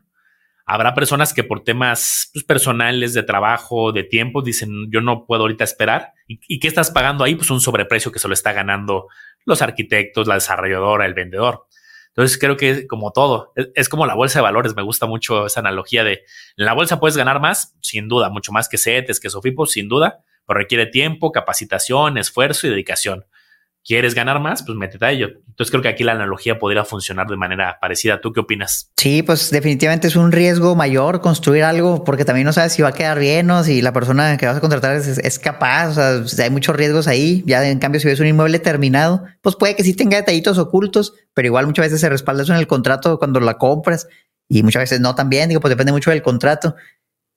Habrá 0.66 0.94
personas 0.94 1.34
que 1.34 1.44
por 1.44 1.64
temas 1.64 2.30
pues, 2.32 2.44
personales, 2.44 3.14
de 3.14 3.22
trabajo, 3.22 3.92
de 3.92 4.04
tiempo, 4.04 4.42
dicen, 4.42 4.90
yo 4.90 5.00
no 5.00 5.26
puedo 5.26 5.42
ahorita 5.42 5.64
esperar. 5.64 6.12
¿Y, 6.28 6.40
¿Y, 6.48 6.60
qué 6.60 6.68
estás 6.68 6.90
pagando 6.90 7.24
ahí? 7.24 7.34
Pues 7.34 7.50
un 7.50 7.60
sobreprecio 7.60 8.12
que 8.12 8.18
se 8.18 8.28
lo 8.28 8.34
está 8.34 8.52
ganando 8.52 9.08
los 9.44 9.62
arquitectos, 9.62 10.28
la 10.28 10.34
desarrolladora, 10.34 11.06
el 11.06 11.14
vendedor. 11.14 11.66
Entonces 12.08 12.38
creo 12.38 12.56
que 12.56 12.86
como 12.86 13.12
todo, 13.12 13.52
es, 13.56 13.70
es, 13.74 13.88
como 13.88 14.06
la 14.06 14.14
bolsa 14.14 14.38
de 14.38 14.44
valores. 14.44 14.76
Me 14.76 14.82
gusta 14.82 15.06
mucho 15.06 15.46
esa 15.46 15.60
analogía 15.60 16.04
de 16.04 16.24
en 16.56 16.64
la 16.66 16.74
bolsa 16.74 17.00
puedes 17.00 17.16
ganar 17.16 17.40
más, 17.40 17.76
sin 17.80 18.08
duda, 18.08 18.28
mucho 18.28 18.52
más 18.52 18.68
que 18.68 18.78
CETES, 18.78 19.18
que 19.18 19.30
Sofipos, 19.30 19.72
sin 19.72 19.88
duda, 19.88 20.22
pero 20.46 20.58
requiere 20.58 20.86
tiempo, 20.86 21.32
capacitación, 21.32 22.18
esfuerzo 22.18 22.66
y 22.66 22.70
dedicación 22.70 23.24
quieres 23.84 24.14
ganar 24.14 24.40
más, 24.40 24.62
pues 24.62 24.76
métete 24.76 25.04
a 25.04 25.10
ello. 25.10 25.28
Entonces 25.48 25.70
creo 25.70 25.82
que 25.82 25.88
aquí 25.88 26.04
la 26.04 26.12
analogía 26.12 26.58
podría 26.58 26.84
funcionar 26.84 27.26
de 27.26 27.36
manera 27.36 27.78
parecida. 27.80 28.20
¿Tú 28.20 28.32
qué 28.32 28.40
opinas? 28.40 28.90
Sí, 28.96 29.22
pues 29.22 29.50
definitivamente 29.50 30.06
es 30.06 30.16
un 30.16 30.32
riesgo 30.32 30.74
mayor 30.74 31.20
construir 31.20 31.64
algo 31.64 32.04
porque 32.04 32.24
también 32.24 32.46
no 32.46 32.52
sabes 32.52 32.72
si 32.72 32.82
va 32.82 32.88
a 32.88 32.92
quedar 32.92 33.18
bien 33.18 33.50
o 33.50 33.62
si 33.64 33.82
la 33.82 33.92
persona 33.92 34.36
que 34.36 34.46
vas 34.46 34.56
a 34.56 34.60
contratar 34.60 34.96
es, 34.96 35.38
capaz. 35.38 35.88
O 35.98 36.28
sea, 36.28 36.44
hay 36.44 36.50
muchos 36.50 36.76
riesgos 36.76 37.08
ahí. 37.08 37.42
Ya 37.46 37.68
en 37.68 37.78
cambio, 37.78 38.00
si 38.00 38.08
ves 38.08 38.20
un 38.20 38.26
inmueble 38.26 38.58
terminado, 38.58 39.24
pues 39.40 39.56
puede 39.56 39.76
que 39.76 39.84
sí 39.84 39.94
tenga 39.94 40.16
detallitos 40.16 40.58
ocultos, 40.58 41.14
pero 41.34 41.46
igual 41.46 41.66
muchas 41.66 41.86
veces 41.86 42.00
se 42.00 42.08
respalda 42.08 42.44
eso 42.44 42.52
en 42.52 42.58
el 42.58 42.66
contrato 42.66 43.18
cuando 43.18 43.40
la 43.40 43.58
compras 43.58 44.06
y 44.48 44.62
muchas 44.62 44.82
veces 44.82 45.00
no 45.00 45.14
también. 45.14 45.48
Digo, 45.48 45.60
pues 45.60 45.70
depende 45.70 45.92
mucho 45.92 46.10
del 46.10 46.22
contrato 46.22 46.76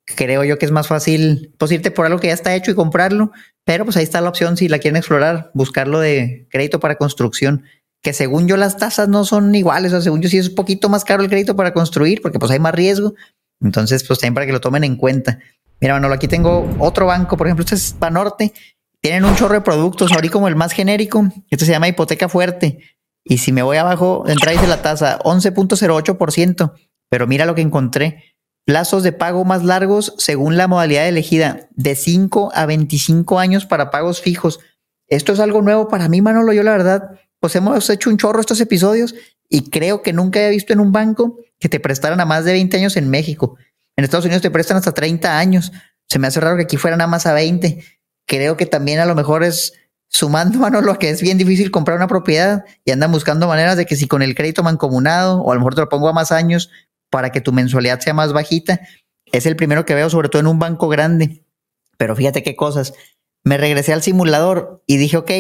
creo 0.05 0.43
yo 0.43 0.57
que 0.57 0.65
es 0.65 0.71
más 0.71 0.87
fácil 0.87 1.53
pues 1.57 1.71
irte 1.71 1.91
por 1.91 2.05
algo 2.05 2.19
que 2.19 2.27
ya 2.27 2.33
está 2.33 2.55
hecho 2.55 2.71
y 2.71 2.75
comprarlo, 2.75 3.31
pero 3.63 3.85
pues 3.85 3.97
ahí 3.97 4.03
está 4.03 4.21
la 4.21 4.29
opción 4.29 4.57
si 4.57 4.67
la 4.67 4.79
quieren 4.79 4.97
explorar, 4.97 5.51
buscarlo 5.53 5.99
de 5.99 6.47
crédito 6.51 6.79
para 6.79 6.95
construcción, 6.95 7.63
que 8.01 8.13
según 8.13 8.47
yo 8.47 8.57
las 8.57 8.77
tasas 8.77 9.07
no 9.07 9.25
son 9.25 9.53
iguales, 9.55 9.91
o 9.91 9.95
sea, 9.95 10.03
según 10.03 10.21
yo 10.21 10.29
sí 10.29 10.37
es 10.37 10.49
un 10.49 10.55
poquito 10.55 10.89
más 10.89 11.03
caro 11.03 11.23
el 11.23 11.29
crédito 11.29 11.55
para 11.55 11.73
construir 11.73 12.21
porque 12.21 12.39
pues 12.39 12.51
hay 12.51 12.59
más 12.59 12.75
riesgo, 12.75 13.15
entonces 13.61 14.03
pues 14.03 14.19
también 14.19 14.35
para 14.35 14.45
que 14.45 14.51
lo 14.51 14.61
tomen 14.61 14.83
en 14.83 14.95
cuenta. 14.95 15.39
Mira, 15.81 15.95
Manolo, 15.95 16.13
aquí 16.13 16.27
tengo 16.27 16.69
otro 16.79 17.07
banco, 17.07 17.35
por 17.35 17.47
ejemplo, 17.47 17.63
este 17.63 17.75
es 17.75 17.95
Banorte, 17.97 18.53
tienen 19.01 19.25
un 19.25 19.35
chorro 19.35 19.55
de 19.55 19.61
productos, 19.61 20.11
ahorita 20.11 20.33
como 20.33 20.47
el 20.47 20.55
más 20.55 20.71
genérico, 20.71 21.27
este 21.49 21.65
se 21.65 21.71
llama 21.71 21.87
hipoteca 21.87 22.29
fuerte, 22.29 22.79
y 23.23 23.39
si 23.39 23.51
me 23.51 23.63
voy 23.63 23.77
abajo, 23.77 24.23
entra 24.27 24.51
dice 24.51 24.67
la 24.67 24.83
tasa 24.83 25.19
11.08%, 25.19 26.73
pero 27.09 27.27
mira 27.27 27.45
lo 27.45 27.55
que 27.55 27.61
encontré, 27.61 28.34
Plazos 28.65 29.04
de 29.04 29.12
pago 29.12 29.45
más 29.45 29.63
largos 29.63 30.15
según 30.17 30.58
la 30.58 30.67
modalidad 30.67 31.08
elegida, 31.08 31.69
de 31.75 31.95
5 31.95 32.51
a 32.54 32.65
25 32.65 33.38
años 33.38 33.65
para 33.67 33.91
pagos 33.91 34.21
fijos. 34.21 34.60
Esto 35.08 35.34
es 35.34 35.39
algo 35.39 35.62
nuevo 35.62 35.88
para 35.88 36.10
mí, 36.10 36.21
Manolo. 36.21 36.51
Yo 36.51 36.63
la 36.63 36.71
verdad, 36.71 37.12
pues 37.39 37.56
hemos 37.56 37.88
hecho 37.91 38.10
un 38.10 38.17
chorro 38.17 38.39
estos 38.39 38.60
episodios 38.60 39.13
y 39.49 39.69
creo 39.69 40.01
que 40.01 40.13
nunca 40.13 40.41
he 40.41 40.49
visto 40.49 40.73
en 40.73 40.80
un 40.80 40.91
banco 40.91 41.38
que 41.60 41.69
te 41.69 41.80
prestaran 41.80 42.19
a 42.19 42.25
más 42.25 42.43
de 42.43 42.54
20 42.54 42.78
años 42.78 42.97
en 42.97 43.08
México. 43.08 43.56
En 43.95 44.04
Estados 44.04 44.25
Unidos 44.25 44.41
te 44.41 44.49
prestan 44.49 44.78
hasta 44.78 44.93
30 44.93 45.38
años. 45.38 45.71
Se 46.08 46.17
me 46.17 46.25
hace 46.25 46.39
raro 46.39 46.58
que 46.58 46.63
aquí 46.63 46.78
fueran 46.78 47.01
a 47.01 47.08
más 47.08 47.28
a 47.28 47.34
20. 47.34 47.84
Creo 48.25 48.58
que 48.58 48.65
también 48.65 48.99
a 48.99 49.06
lo 49.06 49.13
mejor 49.13 49.43
es 49.43 49.73
sumando, 50.10 50.58
Manolo, 50.60 50.97
que 50.97 51.10
es 51.10 51.21
bien 51.21 51.38
difícil 51.38 51.69
comprar 51.69 51.97
una 51.97 52.08
propiedad 52.08 52.65
y 52.84 52.91
andan 52.91 53.12
buscando 53.12 53.47
maneras 53.47 53.78
de 53.78 53.86
que 53.86 53.95
si 53.95 54.08
con 54.08 54.23
el 54.23 54.34
crédito 54.34 54.63
mancomunado 54.63 55.41
o 55.41 55.51
a 55.51 55.54
lo 55.54 55.60
mejor 55.60 55.75
te 55.75 55.82
lo 55.82 55.89
pongo 55.89 56.10
a 56.10 56.13
más 56.13 56.32
años, 56.32 56.71
para 57.15 57.32
que 57.32 57.39
tu 57.39 57.54
mensualidad 57.54 58.01
sea 58.01 58.13
más 58.13 58.34
bajita. 58.34 58.82
Es 59.32 59.45
el 59.45 59.56
primero 59.56 59.86
que 59.86 59.95
veo, 59.95 60.10
sobre 60.10 60.28
todo 60.28 60.41
en 60.41 60.47
un 60.47 60.60
banco 60.60 60.89
grande. 60.89 61.45
Pero 61.97 62.13
fíjate 62.13 62.43
qué 62.43 62.58
cosas. 62.58 62.93
Me 63.45 63.58
regresé 63.58 63.93
al 63.93 64.01
simulador 64.01 64.84
y 64.86 64.97
dije, 64.97 65.15
ok, 65.15 65.32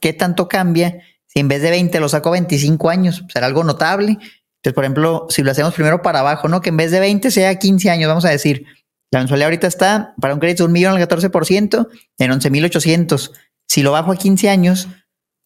¿qué 0.00 0.14
tanto 0.14 0.48
cambia 0.48 1.02
si 1.26 1.40
en 1.40 1.48
vez 1.48 1.60
de 1.60 1.68
20 1.68 2.00
lo 2.00 2.08
saco 2.08 2.30
a 2.30 2.32
25 2.32 2.88
años? 2.88 3.26
Será 3.30 3.44
algo 3.44 3.62
notable. 3.62 4.12
Entonces, 4.12 4.72
por 4.72 4.84
ejemplo, 4.84 5.26
si 5.28 5.42
lo 5.42 5.50
hacemos 5.50 5.74
primero 5.74 6.00
para 6.00 6.20
abajo, 6.20 6.48
¿no? 6.48 6.62
Que 6.62 6.70
en 6.70 6.78
vez 6.78 6.92
de 6.92 7.00
20 7.00 7.30
sea 7.30 7.58
15 7.58 7.90
años, 7.90 8.08
vamos 8.08 8.24
a 8.24 8.30
decir. 8.30 8.64
La 9.10 9.18
mensualidad 9.18 9.48
ahorita 9.48 9.66
está 9.66 10.14
para 10.18 10.32
un 10.32 10.40
crédito 10.40 10.62
de 10.62 10.68
un 10.68 10.72
millón 10.72 10.96
al 10.96 11.06
14% 11.06 11.88
en 12.16 12.30
11,800. 12.30 13.32
Si 13.66 13.82
lo 13.82 13.92
bajo 13.92 14.12
a 14.12 14.16
15 14.16 14.48
años, 14.48 14.88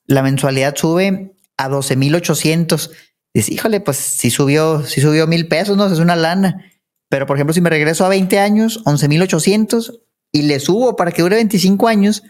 la 0.07 0.23
mensualidad 0.23 0.77
sube 0.77 1.35
a 1.57 1.69
12,800. 1.69 2.93
Dice, 3.35 3.55
híjole, 3.55 3.81
pues 3.81 3.97
si 3.97 4.31
subió, 4.31 4.85
si 4.85 5.01
subió 5.01 5.27
mil 5.27 5.49
pesos, 5.49 5.77
no, 5.77 5.87
es 5.87 5.99
una 5.99 6.17
lana. 6.17 6.65
Pero 7.09 7.27
por 7.27 7.37
ejemplo, 7.37 7.55
si 7.55 7.61
me 7.61 7.71
regreso 7.71 8.05
a 8.05 8.09
20 8.09 8.39
años, 8.39 8.81
11,800 8.85 10.01
y 10.33 10.43
le 10.43 10.61
subo 10.61 10.97
para 10.97 11.13
que 11.13 11.23
dure 11.23 11.37
25 11.37 11.89
años, 11.89 12.23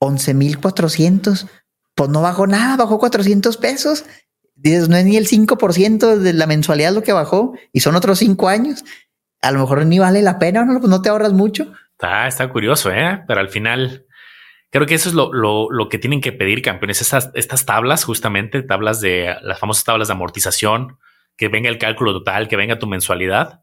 11,400, 0.00 1.46
pues 1.94 2.10
no 2.10 2.22
bajó 2.22 2.46
nada, 2.46 2.76
bajó 2.76 2.98
400 2.98 3.56
pesos. 3.56 4.04
Dices, 4.54 4.88
no 4.88 4.96
es 4.96 5.04
ni 5.04 5.16
el 5.16 5.26
5% 5.26 6.16
de 6.16 6.32
la 6.32 6.46
mensualidad 6.46 6.92
lo 6.92 7.02
que 7.02 7.12
bajó 7.12 7.54
y 7.72 7.80
son 7.80 7.96
otros 7.96 8.18
5 8.18 8.48
años. 8.48 8.84
A 9.42 9.50
lo 9.50 9.60
mejor 9.60 9.84
ni 9.84 9.98
vale 9.98 10.22
la 10.22 10.38
pena, 10.38 10.64
¿no? 10.64 10.78
Pues 10.78 10.90
no 10.90 11.02
te 11.02 11.10
ahorras 11.10 11.32
mucho. 11.32 11.72
Está, 11.92 12.26
está 12.26 12.48
curioso, 12.50 12.90
¿eh? 12.90 13.22
Pero 13.26 13.40
al 13.40 13.48
final, 13.48 14.06
Creo 14.74 14.88
que 14.88 14.94
eso 14.96 15.08
es 15.08 15.14
lo, 15.14 15.32
lo, 15.32 15.70
lo 15.70 15.88
que 15.88 16.00
tienen 16.00 16.20
que 16.20 16.32
pedir 16.32 16.60
campeones, 16.60 17.00
estas, 17.00 17.30
estas 17.34 17.64
tablas, 17.64 18.02
justamente, 18.02 18.60
tablas 18.60 19.00
de 19.00 19.36
las 19.40 19.60
famosas 19.60 19.84
tablas 19.84 20.08
de 20.08 20.14
amortización, 20.14 20.98
que 21.36 21.46
venga 21.46 21.68
el 21.68 21.78
cálculo 21.78 22.12
total, 22.12 22.48
que 22.48 22.56
venga 22.56 22.80
tu 22.80 22.88
mensualidad. 22.88 23.62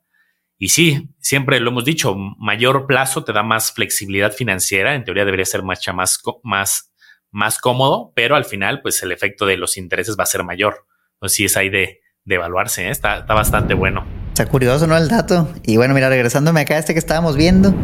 Y 0.58 0.70
sí, 0.70 1.10
siempre 1.20 1.60
lo 1.60 1.72
hemos 1.72 1.84
dicho, 1.84 2.16
mayor 2.16 2.88
plazo 2.88 3.26
te 3.26 3.34
da 3.34 3.44
más 3.44 3.74
flexibilidad 3.74 4.32
financiera, 4.32 4.96
en 4.96 5.04
teoría 5.04 5.26
debería 5.26 5.44
ser 5.44 5.64
más, 5.64 5.82
más, 5.94 6.22
más, 6.44 6.94
más 7.30 7.60
cómodo, 7.60 8.14
pero 8.16 8.38
al 8.38 8.46
final, 8.46 8.82
pues 8.82 9.04
el 9.04 9.12
efecto 9.12 9.46
de 9.46 9.58
los 9.58 9.76
intereses 9.76 10.16
va 10.18 10.24
a 10.24 10.28
ser 10.28 10.46
mayor. 10.46 10.86
Entonces 11.16 11.36
sí 11.36 11.44
es 11.44 11.58
ahí 11.58 11.68
de, 11.68 12.00
de 12.24 12.36
evaluarse, 12.36 12.88
¿eh? 12.88 12.90
está, 12.90 13.18
está 13.18 13.34
bastante 13.34 13.74
bueno. 13.74 14.06
Está 14.30 14.46
curioso, 14.46 14.88
¿no? 14.88 14.96
El 14.96 15.10
dato. 15.10 15.50
Y 15.64 15.76
bueno, 15.76 15.94
mira, 15.94 16.08
regresándome 16.08 16.62
acá 16.62 16.76
a 16.76 16.80
este 16.80 16.94
que 16.94 17.00
estábamos 17.00 17.36
viendo, 17.36 17.76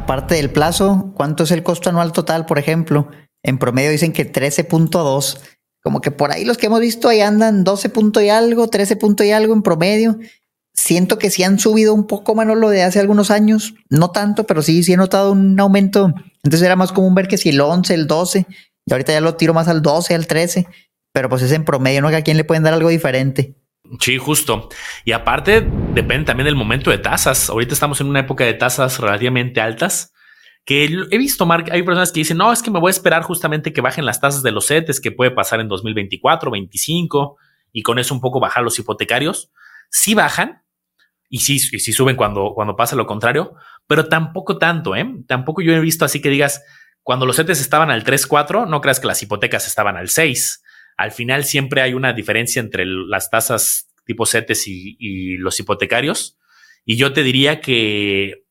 aparte 0.00 0.34
del 0.34 0.50
plazo, 0.50 1.12
¿cuánto 1.14 1.44
es 1.44 1.50
el 1.50 1.62
costo 1.62 1.90
anual 1.90 2.12
total, 2.12 2.46
por 2.46 2.58
ejemplo? 2.58 3.08
En 3.42 3.58
promedio 3.58 3.90
dicen 3.90 4.12
que 4.12 4.30
13.2. 4.30 5.38
Como 5.82 6.00
que 6.00 6.10
por 6.10 6.30
ahí 6.30 6.44
los 6.44 6.58
que 6.58 6.66
hemos 6.66 6.80
visto 6.80 7.08
ahí 7.08 7.20
andan 7.20 7.64
12 7.64 7.88
punto 7.88 8.20
y 8.20 8.28
algo, 8.28 8.68
13 8.68 8.96
punto 8.96 9.24
y 9.24 9.30
algo 9.30 9.54
en 9.54 9.62
promedio. 9.62 10.18
Siento 10.74 11.18
que 11.18 11.30
sí 11.30 11.42
han 11.42 11.58
subido 11.58 11.94
un 11.94 12.06
poco 12.06 12.34
menos 12.34 12.56
lo 12.56 12.68
de 12.68 12.82
hace 12.82 13.00
algunos 13.00 13.30
años, 13.30 13.74
no 13.88 14.10
tanto, 14.10 14.46
pero 14.46 14.62
sí, 14.62 14.82
sí 14.82 14.92
he 14.92 14.96
notado 14.96 15.32
un 15.32 15.58
aumento. 15.58 16.12
Entonces 16.42 16.62
era 16.62 16.76
más 16.76 16.92
común 16.92 17.14
ver 17.14 17.28
que 17.28 17.38
si 17.38 17.50
el 17.50 17.60
11, 17.60 17.94
el 17.94 18.06
12, 18.06 18.46
y 18.86 18.92
ahorita 18.92 19.12
ya 19.12 19.20
lo 19.20 19.36
tiro 19.36 19.54
más 19.54 19.68
al 19.68 19.82
12, 19.82 20.14
al 20.14 20.26
13, 20.26 20.66
pero 21.12 21.28
pues 21.28 21.42
es 21.42 21.52
en 21.52 21.64
promedio, 21.64 22.02
¿no? 22.02 22.08
Que 22.08 22.16
a 22.16 22.22
quién 22.22 22.36
le 22.36 22.44
pueden 22.44 22.62
dar 22.62 22.74
algo 22.74 22.88
diferente. 22.88 23.54
Sí, 23.98 24.18
justo. 24.18 24.68
Y 25.04 25.12
aparte, 25.12 25.66
depende 25.92 26.26
también 26.26 26.44
del 26.44 26.54
momento 26.54 26.90
de 26.90 26.98
tasas. 26.98 27.50
Ahorita 27.50 27.74
estamos 27.74 28.00
en 28.00 28.06
una 28.06 28.20
época 28.20 28.44
de 28.44 28.54
tasas 28.54 28.98
relativamente 29.00 29.60
altas 29.60 30.12
que 30.64 30.84
he 30.84 31.18
visto, 31.18 31.48
hay 31.50 31.82
personas 31.82 32.12
que 32.12 32.20
dicen, 32.20 32.36
no, 32.36 32.52
es 32.52 32.62
que 32.62 32.70
me 32.70 32.78
voy 32.78 32.90
a 32.90 32.92
esperar 32.92 33.22
justamente 33.22 33.72
que 33.72 33.80
bajen 33.80 34.04
las 34.04 34.20
tasas 34.20 34.42
de 34.42 34.52
los 34.52 34.68
CETES, 34.68 35.00
que 35.00 35.10
puede 35.10 35.30
pasar 35.30 35.60
en 35.60 35.68
2024, 35.68 36.50
2025, 36.50 37.38
y 37.72 37.82
con 37.82 37.98
eso 37.98 38.14
un 38.14 38.20
poco 38.20 38.40
bajar 38.40 38.62
los 38.62 38.78
hipotecarios. 38.78 39.50
Sí 39.88 40.14
bajan, 40.14 40.62
y 41.28 41.40
sí, 41.40 41.58
sí 41.58 41.92
suben 41.92 42.16
cuando, 42.16 42.52
cuando 42.54 42.76
pasa 42.76 42.94
lo 42.94 43.06
contrario, 43.06 43.54
pero 43.86 44.08
tampoco 44.08 44.58
tanto, 44.58 44.94
¿eh? 44.94 45.06
Tampoco 45.26 45.62
yo 45.62 45.72
he 45.72 45.80
visto 45.80 46.04
así 46.04 46.20
que 46.20 46.28
digas, 46.28 46.62
cuando 47.02 47.26
los 47.26 47.36
CETES 47.36 47.60
estaban 47.60 47.90
al 47.90 48.04
3, 48.04 48.26
4, 48.26 48.66
no 48.66 48.80
creas 48.80 49.00
que 49.00 49.06
las 49.06 49.22
hipotecas 49.22 49.66
estaban 49.66 49.96
al 49.96 50.08
6. 50.08 50.62
Al 51.00 51.12
final 51.12 51.44
siempre 51.44 51.80
hay 51.80 51.94
una 51.94 52.12
diferencia 52.12 52.60
entre 52.60 52.84
las 52.84 53.30
tasas 53.30 53.90
tipo 54.04 54.26
CETES 54.26 54.64
y, 54.66 55.38
los 55.38 55.58
hipotecarios. 55.58 56.36
Y 56.84 56.98
yo 56.98 57.14
te 57.14 57.22
diría 57.22 57.62
que 57.62 58.44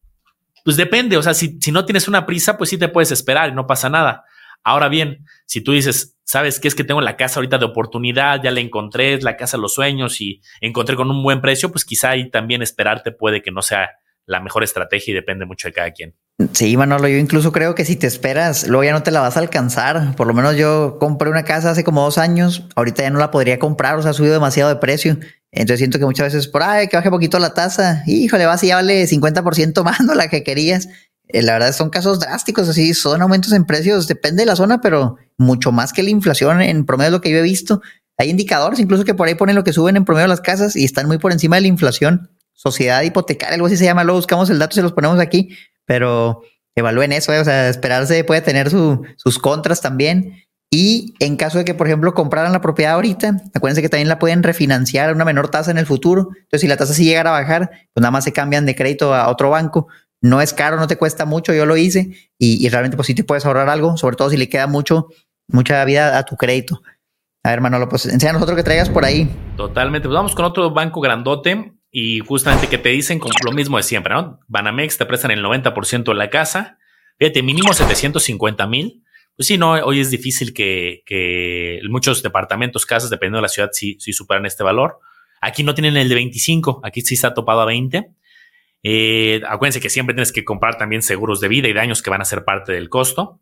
pues 0.65 0.75
depende, 0.75 1.15
o 1.15 1.21
sea, 1.21 1.35
si, 1.35 1.59
si 1.61 1.71
no 1.71 1.85
tienes 1.85 2.07
una 2.07 2.25
prisa, 2.25 2.57
pues 2.57 2.71
sí 2.71 2.79
te 2.79 2.87
puedes 2.87 3.11
esperar 3.11 3.49
y 3.49 3.53
no 3.53 3.67
pasa 3.67 3.87
nada. 3.87 4.23
Ahora 4.63 4.89
bien, 4.89 5.25
si 5.45 5.61
tú 5.61 5.73
dices, 5.73 6.17
sabes 6.23 6.59
que 6.59 6.67
es 6.67 6.73
que 6.73 6.83
tengo 6.83 7.01
la 7.01 7.17
casa 7.17 7.39
ahorita 7.39 7.59
de 7.59 7.65
oportunidad, 7.65 8.41
ya 8.41 8.49
la 8.49 8.61
encontré, 8.61 9.21
la 9.21 9.37
casa 9.37 9.57
de 9.57 9.61
los 9.61 9.75
sueños 9.75 10.19
y 10.19 10.41
encontré 10.59 10.95
con 10.95 11.11
un 11.11 11.21
buen 11.21 11.41
precio, 11.41 11.69
pues 11.71 11.85
quizá 11.85 12.09
ahí 12.09 12.31
también 12.31 12.63
esperarte 12.63 13.11
puede 13.11 13.43
que 13.43 13.51
no 13.51 13.61
sea 13.61 13.91
la 14.25 14.39
mejor 14.39 14.63
estrategia 14.63 15.11
y 15.11 15.15
depende 15.15 15.45
mucho 15.45 15.67
de 15.67 15.73
cada 15.73 15.91
quien. 15.91 16.15
Sí, 16.53 16.77
Manolo, 16.77 17.09
yo 17.09 17.17
incluso 17.17 17.51
creo 17.51 17.75
que 17.75 17.83
si 17.83 17.97
te 17.97 18.07
esperas, 18.07 18.65
luego 18.69 18.85
ya 18.85 18.93
no 18.93 19.03
te 19.03 19.11
la 19.11 19.19
vas 19.19 19.35
a 19.35 19.41
alcanzar. 19.41 20.15
Por 20.15 20.25
lo 20.25 20.33
menos 20.33 20.55
yo 20.55 20.97
compré 20.97 21.29
una 21.29 21.43
casa 21.43 21.71
hace 21.71 21.83
como 21.83 22.01
dos 22.01 22.17
años, 22.17 22.63
ahorita 22.75 23.03
ya 23.03 23.09
no 23.09 23.19
la 23.19 23.29
podría 23.29 23.59
comprar, 23.59 23.97
o 23.97 24.01
sea, 24.01 24.11
ha 24.11 24.13
subido 24.13 24.33
demasiado 24.33 24.69
de 24.69 24.77
precio. 24.77 25.19
Entonces 25.51 25.79
siento 25.79 25.99
que 25.99 26.05
muchas 26.05 26.31
veces 26.31 26.47
por, 26.47 26.63
ay, 26.63 26.87
que 26.87 26.95
baje 26.95 27.09
poquito 27.09 27.39
la 27.39 27.53
tasa, 27.53 28.03
híjole, 28.07 28.45
vas 28.45 28.63
y 28.63 28.67
ya 28.67 28.75
vale 28.75 29.05
50% 29.05 29.83
más 29.83 29.99
no 29.99 30.15
la 30.15 30.29
que 30.29 30.43
querías. 30.43 30.87
Eh, 31.27 31.41
la 31.41 31.53
verdad 31.53 31.73
son 31.73 31.89
casos 31.89 32.21
drásticos, 32.21 32.69
así 32.69 32.93
son 32.93 33.21
aumentos 33.21 33.51
en 33.51 33.65
precios, 33.65 34.07
depende 34.07 34.43
de 34.43 34.45
la 34.45 34.55
zona, 34.55 34.79
pero 34.79 35.17
mucho 35.37 35.73
más 35.73 35.91
que 35.91 36.03
la 36.03 36.09
inflación 36.09 36.61
en 36.61 36.85
promedio 36.85 37.11
de 37.11 37.17
lo 37.17 37.21
que 37.21 37.31
yo 37.31 37.37
he 37.39 37.41
visto. 37.41 37.81
Hay 38.17 38.29
indicadores 38.29 38.79
incluso 38.79 39.03
que 39.03 39.13
por 39.13 39.27
ahí 39.27 39.35
ponen 39.35 39.57
lo 39.57 39.65
que 39.65 39.73
suben 39.73 39.97
en 39.97 40.05
promedio 40.05 40.27
las 40.27 40.41
casas 40.41 40.77
y 40.77 40.85
están 40.85 41.07
muy 41.07 41.17
por 41.17 41.33
encima 41.33 41.57
de 41.57 41.63
la 41.63 41.67
inflación. 41.67 42.31
Sociedad 42.53 43.01
hipotecaria, 43.01 43.55
algo 43.55 43.67
así 43.67 43.75
se 43.75 43.85
llama, 43.85 44.05
luego 44.05 44.19
buscamos 44.19 44.49
el 44.49 44.59
dato 44.59 44.73
y 44.73 44.75
se 44.75 44.81
los 44.81 44.93
ponemos 44.93 45.19
aquí, 45.19 45.55
pero 45.89 46.43
evalúen 46.75 47.11
eso, 47.11 47.33
eh, 47.33 47.39
o 47.39 47.43
sea, 47.43 47.67
esperarse 47.67 48.23
puede 48.23 48.41
tener 48.41 48.69
sus 48.69 49.39
contras 49.39 49.81
también. 49.81 50.43
Y 50.71 51.15
en 51.19 51.35
caso 51.35 51.57
de 51.57 51.65
que, 51.65 51.73
por 51.73 51.87
ejemplo, 51.87 52.13
compraran 52.13 52.51
la 52.51 52.61
propiedad 52.61 52.93
ahorita, 52.93 53.41
acuérdense 53.55 53.81
que 53.81 53.89
también 53.89 54.07
la 54.07 54.19
pueden 54.19 54.43
refinanciar 54.43 55.09
a 55.09 55.13
una 55.13 55.25
menor 55.25 55.49
tasa 55.49 55.71
en 55.71 55.79
el 55.79 55.87
futuro. 55.87 56.29
Entonces, 56.29 56.61
si 56.61 56.67
la 56.67 56.77
tasa 56.77 56.93
sí 56.93 57.05
llegara 57.05 57.31
a 57.31 57.41
bajar, 57.41 57.71
pues 57.91 58.01
nada 58.03 58.11
más 58.11 58.23
se 58.23 58.33
cambian 58.33 58.67
de 58.67 58.75
crédito 58.75 59.15
a 59.15 59.29
otro 59.29 59.49
banco. 59.49 59.87
No 60.21 60.41
es 60.41 60.53
caro, 60.53 60.77
no 60.77 60.85
te 60.85 60.95
cuesta 60.95 61.25
mucho, 61.25 61.55
yo 61.55 61.65
lo 61.65 61.75
hice 61.75 62.11
y, 62.37 62.69
realmente 62.69 62.95
pues 62.95 63.07
sí 63.07 63.15
te 63.15 63.23
puedes 63.23 63.47
ahorrar 63.47 63.67
algo, 63.67 63.97
sobre 63.97 64.15
todo 64.15 64.29
si 64.29 64.37
le 64.37 64.47
queda 64.47 64.67
mucho, 64.67 65.07
mucha 65.47 65.83
vida 65.85 66.19
a 66.19 66.23
tu 66.23 66.35
crédito. 66.35 66.83
A 67.43 67.49
ver, 67.49 67.61
Manolo, 67.61 67.89
pues 67.89 68.05
enséñanos 68.05 68.43
otro 68.43 68.55
que 68.55 68.63
traigas 68.63 68.89
por 68.89 69.05
ahí. 69.05 69.27
Totalmente. 69.57 70.07
Pues 70.07 70.15
vamos 70.15 70.35
con 70.35 70.45
otro 70.45 70.69
banco 70.69 71.01
grandote 71.01 71.78
y 71.91 72.19
justamente 72.19 72.67
que 72.67 72.77
te 72.77 72.89
dicen 72.89 73.19
lo 73.43 73.51
mismo 73.51 73.77
de 73.77 73.83
siempre, 73.83 74.13
¿no? 74.13 74.39
Banamex 74.47 74.97
te 74.97 75.05
prestan 75.05 75.31
el 75.31 75.43
90% 75.43 76.03
de 76.03 76.13
la 76.13 76.29
casa. 76.29 76.77
Fíjate, 77.17 77.43
mínimo 77.43 77.73
750 77.73 78.67
mil 78.67 79.03
pues 79.39 79.47
sí, 79.47 79.57
no, 79.57 79.71
hoy 79.71 80.01
es 80.01 80.11
difícil 80.11 80.53
que, 80.53 81.79
muchos 81.89 82.21
departamentos, 82.21 82.85
casas, 82.85 83.09
dependiendo 83.09 83.37
de 83.37 83.43
la 83.43 83.47
ciudad, 83.47 83.69
sí, 83.71 83.95
sí 83.97 84.11
superan 84.11 84.45
este 84.45 84.65
valor. 84.65 84.99
Aquí 85.39 85.63
no 85.63 85.73
tienen 85.73 85.95
el 85.95 86.09
de 86.09 86.15
25, 86.15 86.81
aquí 86.83 86.99
sí 86.99 87.13
está 87.13 87.33
topado 87.33 87.61
a 87.61 87.65
20. 87.65 88.11
Eh, 88.83 89.41
acuérdense 89.47 89.79
que 89.79 89.89
siempre 89.89 90.13
tienes 90.13 90.33
que 90.33 90.43
comprar 90.43 90.77
también 90.77 91.01
seguros 91.01 91.39
de 91.39 91.47
vida 91.47 91.69
y 91.69 91.73
daños 91.73 92.01
que 92.01 92.09
van 92.09 92.19
a 92.19 92.25
ser 92.25 92.43
parte 92.43 92.73
del 92.73 92.89
costo. 92.89 93.39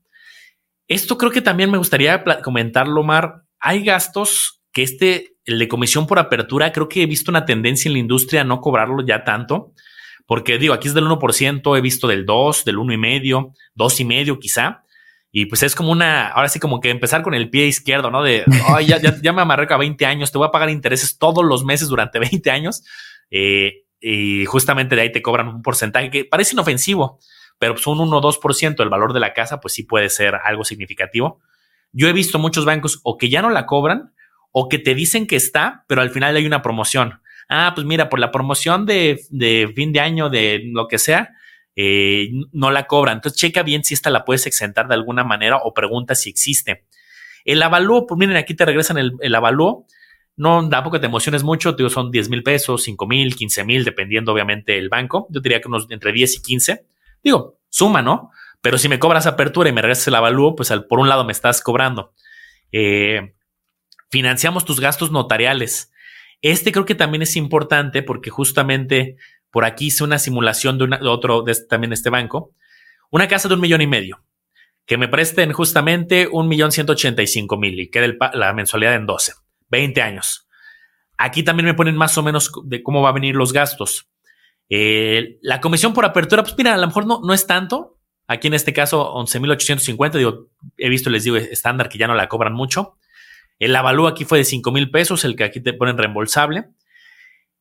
Esto 0.88 1.18
creo 1.18 1.32
que 1.32 1.42
también 1.42 1.72
me 1.72 1.80
gustaría 1.80 2.24
comentarlo, 2.44 3.02
Mar. 3.02 3.46
Hay 3.60 3.84
gastos 3.84 4.62
que 4.72 4.84
este, 4.84 5.37
el 5.48 5.60
de 5.60 5.68
comisión 5.68 6.06
por 6.06 6.20
apertura, 6.20 6.72
creo 6.74 6.90
que 6.90 7.02
he 7.02 7.06
visto 7.06 7.32
una 7.32 7.46
tendencia 7.46 7.88
en 7.90 7.94
la 7.94 8.00
industria 8.00 8.42
a 8.42 8.44
no 8.44 8.60
cobrarlo 8.62 9.04
ya 9.04 9.24
tanto. 9.24 9.74
Porque 10.26 10.58
digo, 10.58 10.74
aquí 10.74 10.90
es 10.90 10.94
del 10.94 11.06
1%, 11.06 11.78
he 11.78 11.82
visto 11.82 12.06
del 12.06 12.26
2, 12.26 12.66
del 12.66 12.78
1,5, 12.78 13.54
2,5 13.76 14.40
quizá. 14.40 14.84
Y 15.32 15.46
pues 15.46 15.64
es 15.64 15.74
como 15.74 15.92
una, 15.92 16.28
ahora 16.28 16.50
sí 16.50 16.60
como 16.60 16.82
que 16.82 16.90
empezar 16.90 17.22
con 17.22 17.34
el 17.34 17.50
pie 17.50 17.66
izquierdo, 17.66 18.12
¿no? 18.12 18.24
De, 18.24 18.44
ya, 18.86 19.00
ya, 19.00 19.34
me 19.34 19.42
amarré 19.42 19.74
a 19.74 19.78
20 19.78 20.06
años, 20.06 20.34
te 20.34 20.38
voy 20.38 20.48
a 20.48 20.52
pagar 20.52 20.70
intereses 20.70 21.18
todos 21.18 21.46
los 21.46 21.64
meses 21.64 21.88
durante 21.88 22.20
20 22.32 22.52
años. 22.52 22.84
Eh, 23.32 23.86
y 24.02 24.46
justamente 24.46 24.96
de 24.96 25.02
ahí 25.02 25.12
te 25.14 25.22
cobran 25.22 25.48
un 25.48 25.62
porcentaje 25.62 26.12
que 26.12 26.26
parece 26.26 26.56
inofensivo, 26.56 27.20
pero 27.58 27.74
pues 27.74 27.88
un 27.88 28.02
1 28.02 28.18
o 28.18 28.22
2% 28.22 28.76
del 28.76 28.90
valor 28.90 29.14
de 29.14 29.22
la 29.22 29.34
casa, 29.34 29.62
pues 29.62 29.74
sí 29.74 29.84
puede 29.84 30.10
ser 30.10 30.36
algo 30.36 30.66
significativo. 30.66 31.40
Yo 31.94 32.10
he 32.10 32.14
visto 32.14 32.38
muchos 32.38 32.66
bancos 32.66 33.00
o 33.04 33.18
que 33.18 33.30
ya 33.30 33.42
no 33.42 33.50
la 33.50 33.66
cobran 33.66 34.12
o 34.52 34.70
que 34.70 34.80
te 34.80 34.96
dicen 34.96 35.28
que 35.28 35.36
está, 35.36 35.86
pero 35.88 36.02
al 36.02 36.10
final 36.10 36.36
hay 36.36 36.46
una 36.46 36.62
promoción. 36.62 37.22
Ah, 37.50 37.72
pues 37.76 37.86
mira, 37.86 38.10
por 38.10 38.20
la 38.20 38.32
promoción 38.32 38.86
de, 38.86 39.22
de 39.30 39.72
fin 39.76 39.94
de 39.94 40.00
año, 40.00 40.30
de 40.30 40.62
lo 40.74 40.88
que 40.88 40.98
sea, 40.98 41.34
eh, 41.76 42.32
no 42.52 42.72
la 42.72 42.88
cobran. 42.88 43.18
Entonces, 43.18 43.40
checa 43.40 43.64
bien 43.64 43.84
si 43.84 43.94
esta 43.94 44.10
la 44.10 44.26
puedes 44.26 44.48
exentar 44.48 44.88
de 44.88 44.96
alguna 44.96 45.24
manera 45.24 45.58
o 45.58 45.74
pregunta 45.74 46.16
si 46.16 46.30
existe. 46.30 46.86
El 47.46 47.62
avalúo, 47.62 48.08
pues 48.08 48.18
miren, 48.18 48.36
aquí 48.36 48.56
te 48.56 48.66
regresan 48.66 48.98
el, 48.98 49.14
el 49.22 49.36
avalúo. 49.36 49.86
No, 50.36 50.68
tampoco 50.70 51.00
te 51.00 51.06
emociones 51.06 51.44
mucho, 51.44 51.74
digo, 51.74 51.90
son 51.90 52.12
10 52.12 52.30
mil 52.30 52.44
pesos, 52.44 52.84
5 52.84 53.08
mil, 53.08 53.36
15 53.36 53.64
mil, 53.64 53.84
dependiendo 53.84 54.34
obviamente 54.34 54.74
del 54.74 54.90
banco. 54.90 55.28
Yo 55.30 55.40
diría 55.40 55.62
que 55.62 55.68
unos 55.68 55.88
entre 55.90 56.12
10 56.12 56.38
y 56.38 56.42
15. 56.42 56.86
Digo, 57.24 57.60
suma, 57.70 58.02
¿no? 58.02 58.32
Pero 58.62 58.78
si 58.78 58.90
me 58.90 59.00
cobras 59.00 59.28
apertura 59.28 59.70
y 59.70 59.72
me 59.72 59.82
regresas 59.82 60.08
el 60.08 60.16
avalúo, 60.16 60.56
pues 60.56 60.72
por 60.90 61.00
un 61.00 61.10
lado 61.10 61.26
me 61.26 61.32
estás 61.32 61.62
cobrando. 61.62 62.14
Eh, 62.72 63.36
financiamos 64.10 64.66
tus 64.66 64.80
gastos 64.80 65.12
notariales. 65.12 65.92
Este 66.42 66.72
creo 66.72 66.86
que 66.86 66.96
también 66.96 67.22
es 67.22 67.36
importante 67.36 68.04
porque 68.04 68.30
justamente 68.30 69.18
por 69.52 69.66
aquí 69.66 69.88
hice 69.88 70.04
una 70.04 70.20
simulación 70.20 70.78
de, 70.78 70.98
otro, 71.08 71.42
de 71.42 71.52
este, 71.52 71.68
también 71.68 71.94
este 71.94 72.10
banco. 72.10 72.54
Una 73.10 73.28
casa 73.28 73.48
de 73.48 73.56
un 73.56 73.62
millón 73.62 73.82
y 73.82 73.88
medio. 73.88 74.24
Que 74.86 74.98
me 74.98 75.08
presten 75.08 75.52
justamente 75.52 76.30
un 76.32 76.48
millón 76.48 76.72
ciento 76.72 76.94
ochenta 76.94 77.22
y 77.22 77.28
cinco 77.28 77.58
mil 77.58 77.80
y 77.80 77.90
quede 77.90 78.18
la 78.34 78.54
mensualidad 78.54 78.96
en 78.96 79.06
12. 79.06 79.34
20 79.70 80.02
años. 80.02 80.48
Aquí 81.18 81.44
también 81.44 81.66
me 81.66 81.74
ponen 81.74 81.98
más 81.98 82.18
o 82.18 82.24
menos 82.24 82.52
de 82.64 82.84
cómo 82.84 83.02
va 83.02 83.10
a 83.10 83.14
venir 83.14 83.36
los 83.36 83.52
gastos. 83.52 84.10
Eh, 84.70 85.40
la 85.42 85.60
comisión 85.62 85.94
por 85.94 86.06
apertura, 86.06 86.44
pues 86.44 86.56
mira, 86.58 86.74
a 86.74 86.78
lo 86.78 86.88
mejor 86.88 87.06
no, 87.06 87.22
no 87.24 87.34
es 87.34 87.48
tanto. 87.48 88.00
Aquí 88.28 88.48
en 88.48 88.54
este 88.54 88.74
caso, 88.74 89.14
11.850, 89.16 90.12
digo, 90.12 90.50
he 90.78 90.90
visto, 90.90 91.10
les 91.10 91.24
digo, 91.24 91.38
estándar 91.38 91.90
que 91.90 91.98
ya 91.98 92.08
no 92.08 92.14
la 92.14 92.28
cobran 92.28 92.54
mucho. 92.54 92.98
El 93.60 93.76
avalúo 93.76 94.08
aquí 94.08 94.26
fue 94.26 94.38
de 94.38 94.44
5 94.44 94.72
mil 94.72 94.92
pesos, 94.92 95.26
el 95.26 95.36
que 95.36 95.44
aquí 95.44 95.60
te 95.60 95.74
ponen 95.74 95.98
reembolsable. 95.98 96.66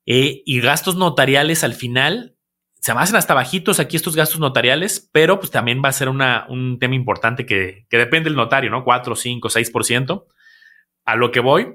Eh, 0.04 0.42
y 0.44 0.60
gastos 0.60 0.96
notariales 0.96 1.64
al 1.64 1.74
final 1.74 2.36
se 2.80 2.92
hacen 2.92 3.16
hasta 3.16 3.34
bajitos 3.34 3.80
aquí 3.80 3.96
estos 3.96 4.14
gastos 4.14 4.38
notariales, 4.38 5.10
pero 5.12 5.40
pues 5.40 5.50
también 5.50 5.82
va 5.84 5.88
a 5.88 5.92
ser 5.92 6.08
una, 6.08 6.46
un 6.48 6.78
tema 6.78 6.94
importante 6.94 7.44
que, 7.44 7.86
que 7.90 7.98
depende 7.98 8.30
del 8.30 8.36
notario, 8.36 8.70
¿no? 8.70 8.84
4, 8.84 9.16
5, 9.16 9.48
6%. 9.48 10.26
A 11.04 11.16
lo 11.16 11.32
que 11.32 11.40
voy, 11.40 11.74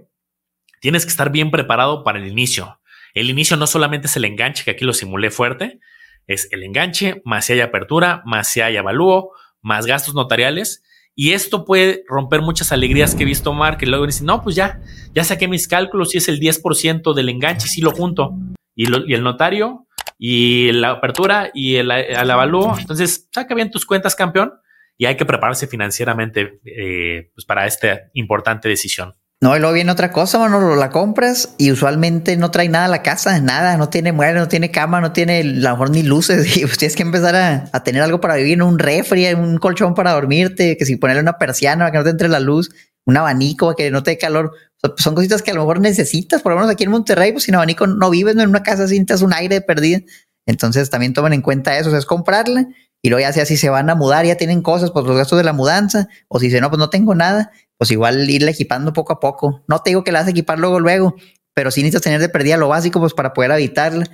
tienes 0.79 1.05
que 1.05 1.09
estar 1.09 1.31
bien 1.31 1.51
preparado 1.51 2.03
para 2.03 2.19
el 2.19 2.27
inicio. 2.27 2.79
El 3.13 3.29
inicio 3.29 3.57
no 3.57 3.67
solamente 3.67 4.07
es 4.07 4.15
el 4.15 4.25
enganche, 4.25 4.63
que 4.63 4.71
aquí 4.71 4.85
lo 4.85 4.93
simulé 4.93 5.31
fuerte, 5.31 5.79
es 6.27 6.47
el 6.51 6.63
enganche, 6.63 7.21
más 7.25 7.45
si 7.45 7.53
hay 7.53 7.61
apertura, 7.61 8.21
más 8.25 8.47
si 8.47 8.61
hay 8.61 8.77
avalúo, 8.77 9.31
más 9.61 9.85
gastos 9.85 10.15
notariales. 10.15 10.83
Y 11.21 11.33
esto 11.33 11.65
puede 11.65 12.03
romper 12.07 12.41
muchas 12.41 12.71
alegrías 12.71 13.13
que 13.13 13.21
he 13.21 13.25
visto 13.27 13.53
Mark, 13.53 13.77
que 13.77 13.85
luego 13.85 14.07
dicen, 14.07 14.25
no, 14.25 14.41
pues 14.41 14.55
ya, 14.55 14.81
ya 15.13 15.23
saqué 15.23 15.47
mis 15.47 15.67
cálculos 15.67 16.15
y 16.15 16.17
es 16.17 16.27
el 16.27 16.39
10% 16.39 17.13
del 17.13 17.29
enganche, 17.29 17.67
sí 17.67 17.79
lo 17.79 17.91
junto. 17.91 18.33
Y, 18.73 18.89
y, 18.89 19.13
el 19.13 19.21
notario, 19.21 19.85
y 20.17 20.71
la 20.71 20.89
apertura, 20.89 21.51
y 21.53 21.75
el, 21.75 21.91
el, 21.91 22.31
avalúo. 22.31 22.75
Entonces, 22.75 23.29
saca 23.31 23.53
bien 23.53 23.69
tus 23.69 23.85
cuentas, 23.85 24.15
campeón, 24.15 24.53
y 24.97 25.05
hay 25.05 25.15
que 25.15 25.27
prepararse 25.27 25.67
financieramente 25.67 26.59
eh, 26.65 27.29
pues 27.35 27.45
para 27.45 27.67
esta 27.67 28.09
importante 28.15 28.67
decisión. 28.67 29.13
No, 29.43 29.57
y 29.57 29.59
luego 29.59 29.73
viene 29.73 29.91
otra 29.91 30.11
cosa, 30.11 30.37
mano, 30.37 30.75
la 30.75 30.91
compras 30.91 31.55
y 31.57 31.71
usualmente 31.71 32.37
no 32.37 32.51
trae 32.51 32.69
nada 32.69 32.85
a 32.85 32.89
la 32.89 33.01
casa, 33.01 33.41
nada, 33.41 33.75
no 33.75 33.89
tiene 33.89 34.11
mueble, 34.11 34.39
no 34.39 34.47
tiene 34.47 34.69
cama, 34.69 35.01
no 35.01 35.13
tiene 35.13 35.39
a 35.39 35.43
lo 35.43 35.71
mejor 35.71 35.89
ni 35.89 36.03
luces 36.03 36.57
y 36.57 36.61
pues 36.61 36.77
tienes 36.77 36.95
que 36.95 37.01
empezar 37.01 37.35
a, 37.35 37.83
tener 37.83 38.03
algo 38.03 38.21
para 38.21 38.35
vivir, 38.35 38.61
un 38.61 38.77
refri, 38.77 39.33
un 39.33 39.57
colchón 39.57 39.95
para 39.95 40.11
dormirte, 40.11 40.77
que 40.77 40.85
si 40.85 40.95
ponerle 40.95 41.23
una 41.23 41.39
persiana 41.39 41.85
para 41.85 41.91
que 41.91 41.97
no 41.97 42.03
te 42.03 42.09
entre 42.11 42.29
la 42.29 42.39
luz, 42.39 42.69
un 43.05 43.17
abanico 43.17 43.65
para 43.65 43.77
que 43.77 43.89
no 43.89 44.03
te 44.03 44.11
dé 44.11 44.17
calor. 44.19 44.51
Pues, 44.79 44.93
son 44.97 45.15
cositas 45.15 45.41
que 45.41 45.49
a 45.49 45.55
lo 45.55 45.61
mejor 45.61 45.79
necesitas, 45.79 46.43
por 46.43 46.51
lo 46.51 46.59
menos 46.59 46.71
aquí 46.71 46.83
en 46.83 46.91
Monterrey, 46.91 47.31
pues 47.31 47.45
sin 47.45 47.55
abanico 47.55 47.87
no 47.87 48.11
vives 48.11 48.35
en 48.35 48.47
una 48.47 48.61
casa, 48.61 48.87
sientas 48.87 49.23
un 49.23 49.33
aire 49.33 49.61
perdido. 49.61 50.01
Entonces 50.45 50.91
también 50.91 51.13
tomen 51.13 51.33
en 51.33 51.41
cuenta 51.41 51.79
eso, 51.79 51.95
es 51.97 52.05
comprarla 52.05 52.67
y 53.01 53.09
luego 53.09 53.21
ya 53.21 53.33
sea 53.33 53.45
si 53.45 53.57
se 53.57 53.69
van 53.69 53.89
a 53.89 53.95
mudar, 53.95 54.25
ya 54.25 54.35
tienen 54.35 54.61
cosas, 54.61 54.91
pues 54.91 55.05
los 55.05 55.17
gastos 55.17 55.37
de 55.39 55.43
la 55.43 55.53
mudanza, 55.53 56.07
o 56.27 56.39
si 56.39 56.47
dicen, 56.47 56.61
no, 56.61 56.69
pues 56.69 56.79
no 56.79 56.89
tengo 56.89 57.15
nada, 57.15 57.51
pues 57.81 57.89
igual 57.89 58.29
irle 58.29 58.51
equipando 58.51 58.93
poco 58.93 59.11
a 59.11 59.19
poco. 59.19 59.63
No 59.67 59.79
te 59.79 59.89
digo 59.89 60.03
que 60.03 60.11
la 60.11 60.19
vas 60.19 60.27
a 60.27 60.29
equipar 60.29 60.59
luego, 60.59 60.79
luego, 60.79 61.15
pero 61.55 61.71
sí 61.71 61.81
necesitas 61.81 62.03
tener 62.03 62.21
de 62.21 62.29
perdida 62.29 62.55
lo 62.55 62.67
básico, 62.67 62.99
pues 62.99 63.15
para 63.15 63.33
poder 63.33 63.51
habitarla. 63.51 64.05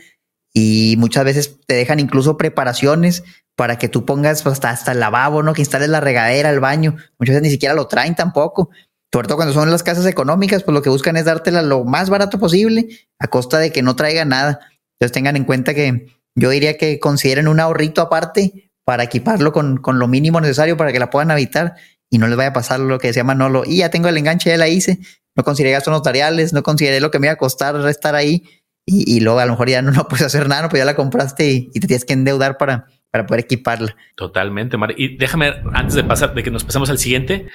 Y 0.53 0.95
muchas 0.97 1.25
veces 1.25 1.59
te 1.67 1.73
dejan 1.73 1.99
incluso 1.99 2.37
preparaciones 2.37 3.25
para 3.57 3.77
que 3.77 3.89
tú 3.89 4.05
pongas 4.05 4.41
pues, 4.41 4.53
hasta, 4.53 4.69
hasta 4.69 4.93
el 4.93 5.01
lavabo, 5.01 5.43
¿no? 5.43 5.53
Que 5.53 5.63
instales 5.63 5.89
la 5.89 5.99
regadera, 5.99 6.49
el 6.49 6.61
baño. 6.61 6.95
Muchas 7.19 7.33
veces 7.33 7.41
ni 7.41 7.49
siquiera 7.49 7.75
lo 7.75 7.87
traen 7.87 8.15
tampoco. 8.15 8.69
Sobre 9.11 9.27
todo 9.27 9.35
cuando 9.35 9.53
son 9.53 9.69
las 9.69 9.83
casas 9.83 10.05
económicas, 10.05 10.63
pues 10.63 10.73
lo 10.73 10.81
que 10.81 10.89
buscan 10.89 11.17
es 11.17 11.25
dártela 11.25 11.61
lo 11.61 11.83
más 11.83 12.09
barato 12.09 12.39
posible 12.39 12.87
a 13.19 13.27
costa 13.27 13.59
de 13.59 13.73
que 13.73 13.81
no 13.81 13.97
traiga 13.97 14.23
nada. 14.23 14.61
Entonces 14.93 15.11
tengan 15.11 15.35
en 15.35 15.43
cuenta 15.43 15.73
que 15.73 16.07
yo 16.35 16.49
diría 16.51 16.77
que 16.77 17.01
consideren 17.01 17.49
un 17.49 17.59
ahorrito 17.59 17.99
aparte 17.99 18.71
para 18.85 19.03
equiparlo 19.03 19.51
con, 19.51 19.75
con 19.75 19.99
lo 19.99 20.07
mínimo 20.07 20.39
necesario 20.39 20.77
para 20.77 20.93
que 20.93 20.99
la 20.99 21.09
puedan 21.09 21.31
habitar 21.31 21.75
y 22.09 22.17
no 22.17 22.27
les 22.27 22.37
vaya 22.37 22.49
a 22.49 22.53
pasar 22.53 22.79
lo 22.79 22.99
que 22.99 23.07
decía 23.07 23.23
Manolo. 23.23 23.63
Y 23.65 23.77
ya 23.77 23.89
tengo 23.89 24.07
el 24.07 24.17
enganche, 24.17 24.49
ya 24.49 24.57
la 24.57 24.67
hice. 24.67 24.99
No 25.35 25.43
consideré 25.43 25.71
gastos 25.71 25.91
notariales, 25.91 26.53
no 26.53 26.63
consideré 26.63 26.99
lo 26.99 27.11
que 27.11 27.19
me 27.19 27.27
iba 27.27 27.33
a 27.33 27.37
costar 27.37 27.75
estar 27.87 28.15
ahí. 28.15 28.43
Y, 28.89 29.19
luego 29.19 29.39
a 29.39 29.45
lo 29.45 29.51
mejor 29.51 29.69
ya 29.69 29.81
no, 29.81 29.91
no 29.93 30.07
puedes 30.07 30.25
hacer 30.25 30.47
nada, 30.47 30.69
pues 30.69 30.79
ya 30.79 30.85
la 30.85 30.95
compraste 30.95 31.51
y, 31.51 31.69
te 31.71 31.87
tienes 31.87 32.05
que 32.05 32.13
endeudar 32.13 32.57
para, 32.57 32.87
para 33.11 33.25
poder 33.25 33.43
equiparla. 33.43 33.95
Totalmente, 34.15 34.77
Mar. 34.77 34.93
Y 34.97 35.17
déjame, 35.17 35.53
antes 35.73 35.95
de 35.95 36.03
pasar, 36.03 36.33
de 36.33 36.43
que 36.43 36.51
nos 36.51 36.63
pasemos 36.63 36.89
al 36.89 36.97
siguiente, 36.97 37.47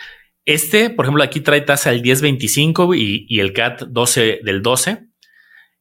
este, 0.44 0.90
por 0.90 1.06
ejemplo, 1.06 1.22
aquí 1.22 1.40
trae 1.40 1.62
tasa 1.62 1.90
el 1.90 2.02
10.25 2.02 2.96
y, 2.96 3.26
y 3.28 3.40
el 3.40 3.52
CAT 3.52 3.82
12 3.82 4.40
del 4.42 4.62
12. 4.62 5.06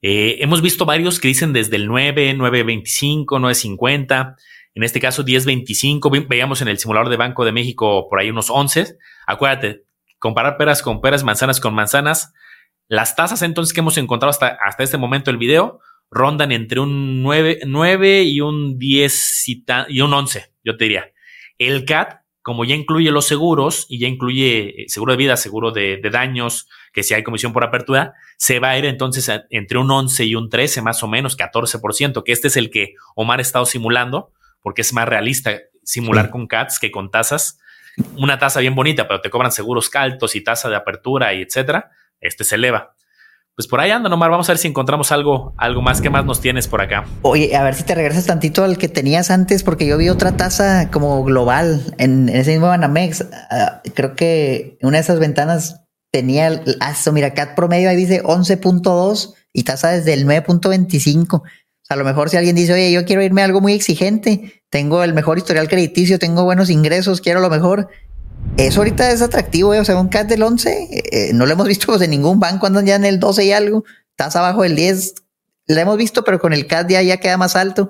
Eh, 0.04 0.38
hemos 0.40 0.62
visto 0.62 0.86
varios 0.86 1.20
que 1.20 1.28
dicen 1.28 1.54
desde 1.54 1.76
el 1.76 1.88
9, 1.88 2.36
9.25, 2.38 3.26
9.50. 3.26 4.36
En 4.74 4.84
este 4.84 5.00
caso, 5.00 5.24
10.25. 5.24 6.28
Veíamos 6.28 6.62
en 6.62 6.68
el 6.68 6.78
simulador 6.78 7.10
de 7.10 7.18
Banco 7.18 7.46
de 7.46 7.52
México 7.52 8.08
por 8.10 8.20
ahí 8.20 8.30
unos 8.30 8.50
11. 8.50 8.98
Acuérdate, 9.28 9.84
comparar 10.20 10.58
peras 10.58 10.82
con 10.82 11.02
peras, 11.02 11.24
manzanas 11.24 11.60
con 11.60 11.74
manzanas. 11.74 12.34
Las 12.88 13.16
tasas 13.16 13.42
entonces 13.42 13.74
que 13.74 13.82
hemos 13.82 13.98
encontrado 13.98 14.30
hasta, 14.30 14.48
hasta 14.48 14.84
este 14.84 14.98
momento 14.98 15.32
del 15.32 15.38
video 15.38 15.80
rondan 16.10 16.52
entre 16.52 16.80
un 16.80 17.24
9, 17.24 17.62
9 17.66 18.24
y 18.24 18.42
un 18.42 18.78
10 18.78 19.44
y, 19.48 20.02
un 20.02 20.14
11, 20.14 20.54
yo 20.64 20.78
te 20.78 20.84
diría. 20.86 21.12
El 21.58 21.86
CAT, 21.86 22.22
como 22.42 22.66
ya 22.66 22.76
incluye 22.76 23.12
los 23.12 23.26
seguros 23.26 23.86
y 23.88 24.00
ya 24.00 24.08
incluye 24.08 24.84
eh, 24.84 24.90
seguro 24.90 25.14
de 25.14 25.18
vida, 25.18 25.38
seguro 25.38 25.72
de, 25.72 25.98
de 25.98 26.10
daños, 26.10 26.68
que 26.92 27.04
si 27.04 27.14
hay 27.14 27.24
comisión 27.24 27.54
por 27.54 27.64
apertura, 27.64 28.14
se 28.38 28.60
va 28.60 28.72
a 28.72 28.78
ir 28.78 28.86
entonces 28.86 29.32
entre 29.50 29.78
un 29.78 29.90
11 29.90 30.26
y 30.26 30.36
un 30.36 30.50
13, 30.50 30.82
más 30.82 31.02
o 31.02 31.08
menos, 31.08 31.38
14%, 31.38 32.24
que 32.24 32.32
este 32.32 32.50
es 32.50 32.58
el 32.58 32.70
que 32.70 32.96
Omar 33.16 33.40
ha 33.40 33.42
estado 33.42 33.66
simulando 33.66 34.34
porque 34.62 34.82
es 34.82 34.94
más 34.94 35.08
realista 35.08 35.52
simular 35.84 36.30
con 36.30 36.48
CATs 36.48 36.80
que 36.80 36.92
con 36.92 37.12
tasas. 37.12 37.60
Una 38.18 38.40
tasa 38.40 38.60
bien 38.60 38.76
bonita, 38.76 39.08
pero 39.08 39.22
te 39.22 39.30
cobran 39.30 39.52
seguros 39.52 39.90
caltos 39.90 40.36
y 40.36 40.42
tasa 40.42 40.70
de 40.70 40.76
apertura 40.76 41.34
y 41.34 41.42
etcétera. 41.42 41.92
Este 42.20 42.44
se 42.44 42.56
eleva. 42.56 42.96
Pues 43.56 43.68
por 43.68 43.82
ahí 43.82 43.92
anda, 43.92 44.08
nomás 44.08 44.30
vamos 44.30 44.50
a 44.50 44.54
ver 44.54 44.58
si 44.58 44.70
encontramos 44.70 45.12
algo, 45.12 45.54
algo 45.58 45.82
más. 45.82 46.00
¿Qué 46.00 46.10
más 46.10 46.26
nos 46.26 46.40
tienes 46.40 46.68
por 46.68 46.82
acá? 46.82 47.06
Oye, 47.22 47.56
a 47.56 47.64
ver 47.64 47.76
si 47.76 47.84
te 47.84 47.94
regresas 47.94 48.26
tantito 48.26 48.64
al 48.64 48.78
que 48.78 48.88
tenías 48.88 49.30
antes, 49.30 49.64
porque 49.64 49.86
yo 49.86 49.98
vi 49.98 50.10
otra 50.10 50.38
tasa 50.38 50.90
como 50.90 51.24
global 51.24 51.94
en, 51.98 52.30
ese 52.30 52.52
mismo 52.52 52.68
Banamex. 52.68 53.26
Ah, 53.50 53.82
creo 53.94 54.16
que 54.16 54.78
una 54.82 54.98
de 54.98 55.04
esas 55.04 55.20
ventanas 55.20 55.82
tenía, 56.12 56.64
eso, 56.92 57.12
mira, 57.12 57.34
CAT 57.34 57.56
promedio 57.56 57.90
ahí 57.90 57.98
dice 57.98 58.24
11.2 58.24 59.34
y 59.54 59.64
tasa 59.64 59.90
desde 59.90 60.14
el 60.14 60.26
9.25. 60.26 61.44
A 61.92 61.98
lo 61.98 62.06
mejor 62.06 62.30
si 62.30 62.38
alguien 62.38 62.56
dice, 62.56 62.72
oye, 62.72 62.90
yo 62.92 63.04
quiero 63.04 63.22
irme 63.22 63.42
a 63.42 63.46
algo 63.46 63.60
muy 63.60 63.74
exigente, 63.74 64.64
tengo 64.70 65.04
el 65.04 65.14
mejor 65.14 65.38
historial 65.38 65.68
crediticio, 65.68 66.20
tengo 66.20 66.46
buenos 66.46 66.70
ingresos, 66.70 67.20
quiero 67.20 67.42
lo 67.42 67.50
mejor. 67.50 67.90
Eso 68.56 68.80
ahorita 68.80 69.12
es 69.12 69.22
atractivo, 69.22 69.74
¿eh? 69.74 69.82
o 69.82 69.84
sea, 69.84 70.00
un 70.00 70.08
CAT 70.08 70.30
del 70.30 70.42
11, 70.42 70.88
eh, 70.90 71.32
no 71.34 71.46
lo 71.46 71.52
hemos 71.52 71.68
visto 71.68 71.88
pues, 71.88 72.02
en 72.02 72.12
ningún 72.12 72.40
banco, 72.40 72.66
andan 72.66 72.86
ya 72.86 72.96
en 72.96 73.04
el 73.04 73.20
12 73.20 73.44
y 73.44 73.52
algo, 73.52 73.84
estás 74.10 74.38
abajo 74.38 74.64
del 74.64 74.78
10, 74.78 75.16
lo 75.68 75.80
hemos 75.82 75.98
visto, 75.98 76.24
pero 76.24 76.40
con 76.40 76.54
el 76.54 76.66
CAT 76.66 76.90
ya, 76.90 77.02
ya 77.02 77.18
queda 77.18 77.36
más 77.36 77.58
alto. 77.58 77.90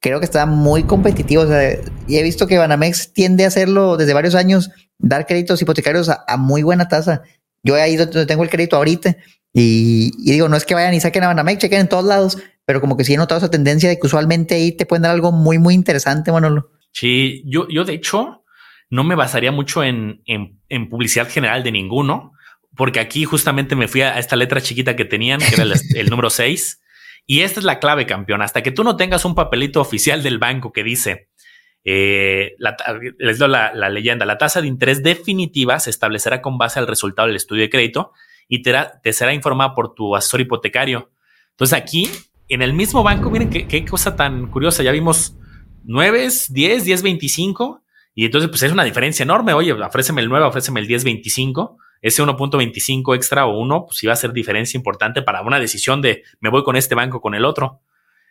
Creo 0.00 0.20
que 0.20 0.24
está 0.24 0.46
muy 0.46 0.84
competitivo. 0.84 1.42
O 1.42 1.46
sea, 1.46 1.76
y 2.06 2.16
he 2.16 2.22
visto 2.22 2.46
que 2.46 2.56
Banamex 2.56 3.12
tiende 3.12 3.44
a 3.44 3.48
hacerlo 3.48 3.96
desde 3.96 4.14
varios 4.14 4.36
años, 4.36 4.70
dar 4.98 5.26
créditos 5.26 5.60
hipotecarios 5.60 6.08
a, 6.08 6.36
muy 6.36 6.62
buena 6.62 6.88
tasa. 6.88 7.22
Yo 7.62 7.76
he 7.76 7.90
ido 7.90 8.08
tengo 8.08 8.44
el 8.44 8.48
crédito 8.48 8.76
ahorita 8.76 9.16
y, 9.52 10.12
y, 10.18 10.32
digo, 10.32 10.48
no 10.48 10.56
es 10.56 10.64
que 10.64 10.74
vayan 10.74 10.94
y 10.94 11.00
saquen 11.00 11.24
a 11.24 11.28
Banamex, 11.28 11.58
chequen 11.60 11.80
en 11.80 11.88
todos 11.88 12.04
lados, 12.04 12.38
pero 12.64 12.80
como 12.80 12.96
que 12.96 13.04
sí 13.04 13.14
he 13.14 13.16
notado 13.16 13.38
esa 13.38 13.50
tendencia 13.50 13.88
de 13.88 13.98
que 13.98 14.06
usualmente 14.06 14.54
ahí 14.54 14.72
te 14.72 14.86
pueden 14.86 15.02
dar 15.02 15.10
algo 15.10 15.32
muy, 15.32 15.58
muy 15.58 15.74
interesante, 15.74 16.30
Manolo. 16.30 16.70
Sí, 16.92 17.42
yo, 17.46 17.66
yo 17.68 17.84
de 17.84 17.94
hecho 17.94 18.44
no 18.90 19.04
me 19.04 19.14
basaría 19.14 19.52
mucho 19.52 19.82
en, 19.82 20.22
en, 20.26 20.88
publicidad 20.88 21.28
general 21.28 21.62
de 21.62 21.72
ninguno, 21.72 22.32
porque 22.76 23.00
aquí 23.00 23.24
justamente 23.24 23.76
me 23.76 23.88
fui 23.88 24.02
a 24.02 24.18
esta 24.18 24.36
letra 24.36 24.60
chiquita 24.60 24.96
que 24.96 25.04
tenían, 25.04 25.40
que 25.40 25.54
era 25.54 25.64
el, 25.64 26.10
número 26.10 26.30
6, 26.30 26.80
y 27.26 27.40
esta 27.40 27.60
es 27.60 27.64
la 27.64 27.78
clave, 27.78 28.06
campeón. 28.06 28.42
Hasta 28.42 28.62
que 28.62 28.72
tú 28.72 28.82
no 28.82 28.96
tengas 28.96 29.24
un 29.24 29.34
papelito 29.34 29.80
oficial 29.80 30.22
del 30.22 30.38
banco 30.38 30.72
que 30.72 30.82
dice, 30.82 31.28
eh, 31.84 32.56
les 33.18 33.38
doy 33.38 33.48
la, 33.48 33.72
la, 33.74 33.88
leyenda, 33.88 34.26
la 34.26 34.38
tasa 34.38 34.60
de 34.60 34.66
interés 34.66 35.02
definitiva 35.02 35.78
se 35.80 35.90
establecerá 35.90 36.42
con 36.42 36.58
base 36.58 36.78
al 36.78 36.86
resultado 36.86 37.28
del 37.28 37.36
estudio 37.36 37.62
de 37.62 37.70
crédito 37.70 38.12
y 38.50 38.62
te, 38.62 39.12
será 39.12 39.32
informada 39.32 39.74
por 39.74 39.94
tu 39.94 40.14
asesor 40.14 40.40
hipotecario. 40.40 41.12
Entonces 41.52 41.78
aquí 41.78 42.10
en 42.48 42.62
el 42.62 42.72
mismo 42.72 43.04
banco, 43.04 43.30
miren 43.30 43.48
qué, 43.48 43.84
cosa 43.84 44.16
tan 44.16 44.50
curiosa. 44.50 44.82
Ya 44.82 44.90
vimos 44.90 45.36
9, 45.84 46.28
10, 46.48 46.84
10, 46.84 47.02
25. 47.02 47.84
Y 48.12 48.24
entonces, 48.24 48.50
pues 48.50 48.64
es 48.64 48.72
una 48.72 48.82
diferencia 48.82 49.22
enorme. 49.22 49.54
Oye, 49.54 49.72
ofréceme 49.72 50.20
el 50.20 50.28
9, 50.28 50.46
ofréceme 50.46 50.80
el 50.80 50.88
10, 50.88 51.04
25. 51.04 51.78
Ese 52.02 52.22
1.25 52.24 53.14
extra 53.14 53.46
o 53.46 53.56
1, 53.56 53.86
pues 53.86 54.02
iba 54.02 54.12
a 54.12 54.16
ser 54.16 54.32
diferencia 54.32 54.76
importante 54.76 55.22
para 55.22 55.42
una 55.42 55.60
decisión 55.60 56.02
de 56.02 56.24
me 56.40 56.50
voy 56.50 56.64
con 56.64 56.74
este 56.74 56.96
banco 56.96 57.20
con 57.20 57.36
el 57.36 57.44
otro. 57.44 57.82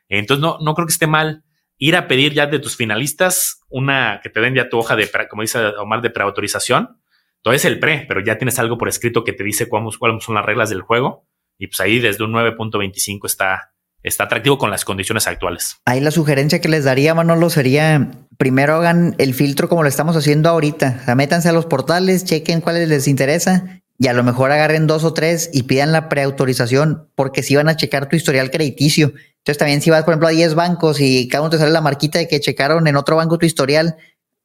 Entonces, 0.10 0.42
no, 0.42 0.58
no 0.60 0.76
creo 0.76 0.86
que 0.86 0.92
esté 0.92 1.08
mal 1.08 1.46
ir 1.78 1.96
a 1.96 2.10
pedir 2.10 2.34
ya 2.34 2.46
de 2.46 2.60
tus 2.60 2.76
finalistas 2.76 3.62
una 3.70 4.20
que 4.22 4.30
te 4.30 4.42
den 4.42 4.54
ya 4.54 4.68
tu 4.68 4.80
hoja 4.80 4.98
de, 4.98 5.10
como 5.30 5.44
dice 5.44 5.60
Omar, 5.78 6.02
de 6.02 6.10
preautorización. 6.10 6.99
Todo 7.42 7.54
es 7.54 7.66
el 7.66 7.80
pre, 7.80 8.06
pero 8.08 8.24
ya 8.24 8.38
tienes 8.38 8.60
algo 8.60 8.78
por 8.78 8.90
escrito 8.90 9.24
que 9.24 9.34
te 9.34 9.44
dice 9.44 9.68
cuáles 9.68 9.96
son 10.24 10.36
las 10.36 10.46
reglas 10.46 10.70
del 10.70 10.82
juego. 10.82 11.26
Y 11.58 11.68
pues 11.68 11.80
ahí 11.80 12.00
desde 12.00 12.24
un 12.24 12.34
9.25 12.34 13.26
está, 13.26 13.74
está 14.04 14.26
atractivo 14.26 14.58
con 14.58 14.72
las 14.72 14.86
condiciones 14.86 15.28
actuales. 15.28 15.78
Ahí 15.86 16.00
la 16.00 16.12
sugerencia 16.12 16.62
que 16.62 16.70
les 16.70 16.86
daría, 16.86 17.14
Manolo, 17.14 17.50
sería 17.50 18.12
primero 18.38 18.76
hagan 18.76 19.16
el 19.18 19.34
filtro 19.34 19.68
como 19.68 19.84
lo 19.84 19.90
estamos 19.90 20.16
haciendo 20.16 20.50
ahorita. 20.50 21.00
O 21.02 21.06
sea, 21.06 21.16
métanse 21.16 21.50
a 21.50 21.52
los 21.52 21.66
portales, 21.66 22.24
chequen 22.24 22.62
cuáles 22.62 22.88
les 22.88 23.08
interesa 23.08 23.82
y 23.98 24.08
a 24.08 24.14
lo 24.14 24.24
mejor 24.24 24.52
agarren 24.52 24.88
dos 24.88 25.04
o 25.04 25.14
tres 25.14 25.50
y 25.52 25.64
pidan 25.64 25.92
la 25.92 26.08
preautorización 26.08 27.10
porque 27.16 27.44
si 27.44 27.58
van 27.58 27.68
a 27.68 27.76
checar 27.76 28.08
tu 28.08 28.16
historial 28.16 28.50
crediticio. 28.50 29.14
Entonces 29.40 29.58
también 29.58 29.82
si 29.82 29.90
vas, 29.90 30.04
por 30.04 30.14
ejemplo, 30.14 30.30
a 30.30 30.32
10 30.32 30.56
bancos 30.56 31.02
y 31.02 31.28
cada 31.28 31.42
uno 31.42 31.50
te 31.50 31.58
sale 31.58 31.72
la 31.72 31.82
marquita 31.82 32.20
de 32.20 32.28
que 32.28 32.40
checaron 32.40 32.88
en 32.88 32.96
otro 32.96 33.18
banco 33.18 33.38
tu 33.38 33.46
historial, 33.46 33.98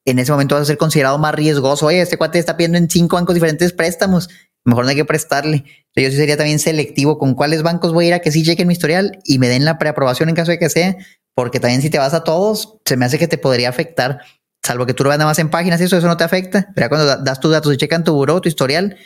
en 0.05 0.19
ese 0.19 0.31
momento 0.31 0.55
vas 0.55 0.63
a 0.63 0.65
ser 0.65 0.77
considerado 0.77 1.17
más 1.17 1.33
riesgoso. 1.33 1.87
Oye, 1.87 2.01
este 2.01 2.17
cuate 2.17 2.39
está 2.39 2.55
pidiendo 2.55 2.77
en 2.77 2.89
cinco 2.89 3.15
bancos 3.15 3.33
diferentes 3.33 3.73
préstamos 3.73 4.29
mejor 4.65 4.83
no 4.83 4.89
hay 4.89 4.95
que 4.95 5.05
prestarle. 5.05 5.63
Yo 5.95 6.09
sí 6.09 6.17
sería 6.17 6.35
también 6.35 6.59
selectivo 6.59 7.17
con 7.17 7.35
cuáles 7.35 7.63
bancos 7.63 7.93
voy 7.93 8.05
a 8.05 8.07
ir 8.09 8.13
a 8.15 8.19
que 8.19 8.31
sí 8.31 8.43
chequen 8.43 8.67
mi 8.67 8.73
historial 8.73 9.19
y 9.23 9.39
me 9.39 9.47
den 9.47 9.63
la 9.63 9.77
preaprobación 9.77 10.27
en 10.27 10.35
caso 10.35 10.51
de 10.51 10.59
que 10.59 10.69
sea, 10.69 10.97
porque 11.33 11.59
también 11.59 11.81
si 11.81 11.89
te 11.89 11.99
vas 11.99 12.13
a 12.13 12.23
todos, 12.23 12.79
se 12.83 12.97
me 12.97 13.05
hace 13.05 13.17
que 13.17 13.27
te 13.27 13.37
podría 13.37 13.69
afectar, 13.69 14.21
salvo 14.63 14.85
que 14.85 14.93
tú 14.93 15.03
lo 15.03 15.09
veas 15.09 15.19
nada 15.19 15.29
más 15.29 15.39
en 15.39 15.49
páginas 15.49 15.79
y 15.79 15.85
eso, 15.85 15.97
eso 15.97 16.07
no 16.07 16.17
te 16.17 16.23
afecta. 16.23 16.67
Pero 16.75 16.89
cuando 16.89 17.17
das 17.17 17.39
tus 17.39 17.51
datos 17.51 17.73
y 17.73 17.77
checan 17.77 18.03
tu 18.03 18.13
buró, 18.13 18.41
tu 18.41 18.49
historial, 18.49 18.97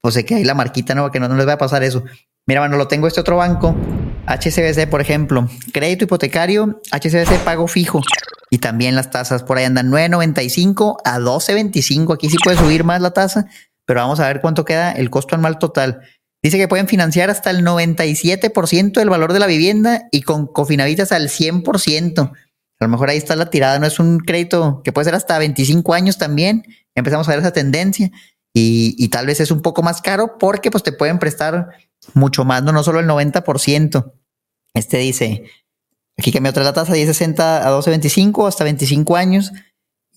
pues 0.00 0.14
sé 0.14 0.24
que 0.24 0.34
hay 0.34 0.44
la 0.44 0.54
marquita, 0.54 0.94
¿no? 0.94 1.10
Que 1.10 1.20
no, 1.20 1.28
no 1.28 1.36
les 1.36 1.46
va 1.46 1.52
a 1.52 1.58
pasar 1.58 1.84
eso. 1.84 2.02
Mira, 2.46 2.60
bueno, 2.60 2.76
lo 2.76 2.88
tengo 2.88 3.06
este 3.06 3.20
otro 3.20 3.36
banco, 3.36 3.76
HCBC, 4.26 4.88
por 4.88 5.00
ejemplo, 5.00 5.48
crédito 5.72 6.04
hipotecario, 6.04 6.80
HCBC 6.90 7.44
pago 7.44 7.66
fijo. 7.66 8.00
Y 8.50 8.58
también 8.58 8.94
las 8.94 9.10
tasas 9.10 9.42
por 9.42 9.56
ahí 9.56 9.64
andan 9.64 9.90
9.95 9.90 10.96
a 11.04 11.18
12.25. 11.18 12.14
Aquí 12.14 12.28
sí 12.28 12.36
puede 12.42 12.58
subir 12.58 12.84
más 12.84 13.00
la 13.00 13.12
tasa, 13.12 13.46
pero 13.86 14.00
vamos 14.00 14.20
a 14.20 14.26
ver 14.26 14.40
cuánto 14.40 14.64
queda 14.64 14.92
el 14.92 15.10
costo 15.10 15.34
anual 15.34 15.58
total. 15.58 16.02
Dice 16.42 16.58
que 16.58 16.68
pueden 16.68 16.88
financiar 16.88 17.30
hasta 17.30 17.50
el 17.50 17.64
97% 17.64 18.92
del 18.92 19.10
valor 19.10 19.32
de 19.32 19.38
la 19.38 19.46
vivienda 19.46 20.08
y 20.10 20.22
con 20.22 20.46
cofinavitas 20.46 21.12
al 21.12 21.28
100%. 21.28 22.30
A 22.30 22.84
lo 22.84 22.88
mejor 22.88 23.10
ahí 23.10 23.16
está 23.16 23.36
la 23.36 23.48
tirada, 23.48 23.78
no 23.78 23.86
es 23.86 24.00
un 24.00 24.18
crédito 24.18 24.82
que 24.84 24.92
puede 24.92 25.06
ser 25.06 25.14
hasta 25.14 25.38
25 25.38 25.94
años 25.94 26.18
también. 26.18 26.64
Empezamos 26.94 27.28
a 27.28 27.30
ver 27.32 27.40
esa 27.40 27.52
tendencia. 27.52 28.10
y, 28.54 29.08
tal 29.08 29.26
vez 29.26 29.40
es 29.40 29.50
un 29.50 29.62
poco 29.62 29.82
más 29.82 30.02
caro 30.02 30.36
porque 30.38 30.70
pues 30.70 30.84
te 30.84 30.92
pueden 30.92 31.18
prestar 31.18 31.70
mucho 32.14 32.44
más, 32.44 32.62
no, 32.62 32.72
no 32.72 32.82
solo 32.82 33.00
el 33.00 33.06
90%. 33.06 34.12
Este 34.74 34.98
dice, 34.98 35.44
aquí 36.16 36.32
cambió 36.32 36.50
otra 36.50 36.64
la 36.64 36.72
tasa, 36.72 36.92
1060 36.92 37.66
a 37.66 37.70
12.25 37.70 38.48
hasta 38.48 38.64
25 38.64 39.16
años 39.16 39.52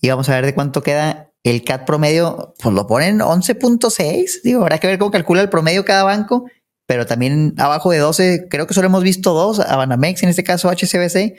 y 0.00 0.08
vamos 0.08 0.28
a 0.28 0.34
ver 0.34 0.46
de 0.46 0.54
cuánto 0.54 0.82
queda 0.82 1.32
el 1.42 1.62
CAT 1.62 1.86
promedio, 1.86 2.54
pues 2.60 2.74
lo 2.74 2.86
ponen 2.86 3.20
11.6, 3.20 4.42
digo, 4.42 4.62
habrá 4.62 4.78
que 4.78 4.88
ver 4.88 4.98
cómo 4.98 5.10
calcula 5.10 5.42
el 5.42 5.48
promedio 5.48 5.84
cada 5.84 6.02
banco, 6.02 6.50
pero 6.86 7.06
también 7.06 7.54
abajo 7.58 7.90
de 7.90 7.98
12, 7.98 8.48
creo 8.50 8.66
que 8.66 8.74
solo 8.74 8.86
hemos 8.86 9.02
visto 9.02 9.32
dos, 9.32 9.58
Banamex, 9.58 10.22
en 10.22 10.28
este 10.28 10.44
caso 10.44 10.68
HCBC. 10.68 11.34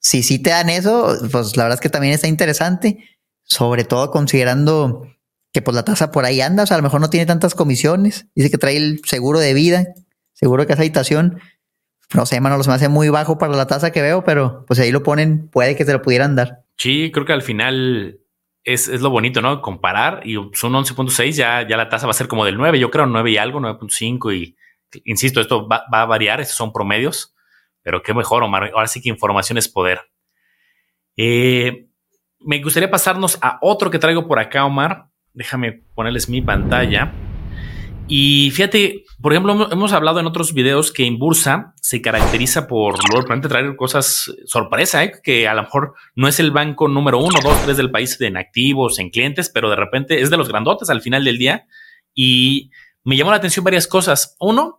Si 0.00 0.22
sí 0.22 0.38
te 0.38 0.50
dan 0.50 0.68
eso, 0.68 1.16
pues 1.32 1.56
la 1.56 1.64
verdad 1.64 1.76
es 1.76 1.80
que 1.80 1.88
también 1.88 2.14
está 2.14 2.28
interesante, 2.28 2.98
sobre 3.42 3.84
todo 3.84 4.12
considerando 4.12 5.08
que 5.52 5.62
pues 5.62 5.74
la 5.74 5.84
tasa 5.84 6.10
por 6.10 6.24
ahí 6.24 6.40
anda, 6.40 6.64
o 6.64 6.66
sea, 6.66 6.76
a 6.76 6.78
lo 6.78 6.82
mejor 6.82 7.00
no 7.00 7.10
tiene 7.10 7.26
tantas 7.26 7.54
comisiones, 7.54 8.26
dice 8.34 8.50
que 8.50 8.58
trae 8.58 8.76
el 8.76 9.00
seguro 9.04 9.38
de 9.38 9.54
vida, 9.54 9.86
seguro 10.32 10.62
de 10.62 10.66
casa 10.66 10.82
habitación, 10.82 11.40
no 12.14 12.26
sé, 12.26 12.40
mano, 12.40 12.62
se 12.62 12.70
me 12.70 12.76
hace 12.76 12.88
muy 12.88 13.08
bajo 13.08 13.38
para 13.38 13.54
la 13.54 13.66
tasa 13.66 13.92
que 13.92 14.02
veo, 14.02 14.24
pero 14.24 14.64
pues 14.66 14.80
ahí 14.80 14.90
lo 14.90 15.02
ponen, 15.02 15.48
puede 15.48 15.76
que 15.76 15.84
te 15.84 15.92
lo 15.92 16.02
pudieran 16.02 16.36
dar. 16.36 16.64
Sí, 16.76 17.10
creo 17.12 17.26
que 17.26 17.32
al 17.32 17.42
final 17.42 18.20
es, 18.64 18.88
lo 18.88 19.10
bonito, 19.10 19.42
¿no? 19.42 19.60
Comparar 19.62 20.22
y 20.24 20.34
son 20.54 20.72
11.6, 20.72 21.32
ya, 21.32 21.66
ya 21.66 21.76
la 21.76 21.88
tasa 21.88 22.06
va 22.06 22.10
a 22.12 22.14
ser 22.14 22.28
como 22.28 22.44
del 22.44 22.56
9, 22.56 22.78
yo 22.78 22.90
creo 22.90 23.06
9 23.06 23.30
y 23.30 23.36
algo, 23.36 23.60
9.5 23.60 24.34
y 24.34 24.56
insisto, 25.04 25.40
esto 25.40 25.68
va, 25.68 25.84
va, 25.92 26.02
a 26.02 26.06
variar, 26.06 26.40
estos 26.40 26.56
son 26.56 26.72
promedios, 26.72 27.34
pero 27.82 28.02
qué 28.02 28.14
mejor, 28.14 28.42
Omar. 28.42 28.70
Ahora 28.74 28.86
sí 28.86 29.00
que 29.00 29.08
información 29.08 29.58
es 29.58 29.68
poder. 29.68 30.00
Eh, 31.16 31.88
me 32.40 32.62
gustaría 32.62 32.90
pasarnos 32.90 33.38
a 33.42 33.58
otro 33.60 33.90
que 33.90 33.98
traigo 33.98 34.26
por 34.26 34.38
acá, 34.38 34.64
Omar, 34.64 35.07
Déjame 35.38 35.84
ponerles 35.94 36.28
mi 36.28 36.42
pantalla. 36.42 37.12
Y 38.08 38.50
fíjate, 38.50 39.04
por 39.22 39.32
ejemplo, 39.32 39.70
hemos 39.70 39.92
hablado 39.92 40.18
en 40.18 40.26
otros 40.26 40.52
videos 40.52 40.90
que 40.90 41.06
en 41.06 41.16
Bursa 41.16 41.74
se 41.80 42.02
caracteriza 42.02 42.66
por 42.66 42.96
luego 43.08 43.40
traer 43.48 43.76
cosas 43.76 44.34
sorpresa, 44.46 45.04
¿eh? 45.04 45.12
que 45.22 45.46
a 45.46 45.54
lo 45.54 45.62
mejor 45.62 45.94
no 46.16 46.26
es 46.26 46.40
el 46.40 46.50
banco 46.50 46.88
número 46.88 47.18
uno, 47.18 47.38
dos, 47.40 47.62
tres 47.64 47.76
del 47.76 47.92
país 47.92 48.20
en 48.20 48.36
activos, 48.36 48.98
en 48.98 49.10
clientes, 49.10 49.48
pero 49.48 49.70
de 49.70 49.76
repente 49.76 50.22
es 50.22 50.28
de 50.28 50.36
los 50.36 50.48
grandotes 50.48 50.90
al 50.90 51.02
final 51.02 51.22
del 51.22 51.38
día. 51.38 51.66
Y 52.12 52.72
me 53.04 53.16
llamó 53.16 53.30
la 53.30 53.36
atención 53.36 53.62
varias 53.62 53.86
cosas. 53.86 54.34
Uno, 54.40 54.76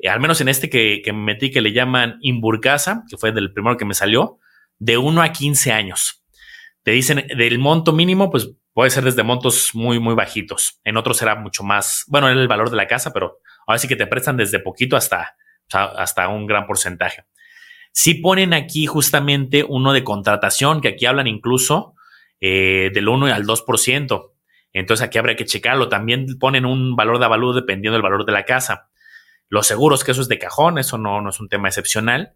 eh, 0.00 0.08
al 0.08 0.18
menos 0.18 0.40
en 0.40 0.48
este 0.48 0.68
que, 0.68 1.00
que 1.04 1.12
me 1.12 1.22
metí, 1.22 1.52
que 1.52 1.60
le 1.60 1.72
llaman 1.72 2.18
Imburcasa, 2.22 3.04
que 3.08 3.18
fue 3.18 3.30
del 3.30 3.52
primero 3.52 3.76
que 3.76 3.84
me 3.84 3.94
salió, 3.94 4.40
de 4.80 4.98
1 4.98 5.22
a 5.22 5.30
15 5.30 5.70
años. 5.70 6.24
Te 6.82 6.90
dicen 6.90 7.24
del 7.36 7.60
monto 7.60 7.92
mínimo, 7.92 8.28
pues 8.28 8.50
Puede 8.72 8.90
ser 8.90 9.04
desde 9.04 9.22
montos 9.22 9.70
muy, 9.74 9.98
muy 9.98 10.14
bajitos. 10.14 10.80
En 10.84 10.96
otros 10.96 11.18
será 11.18 11.34
mucho 11.34 11.62
más, 11.62 12.04
bueno, 12.08 12.28
era 12.28 12.40
el 12.40 12.48
valor 12.48 12.70
de 12.70 12.76
la 12.76 12.86
casa, 12.86 13.12
pero 13.12 13.38
ahora 13.66 13.78
sí 13.78 13.88
que 13.88 13.96
te 13.96 14.06
prestan 14.06 14.36
desde 14.36 14.60
poquito 14.60 14.96
hasta, 14.96 15.36
hasta 15.70 16.28
un 16.28 16.46
gran 16.46 16.66
porcentaje. 16.66 17.24
Si 17.92 18.14
ponen 18.14 18.54
aquí 18.54 18.86
justamente 18.86 19.64
uno 19.68 19.92
de 19.92 20.02
contratación, 20.02 20.80
que 20.80 20.88
aquí 20.88 21.04
hablan 21.04 21.26
incluso 21.26 21.94
eh, 22.40 22.90
del 22.92 23.08
1 23.08 23.26
al 23.26 23.44
2%. 23.44 24.30
Entonces 24.72 25.06
aquí 25.06 25.18
habría 25.18 25.36
que 25.36 25.44
checarlo. 25.44 25.88
También 25.90 26.38
ponen 26.38 26.64
un 26.64 26.96
valor 26.96 27.18
de 27.18 27.26
avalúo 27.26 27.52
dependiendo 27.52 27.92
del 27.92 28.02
valor 28.02 28.24
de 28.24 28.32
la 28.32 28.44
casa. 28.44 28.88
Los 29.48 29.66
seguros, 29.66 30.02
que 30.02 30.12
eso 30.12 30.22
es 30.22 30.28
de 30.28 30.38
cajón, 30.38 30.78
eso 30.78 30.96
no, 30.96 31.20
no 31.20 31.28
es 31.28 31.38
un 31.38 31.48
tema 31.48 31.68
excepcional. 31.68 32.32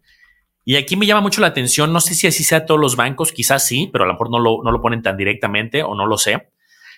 Y 0.68 0.74
aquí 0.74 0.96
me 0.96 1.06
llama 1.06 1.20
mucho 1.20 1.40
la 1.40 1.46
atención, 1.46 1.92
no 1.92 2.00
sé 2.00 2.16
si 2.16 2.26
así 2.26 2.42
sea 2.42 2.66
todos 2.66 2.80
los 2.80 2.96
bancos, 2.96 3.30
quizás 3.30 3.64
sí, 3.64 3.88
pero 3.92 4.02
a 4.02 4.08
lo 4.08 4.14
mejor 4.14 4.30
no 4.30 4.40
lo, 4.40 4.64
no 4.64 4.72
lo 4.72 4.82
ponen 4.82 5.00
tan 5.00 5.16
directamente 5.16 5.84
o 5.84 5.94
no 5.94 6.06
lo 6.06 6.18
sé, 6.18 6.48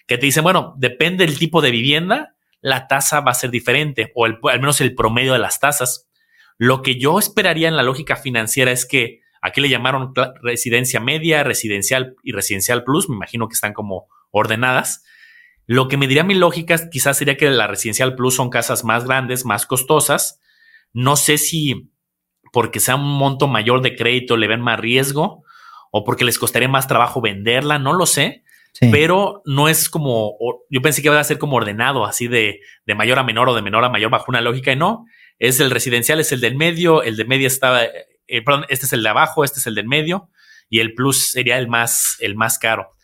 que 0.06 0.16
te 0.16 0.24
dicen, 0.24 0.42
bueno, 0.42 0.72
depende 0.78 1.26
del 1.26 1.38
tipo 1.38 1.60
de 1.60 1.70
vivienda, 1.70 2.34
la 2.62 2.88
tasa 2.88 3.20
va 3.20 3.32
a 3.32 3.34
ser 3.34 3.50
diferente, 3.50 4.10
o 4.14 4.24
al 4.24 4.40
menos 4.58 4.80
el 4.80 4.94
promedio 4.94 5.34
de 5.34 5.38
las 5.38 5.60
tasas. 5.60 6.08
Lo 6.56 6.80
que 6.80 6.98
yo 6.98 7.18
esperaría 7.18 7.68
en 7.68 7.76
la 7.76 7.82
lógica 7.82 8.16
financiera 8.16 8.72
es 8.72 8.86
que 8.86 9.20
aquí 9.42 9.60
le 9.60 9.68
llamaron 9.68 10.14
residencia 10.42 10.98
media, 10.98 11.44
residencial 11.44 12.16
y 12.22 12.32
residencial 12.32 12.84
plus, 12.84 13.10
me 13.10 13.16
imagino 13.16 13.48
que 13.48 13.54
están 13.54 13.74
como 13.74 14.08
ordenadas. 14.30 15.04
Lo 15.66 15.88
que 15.88 15.98
me 15.98 16.06
diría 16.06 16.24
mi 16.24 16.34
lógica 16.34 16.88
quizás 16.88 17.18
sería 17.18 17.36
que 17.36 17.50
la 17.50 17.66
residencial 17.66 18.16
plus 18.16 18.36
son 18.36 18.48
casas 18.48 18.82
más 18.82 19.04
grandes, 19.04 19.44
más 19.44 19.66
costosas. 19.66 20.40
No 20.94 21.16
sé 21.16 21.36
si 21.36 21.90
porque 22.52 22.80
sea 22.80 22.96
un 22.96 23.18
monto 23.18 23.48
mayor 23.48 23.82
de 23.82 23.96
crédito 23.96 24.36
le 24.36 24.48
ven 24.48 24.60
más 24.60 24.78
riesgo 24.78 25.44
o 25.90 26.04
porque 26.04 26.24
les 26.24 26.38
costaría 26.38 26.68
más 26.68 26.86
trabajo 26.86 27.20
venderla, 27.20 27.78
no 27.78 27.92
lo 27.92 28.06
sé. 28.06 28.44
Pero 28.92 29.42
no 29.44 29.68
es 29.68 29.88
como, 29.88 30.36
yo 30.70 30.80
pensé 30.80 31.02
que 31.02 31.08
iba 31.08 31.18
a 31.18 31.24
ser 31.24 31.38
como 31.38 31.56
ordenado, 31.56 32.04
así 32.04 32.28
de, 32.28 32.60
de 32.86 32.94
mayor 32.94 33.18
a 33.18 33.24
menor 33.24 33.48
o 33.48 33.54
de 33.54 33.62
menor 33.62 33.84
a 33.84 33.88
mayor 33.88 34.10
bajo 34.10 34.26
una 34.28 34.40
lógica 34.40 34.70
y 34.70 34.76
no. 34.76 35.06
Es 35.40 35.58
el 35.58 35.72
residencial, 35.72 36.20
es 36.20 36.30
el 36.30 36.40
del 36.40 36.54
medio, 36.54 37.02
el 37.02 37.16
de 37.16 37.24
medio 37.24 37.48
está, 37.48 37.84
eh, 37.84 38.42
perdón, 38.44 38.66
este 38.68 38.86
es 38.86 38.92
el 38.92 39.02
de 39.02 39.08
abajo, 39.08 39.42
este 39.42 39.58
es 39.58 39.66
el 39.66 39.74
del 39.74 39.88
medio 39.88 40.30
y 40.68 40.80
el 40.80 40.94
plus 40.94 41.30
sería 41.30 41.58
el 41.58 41.66
más, 41.66 42.16
el 42.20 42.36
más 42.36 42.58
caro. 42.58 42.94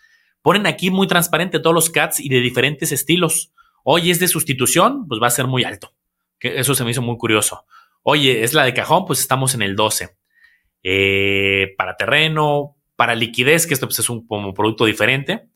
Ponen 0.42 0.66
aquí 0.66 0.90
muy 0.90 1.07
transparente 1.07 1.59
todos 1.59 1.74
los 1.74 1.90
CATs 1.90 2.20
y 2.20 2.28
de 2.28 2.40
diferentes 2.40 2.92
estilos. 2.92 3.52
Hoy 3.83 4.11
es 4.11 4.20
de 4.20 4.28
sustitución, 4.28 5.09
pues 5.09 5.20
va 5.20 5.28
a 5.28 5.30
ser 5.30 5.46
muy 5.46 5.64
alto. 5.64 5.92
Que 6.38 6.59
eso 6.61 6.74
se 6.74 6.85
me 6.85 6.90
hizo 6.90 7.02
muy 7.02 7.16
curioso. 7.16 7.64
Oye, 8.06 8.44
es 8.44 8.52
la 8.52 8.64
de 8.64 8.74
cajón, 8.74 9.06
pues 9.06 9.20
estamos 9.20 9.54
en 9.54 9.62
el 9.62 9.76
12. 9.76 10.10
Eh, 10.82 11.74
para 11.78 11.96
terreno, 11.96 12.76
para 12.96 13.14
liquidez, 13.14 13.66
que 13.66 13.72
esto 13.72 13.86
pues, 13.86 13.98
es 13.98 14.10
un 14.10 14.26
como 14.26 14.52
producto 14.52 14.84
diferente. 14.84 15.48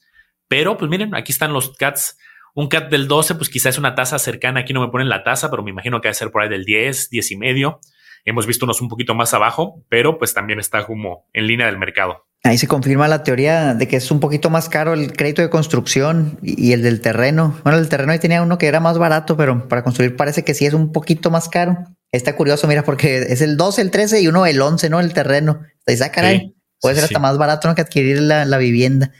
Pero 0.49 0.79
pues 0.79 0.91
miren, 0.91 1.15
aquí 1.15 1.31
están 1.31 1.53
los 1.53 1.77
CATs. 1.77 2.19
Un 2.55 2.69
CAT 2.69 2.91
del 2.91 3.07
12, 3.07 3.35
pues 3.35 3.51
quizás 3.51 3.75
es 3.75 3.79
una 3.79 3.95
tasa 3.95 4.19
cercana. 4.19 4.61
Aquí 4.61 4.73
no 4.73 4.81
me 4.81 4.89
ponen 4.89 5.11
la 5.11 5.23
tasa, 5.23 5.51
pero 5.51 5.63
me 5.63 5.71
imagino 5.71 6.01
que 6.01 6.09
va 6.09 6.13
a 6.13 6.15
ser 6.15 6.31
por 6.31 6.43
ahí 6.43 6.49
del 6.49 6.65
10, 6.65 7.11
10 7.11 7.31
y 7.33 7.37
medio. 7.37 7.81
Hemos 8.25 8.47
visto 8.47 8.65
unos 8.65 8.81
un 8.81 8.89
poquito 8.89 9.15
más 9.15 9.35
abajo, 9.35 9.85
pero 9.91 10.17
pues 10.19 10.33
también 10.33 10.59
está 10.59 10.87
como 10.87 11.29
en 11.35 11.47
línea 11.47 11.67
del 11.67 11.79
mercado. 11.79 12.25
Ahí 12.45 12.57
se 12.57 12.67
confirma 12.67 13.09
la 13.09 13.25
teoría 13.25 13.75
de 13.75 13.89
que 13.89 13.97
es 13.97 14.11
un 14.11 14.21
poquito 14.21 14.49
más 14.49 14.71
caro 14.71 14.95
el 14.95 15.13
crédito 15.13 15.43
de 15.43 15.51
construcción 15.51 16.39
y 16.43 16.73
el 16.73 16.83
del 16.83 17.03
terreno. 17.03 17.59
Bueno, 17.63 17.79
el 17.79 17.89
terreno 17.91 18.13
ahí 18.13 18.19
tenía 18.19 18.43
uno 18.43 18.57
que 18.57 18.69
era 18.69 18.81
más 18.81 18.97
barato, 18.97 19.37
pero 19.37 19.69
para 19.69 19.83
construir 19.83 20.17
parece 20.17 20.45
que 20.45 20.55
sí 20.55 20.65
es 20.65 20.73
un 20.73 20.93
poquito 20.93 21.31
más 21.31 21.49
caro. 21.49 21.85
Está 22.13 22.37
curioso, 22.37 22.67
mira, 22.67 22.85
porque 22.85 23.19
es 23.19 23.41
el 23.43 23.57
12, 23.57 23.83
el 23.83 23.91
13 23.91 24.23
y 24.23 24.29
uno 24.29 24.47
el 24.47 24.61
11, 24.61 24.89
¿no? 24.89 25.01
El 25.01 25.13
terreno. 25.13 25.61
Dice, 25.87 26.05
ah, 26.05 26.13
caray, 26.13 26.55
puede 26.81 26.95
ser 26.95 27.05
hasta 27.05 27.19
más 27.19 27.37
barato 27.37 27.69
¿no? 27.69 27.75
que 27.75 27.83
adquirir 27.83 28.21
la, 28.21 28.45
la, 28.45 28.59
vivienda. 28.59 29.13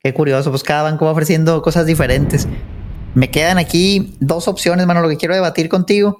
Qué 0.00 0.12
curioso, 0.12 0.50
pues 0.50 0.62
cada 0.62 0.82
banco 0.82 1.04
va 1.04 1.12
ofreciendo 1.12 1.62
cosas 1.62 1.86
diferentes. 1.86 2.48
Me 3.14 3.30
quedan 3.30 3.58
aquí 3.58 4.16
dos 4.20 4.48
opciones, 4.48 4.86
mano, 4.86 5.00
lo 5.00 5.08
que 5.08 5.16
quiero 5.16 5.34
debatir 5.34 5.68
contigo. 5.68 6.18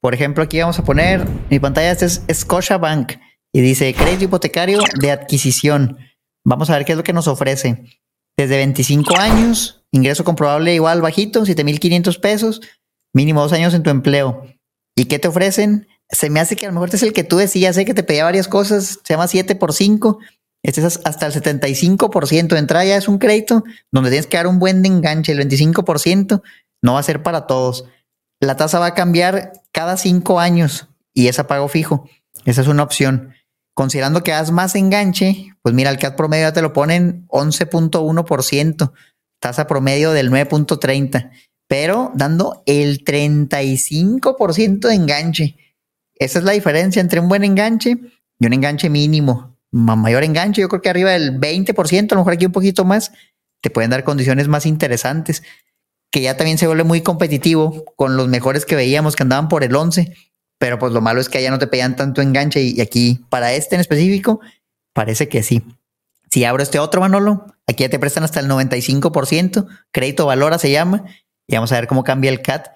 Por 0.00 0.12
ejemplo, 0.12 0.44
aquí 0.44 0.60
vamos 0.60 0.78
a 0.78 0.84
poner, 0.84 1.26
mi 1.48 1.58
pantalla 1.58 1.90
este 1.90 2.04
es 2.04 2.22
Scotia 2.32 2.76
Bank 2.76 3.14
y 3.52 3.62
dice 3.62 3.94
crédito 3.94 4.24
hipotecario 4.24 4.80
de 5.00 5.10
adquisición. 5.10 5.96
Vamos 6.44 6.68
a 6.68 6.76
ver 6.76 6.84
qué 6.84 6.92
es 6.92 6.98
lo 6.98 7.04
que 7.04 7.14
nos 7.14 7.26
ofrece. 7.26 7.84
Desde 8.36 8.56
25 8.56 9.16
años, 9.16 9.86
ingreso 9.92 10.24
comprobable 10.24 10.74
igual 10.74 11.00
bajito, 11.00 11.46
7,500 11.46 12.18
pesos, 12.18 12.60
mínimo 13.14 13.40
dos 13.40 13.52
años 13.54 13.72
en 13.72 13.82
tu 13.82 13.90
empleo. 13.90 14.44
¿Y 14.96 15.06
qué 15.06 15.18
te 15.18 15.28
ofrecen? 15.28 15.88
Se 16.10 16.30
me 16.30 16.40
hace 16.40 16.56
que 16.56 16.66
a 16.66 16.68
lo 16.68 16.74
mejor 16.74 16.88
este 16.88 16.98
es 16.98 17.02
el 17.02 17.12
que 17.12 17.24
tú 17.24 17.36
decías, 17.36 17.74
sé 17.74 17.84
que 17.84 17.94
te 17.94 18.02
pedía 18.02 18.24
varias 18.24 18.48
cosas, 18.48 19.00
se 19.02 19.14
llama 19.14 19.26
7 19.26 19.56
por 19.56 19.72
5. 19.72 20.18
Este 20.62 20.80
es 20.80 21.00
hasta 21.04 21.26
el 21.26 21.32
75% 21.32 22.48
de 22.48 22.58
entrada, 22.58 22.84
ya 22.84 22.96
es 22.96 23.08
un 23.08 23.18
crédito 23.18 23.64
donde 23.90 24.10
tienes 24.10 24.26
que 24.26 24.36
dar 24.36 24.46
un 24.46 24.58
buen 24.58 24.84
enganche, 24.86 25.32
el 25.32 25.40
25% 25.40 26.42
no 26.82 26.94
va 26.94 27.00
a 27.00 27.02
ser 27.02 27.22
para 27.22 27.46
todos. 27.46 27.86
La 28.40 28.56
tasa 28.56 28.78
va 28.78 28.86
a 28.86 28.94
cambiar 28.94 29.52
cada 29.72 29.96
cinco 29.96 30.40
años 30.40 30.88
y 31.12 31.28
es 31.28 31.38
a 31.38 31.46
pago 31.46 31.68
fijo. 31.68 32.08
Esa 32.44 32.62
es 32.62 32.68
una 32.68 32.82
opción. 32.82 33.34
Considerando 33.74 34.22
que 34.22 34.30
das 34.30 34.52
más 34.52 34.74
enganche, 34.74 35.54
pues 35.62 35.74
mira, 35.74 35.90
el 35.90 35.98
CAT 35.98 36.16
promedio 36.16 36.46
ya 36.46 36.52
te 36.52 36.62
lo 36.62 36.72
ponen 36.72 37.26
11.1%, 37.28 38.92
tasa 39.40 39.66
promedio 39.66 40.12
del 40.12 40.30
9.30 40.30 41.30
pero 41.74 42.12
dando 42.14 42.62
el 42.66 43.04
35% 43.04 44.86
de 44.86 44.94
enganche. 44.94 45.56
Esa 46.14 46.38
es 46.38 46.44
la 46.44 46.52
diferencia 46.52 47.00
entre 47.00 47.18
un 47.18 47.28
buen 47.28 47.42
enganche 47.42 47.98
y 48.38 48.46
un 48.46 48.52
enganche 48.52 48.88
mínimo. 48.88 49.58
Mayor 49.72 50.22
enganche, 50.22 50.60
yo 50.60 50.68
creo 50.68 50.80
que 50.80 50.88
arriba 50.88 51.10
del 51.10 51.40
20%, 51.40 52.12
a 52.12 52.14
lo 52.14 52.20
mejor 52.20 52.34
aquí 52.34 52.46
un 52.46 52.52
poquito 52.52 52.84
más, 52.84 53.10
te 53.60 53.70
pueden 53.70 53.90
dar 53.90 54.04
condiciones 54.04 54.46
más 54.46 54.66
interesantes, 54.66 55.42
que 56.12 56.20
ya 56.20 56.36
también 56.36 56.58
se 56.58 56.68
vuelve 56.68 56.84
muy 56.84 57.00
competitivo 57.00 57.84
con 57.96 58.16
los 58.16 58.28
mejores 58.28 58.66
que 58.66 58.76
veíamos 58.76 59.16
que 59.16 59.24
andaban 59.24 59.48
por 59.48 59.64
el 59.64 59.74
11, 59.74 60.14
pero 60.60 60.78
pues 60.78 60.92
lo 60.92 61.00
malo 61.00 61.20
es 61.20 61.28
que 61.28 61.38
allá 61.38 61.50
no 61.50 61.58
te 61.58 61.66
pedían 61.66 61.96
tanto 61.96 62.22
enganche 62.22 62.62
y 62.62 62.80
aquí 62.82 63.24
para 63.30 63.52
este 63.52 63.74
en 63.74 63.80
específico 63.80 64.38
parece 64.92 65.28
que 65.28 65.42
sí. 65.42 65.64
Si 66.30 66.44
abro 66.44 66.62
este 66.62 66.78
otro 66.78 67.00
Manolo, 67.00 67.46
aquí 67.66 67.82
ya 67.82 67.88
te 67.88 67.98
prestan 67.98 68.22
hasta 68.22 68.38
el 68.38 68.48
95%, 68.48 69.66
crédito 69.90 70.26
valora 70.26 70.58
se 70.58 70.70
llama, 70.70 71.04
y 71.46 71.54
vamos 71.54 71.72
a 71.72 71.76
ver 71.76 71.86
cómo 71.86 72.04
cambia 72.04 72.30
el 72.30 72.42
CAT. 72.42 72.68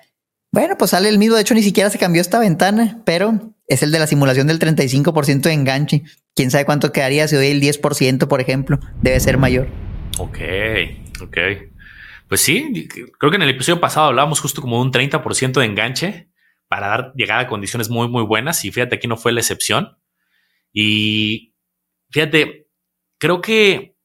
Bueno, 0.52 0.76
pues 0.78 0.92
sale 0.92 1.08
el 1.08 1.18
mismo. 1.18 1.36
De 1.36 1.42
hecho, 1.42 1.54
ni 1.54 1.62
siquiera 1.62 1.90
se 1.90 1.98
cambió 1.98 2.20
esta 2.20 2.38
ventana, 2.38 3.02
pero 3.04 3.54
es 3.66 3.82
el 3.82 3.90
de 3.92 3.98
la 3.98 4.06
simulación 4.06 4.46
del 4.46 4.58
35% 4.58 5.42
de 5.42 5.52
enganche. 5.52 6.02
Quién 6.34 6.50
sabe 6.50 6.64
cuánto 6.64 6.92
quedaría 6.92 7.28
si 7.28 7.36
doy 7.36 7.48
el 7.48 7.60
10%, 7.60 8.28
por 8.28 8.40
ejemplo. 8.40 8.78
Debe 9.02 9.20
ser 9.20 9.38
mayor. 9.38 9.68
Ok, 10.18 10.38
ok. 11.20 11.38
Pues 12.28 12.40
sí, 12.40 12.88
creo 13.18 13.30
que 13.30 13.36
en 13.36 13.42
el 13.42 13.50
episodio 13.50 13.80
pasado 13.80 14.06
hablábamos 14.06 14.40
justo 14.40 14.60
como 14.60 14.76
de 14.76 14.82
un 14.82 14.92
30% 14.92 15.60
de 15.60 15.64
enganche 15.64 16.30
para 16.68 16.88
dar 16.88 17.12
llegada 17.14 17.42
a 17.42 17.46
condiciones 17.46 17.88
muy, 17.88 18.08
muy 18.08 18.22
buenas. 18.22 18.64
Y 18.64 18.70
fíjate, 18.70 18.96
aquí 18.96 19.06
no 19.06 19.16
fue 19.16 19.32
la 19.32 19.40
excepción. 19.40 19.98
Y 20.72 21.54
fíjate, 22.10 22.68
creo 23.18 23.40
que 23.40 23.96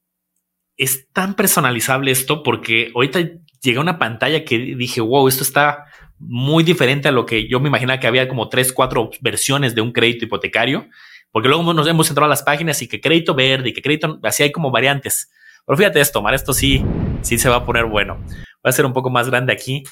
es 0.77 1.09
tan 1.11 1.35
personalizable 1.35 2.11
esto 2.11 2.43
porque 2.43 2.91
ahorita 2.95 3.19
llega 3.63 3.81
una 3.81 3.97
pantalla 3.97 4.43
que 4.43 4.57
dije, 4.57 5.01
wow, 5.01 5.27
esto 5.27 5.43
está 5.43 5.85
muy 6.19 6.63
diferente 6.63 7.07
a 7.07 7.11
lo 7.11 7.25
que 7.25 7.47
yo 7.47 7.59
me 7.59 7.69
imaginaba 7.69 7.99
que 7.99 8.07
había 8.07 8.27
como 8.27 8.49
tres, 8.49 8.71
cuatro 8.71 9.09
versiones 9.21 9.75
de 9.75 9.81
un 9.81 9.91
crédito 9.91 10.25
hipotecario, 10.25 10.87
porque 11.31 11.49
luego 11.49 11.73
nos 11.73 11.87
hemos 11.87 12.09
entrado 12.09 12.25
a 12.25 12.29
las 12.29 12.43
páginas 12.43 12.81
y 12.81 12.87
que 12.87 13.01
crédito 13.01 13.33
verde 13.33 13.69
y 13.69 13.73
que 13.73 13.81
crédito, 13.81 14.19
así 14.23 14.43
hay 14.43 14.51
como 14.51 14.71
variantes. 14.71 15.31
Pero 15.65 15.77
fíjate 15.77 16.01
esto, 16.01 16.21
Mar, 16.21 16.33
esto 16.33 16.53
sí, 16.53 16.83
sí 17.21 17.37
se 17.37 17.49
va 17.49 17.57
a 17.57 17.65
poner 17.65 17.85
bueno. 17.85 18.23
Va 18.65 18.69
a 18.69 18.71
ser 18.71 18.85
un 18.85 18.93
poco 18.93 19.09
más 19.09 19.29
grande 19.29 19.53
aquí. 19.53 19.83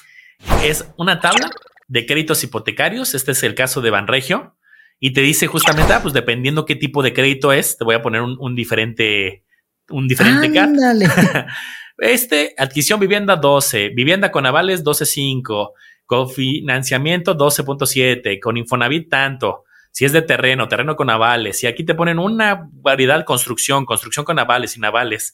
Es 0.62 0.86
una 0.96 1.20
tabla 1.20 1.50
de 1.88 2.06
créditos 2.06 2.44
hipotecarios. 2.44 3.14
Este 3.14 3.32
es 3.32 3.42
el 3.42 3.54
caso 3.54 3.80
de 3.80 3.90
Banregio. 3.90 4.54
Y 5.00 5.12
te 5.12 5.22
dice 5.22 5.46
justamente, 5.46 5.92
ah, 5.92 6.00
pues 6.02 6.14
dependiendo 6.14 6.66
qué 6.66 6.76
tipo 6.76 7.02
de 7.02 7.12
crédito 7.12 7.52
es, 7.52 7.76
te 7.76 7.84
voy 7.84 7.94
a 7.94 8.02
poner 8.02 8.22
un, 8.22 8.54
diferente, 8.54 9.44
un 9.88 10.06
diferente 10.06 10.52
CAT. 10.52 10.70
Este, 12.02 12.52
adquisición 12.58 12.98
vivienda 12.98 13.36
12, 13.36 13.90
vivienda 13.90 14.32
con 14.32 14.44
avales 14.44 14.82
12.5, 14.82 15.70
cofinanciamiento 16.04 17.38
12.7, 17.38 18.40
con 18.40 18.56
Infonavit 18.56 19.08
tanto. 19.08 19.62
Si 19.92 20.04
es 20.04 20.10
de 20.10 20.22
terreno, 20.22 20.66
terreno 20.66 20.96
con 20.96 21.10
avales. 21.10 21.62
Y 21.62 21.68
aquí 21.68 21.84
te 21.84 21.94
ponen 21.94 22.18
una 22.18 22.68
variedad 22.72 23.24
construcción, 23.24 23.84
construcción 23.84 24.24
con 24.24 24.40
avales, 24.40 24.72
sin 24.72 24.84
avales. 24.84 25.32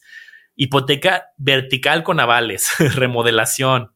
Hipoteca 0.55 1.29
vertical 1.37 2.03
con 2.03 2.19
avales, 2.19 2.69
remodelación. 2.95 3.91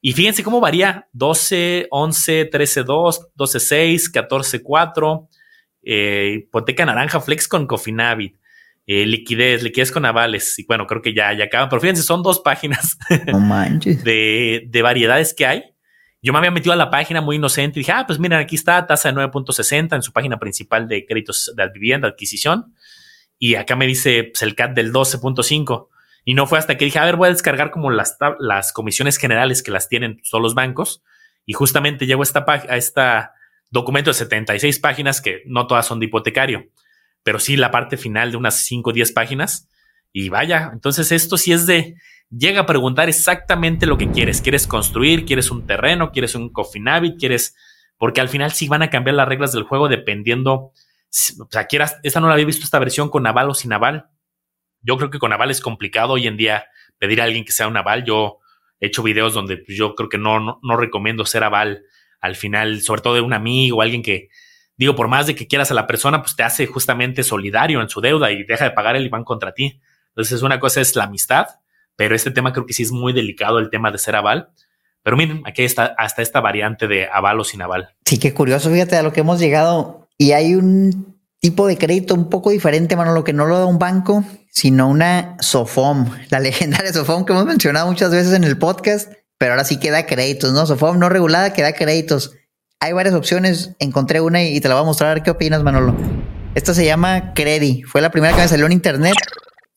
Y 0.00 0.12
fíjense 0.12 0.42
cómo 0.42 0.60
varía 0.60 1.06
12, 1.12 1.86
11, 1.92 2.44
13, 2.46 2.82
2, 2.82 3.28
12, 3.36 3.60
6, 3.60 4.10
14, 4.10 4.62
4. 4.64 5.28
hipoteca 5.80 6.84
naranja 6.84 7.20
flex 7.20 7.46
con 7.46 7.68
Cofinavit. 7.68 8.39
Eh, 8.86 9.06
liquidez, 9.06 9.62
liquidez 9.62 9.92
con 9.92 10.04
avales. 10.04 10.58
Y 10.58 10.66
bueno, 10.66 10.86
creo 10.86 11.02
que 11.02 11.14
ya, 11.14 11.32
ya 11.32 11.44
acaban. 11.44 11.68
Pero 11.68 11.80
fíjense, 11.80 12.02
son 12.02 12.22
dos 12.22 12.40
páginas 12.40 12.98
De, 14.04 14.64
de, 14.66 14.82
variedades 14.82 15.34
que 15.34 15.46
hay. 15.46 15.64
Yo 16.22 16.32
me 16.32 16.38
había 16.38 16.50
metido 16.50 16.72
a 16.72 16.76
la 16.76 16.90
página 16.90 17.20
muy 17.20 17.36
inocente 17.36 17.78
y 17.78 17.80
dije, 17.80 17.92
ah, 17.92 18.04
pues 18.06 18.18
miren, 18.18 18.40
aquí 18.40 18.56
está 18.56 18.86
tasa 18.86 19.10
de 19.10 19.18
9.60 19.18 19.96
en 19.96 20.02
su 20.02 20.12
página 20.12 20.38
principal 20.38 20.86
de 20.86 21.06
créditos 21.06 21.52
de 21.56 21.68
vivienda, 21.70 22.08
adquisición. 22.08 22.74
Y 23.38 23.54
acá 23.54 23.76
me 23.76 23.86
dice 23.86 24.24
pues, 24.24 24.42
el 24.42 24.54
CAT 24.54 24.72
del 24.72 24.92
12.5. 24.92 25.88
Y 26.24 26.34
no 26.34 26.46
fue 26.46 26.58
hasta 26.58 26.76
que 26.76 26.84
dije, 26.84 26.98
a 26.98 27.04
ver, 27.04 27.16
voy 27.16 27.28
a 27.28 27.32
descargar 27.32 27.70
como 27.70 27.90
las, 27.90 28.18
las 28.38 28.72
comisiones 28.72 29.16
generales 29.16 29.62
que 29.62 29.70
las 29.70 29.88
tienen 29.88 30.20
todos 30.30 30.42
los 30.42 30.54
bancos. 30.54 31.02
Y 31.46 31.54
justamente 31.54 32.06
llego 32.06 32.20
a 32.20 32.24
esta, 32.24 32.44
a 32.46 32.76
esta 32.76 33.32
documento 33.70 34.10
de 34.10 34.14
76 34.14 34.78
páginas 34.80 35.20
que 35.20 35.42
no 35.46 35.66
todas 35.66 35.86
son 35.86 36.00
de 36.00 36.06
hipotecario, 36.06 36.66
pero 37.22 37.38
sí 37.38 37.56
la 37.56 37.70
parte 37.70 37.96
final 37.96 38.30
de 38.30 38.36
unas 38.36 38.64
5 38.64 38.90
o 38.90 38.92
10 38.92 39.12
páginas. 39.12 39.68
Y 40.12 40.28
vaya, 40.28 40.70
entonces 40.72 41.12
esto 41.12 41.36
sí 41.36 41.52
es 41.52 41.66
de, 41.66 41.96
llega 42.30 42.62
a 42.62 42.66
preguntar 42.66 43.08
exactamente 43.08 43.86
lo 43.86 43.98
que 43.98 44.10
quieres. 44.10 44.40
¿Quieres 44.40 44.66
construir? 44.66 45.24
¿Quieres 45.24 45.50
un 45.50 45.66
terreno? 45.66 46.12
¿Quieres 46.12 46.34
un 46.34 46.50
cofinavit? 46.50 47.18
¿Quieres...? 47.18 47.54
Porque 47.98 48.22
al 48.22 48.30
final 48.30 48.52
sí 48.52 48.66
van 48.66 48.82
a 48.82 48.88
cambiar 48.88 49.16
las 49.16 49.28
reglas 49.28 49.52
del 49.52 49.64
juego 49.64 49.86
dependiendo, 49.86 50.72
o 50.72 51.48
sea, 51.50 51.66
quieras, 51.66 51.98
esta 52.02 52.18
no 52.18 52.28
la 52.28 52.32
había 52.32 52.46
visto 52.46 52.64
esta 52.64 52.78
versión 52.78 53.10
con 53.10 53.26
aval 53.26 53.50
o 53.50 53.54
sin 53.54 53.74
aval. 53.74 54.08
Yo 54.80 54.96
creo 54.96 55.10
que 55.10 55.18
con 55.18 55.34
aval 55.34 55.50
es 55.50 55.60
complicado 55.60 56.14
hoy 56.14 56.26
en 56.26 56.38
día 56.38 56.64
pedir 56.96 57.20
a 57.20 57.24
alguien 57.24 57.44
que 57.44 57.52
sea 57.52 57.68
un 57.68 57.76
aval. 57.76 58.04
Yo 58.04 58.38
he 58.80 58.86
hecho 58.86 59.02
videos 59.02 59.34
donde 59.34 59.58
pues, 59.58 59.76
yo 59.76 59.94
creo 59.94 60.08
que 60.08 60.16
no, 60.16 60.60
no, 60.62 60.76
recomiendo 60.78 61.26
ser 61.26 61.44
aval 61.44 61.82
al 62.22 62.36
final, 62.36 62.80
sobre 62.80 63.02
todo 63.02 63.14
de 63.14 63.20
un 63.20 63.34
amigo 63.34 63.82
alguien 63.82 64.02
que, 64.02 64.30
digo, 64.80 64.96
por 64.96 65.08
más 65.08 65.26
de 65.26 65.34
que 65.34 65.46
quieras 65.46 65.70
a 65.70 65.74
la 65.74 65.86
persona, 65.86 66.22
pues 66.22 66.34
te 66.34 66.42
hace 66.42 66.66
justamente 66.66 67.22
solidario 67.22 67.82
en 67.82 67.90
su 67.90 68.00
deuda 68.00 68.32
y 68.32 68.44
deja 68.44 68.64
de 68.64 68.70
pagar 68.70 68.96
el 68.96 69.04
IBAN 69.04 69.24
contra 69.24 69.52
ti. 69.52 69.78
Entonces, 70.08 70.40
una 70.40 70.58
cosa 70.58 70.80
es 70.80 70.96
la 70.96 71.04
amistad, 71.04 71.48
pero 71.96 72.16
este 72.16 72.30
tema 72.30 72.54
creo 72.54 72.64
que 72.64 72.72
sí 72.72 72.82
es 72.82 72.90
muy 72.90 73.12
delicado, 73.12 73.58
el 73.58 73.68
tema 73.68 73.90
de 73.90 73.98
ser 73.98 74.16
aval. 74.16 74.48
Pero 75.02 75.18
miren, 75.18 75.42
aquí 75.44 75.64
está 75.64 75.94
hasta 75.98 76.22
esta 76.22 76.40
variante 76.40 76.88
de 76.88 77.06
aval 77.12 77.38
o 77.40 77.44
sin 77.44 77.60
aval. 77.60 77.94
Sí, 78.06 78.18
qué 78.18 78.32
curioso, 78.32 78.70
fíjate 78.70 78.96
a 78.96 79.02
lo 79.02 79.12
que 79.12 79.20
hemos 79.20 79.38
llegado. 79.38 80.08
Y 80.16 80.32
hay 80.32 80.54
un 80.54 81.18
tipo 81.40 81.66
de 81.66 81.76
crédito 81.76 82.14
un 82.14 82.30
poco 82.30 82.48
diferente, 82.48 82.96
mano, 82.96 83.12
lo 83.12 83.22
que 83.22 83.34
no 83.34 83.44
lo 83.44 83.58
da 83.58 83.66
un 83.66 83.78
banco, 83.78 84.24
sino 84.50 84.88
una 84.88 85.36
SOFOM, 85.40 86.10
la 86.30 86.40
legendaria 86.40 86.90
SOFOM 86.90 87.26
que 87.26 87.34
hemos 87.34 87.44
mencionado 87.44 87.86
muchas 87.86 88.12
veces 88.12 88.32
en 88.32 88.44
el 88.44 88.56
podcast, 88.56 89.12
pero 89.36 89.52
ahora 89.52 89.64
sí 89.64 89.78
queda 89.78 90.06
créditos, 90.06 90.54
¿no? 90.54 90.64
SOFOM 90.64 90.98
no 90.98 91.10
regulada, 91.10 91.52
queda 91.52 91.74
créditos. 91.74 92.34
Hay 92.82 92.94
varias 92.94 93.14
opciones, 93.14 93.72
encontré 93.78 94.22
una 94.22 94.42
y 94.42 94.58
te 94.58 94.68
la 94.68 94.74
voy 94.74 94.82
a 94.82 94.86
mostrar. 94.86 95.22
¿Qué 95.22 95.30
opinas, 95.30 95.62
Manolo? 95.62 95.94
Esta 96.54 96.72
se 96.72 96.86
llama 96.86 97.34
Credi. 97.34 97.82
Fue 97.82 98.00
la 98.00 98.10
primera 98.10 98.34
que 98.34 98.40
me 98.40 98.48
salió 98.48 98.64
en 98.64 98.72
internet 98.72 99.14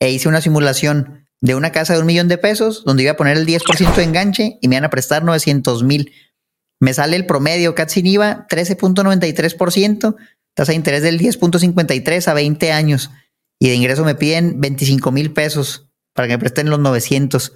e 0.00 0.10
hice 0.10 0.26
una 0.26 0.40
simulación 0.40 1.26
de 1.42 1.54
una 1.54 1.70
casa 1.70 1.92
de 1.92 2.00
un 2.00 2.06
millón 2.06 2.28
de 2.28 2.38
pesos 2.38 2.82
donde 2.86 3.02
iba 3.02 3.12
a 3.12 3.16
poner 3.16 3.36
el 3.36 3.46
10% 3.46 3.94
de 3.94 4.02
enganche 4.04 4.58
y 4.62 4.68
me 4.68 4.76
iban 4.76 4.86
a 4.86 4.90
prestar 4.90 5.22
900 5.22 5.82
mil. 5.82 6.12
Me 6.80 6.94
sale 6.94 7.16
el 7.16 7.26
promedio 7.26 7.74
CAT 7.74 7.90
sin 7.90 8.06
IVA 8.06 8.46
13.93%, 8.48 10.16
tasa 10.54 10.72
de 10.72 10.76
interés 10.76 11.02
del 11.02 11.20
10.53 11.20 12.26
a 12.28 12.32
20 12.32 12.72
años 12.72 13.10
y 13.60 13.68
de 13.68 13.74
ingreso 13.74 14.06
me 14.06 14.14
piden 14.14 14.62
25 14.62 15.12
mil 15.12 15.30
pesos 15.30 15.90
para 16.14 16.26
que 16.26 16.34
me 16.34 16.38
presten 16.38 16.70
los 16.70 16.78
900. 16.78 17.52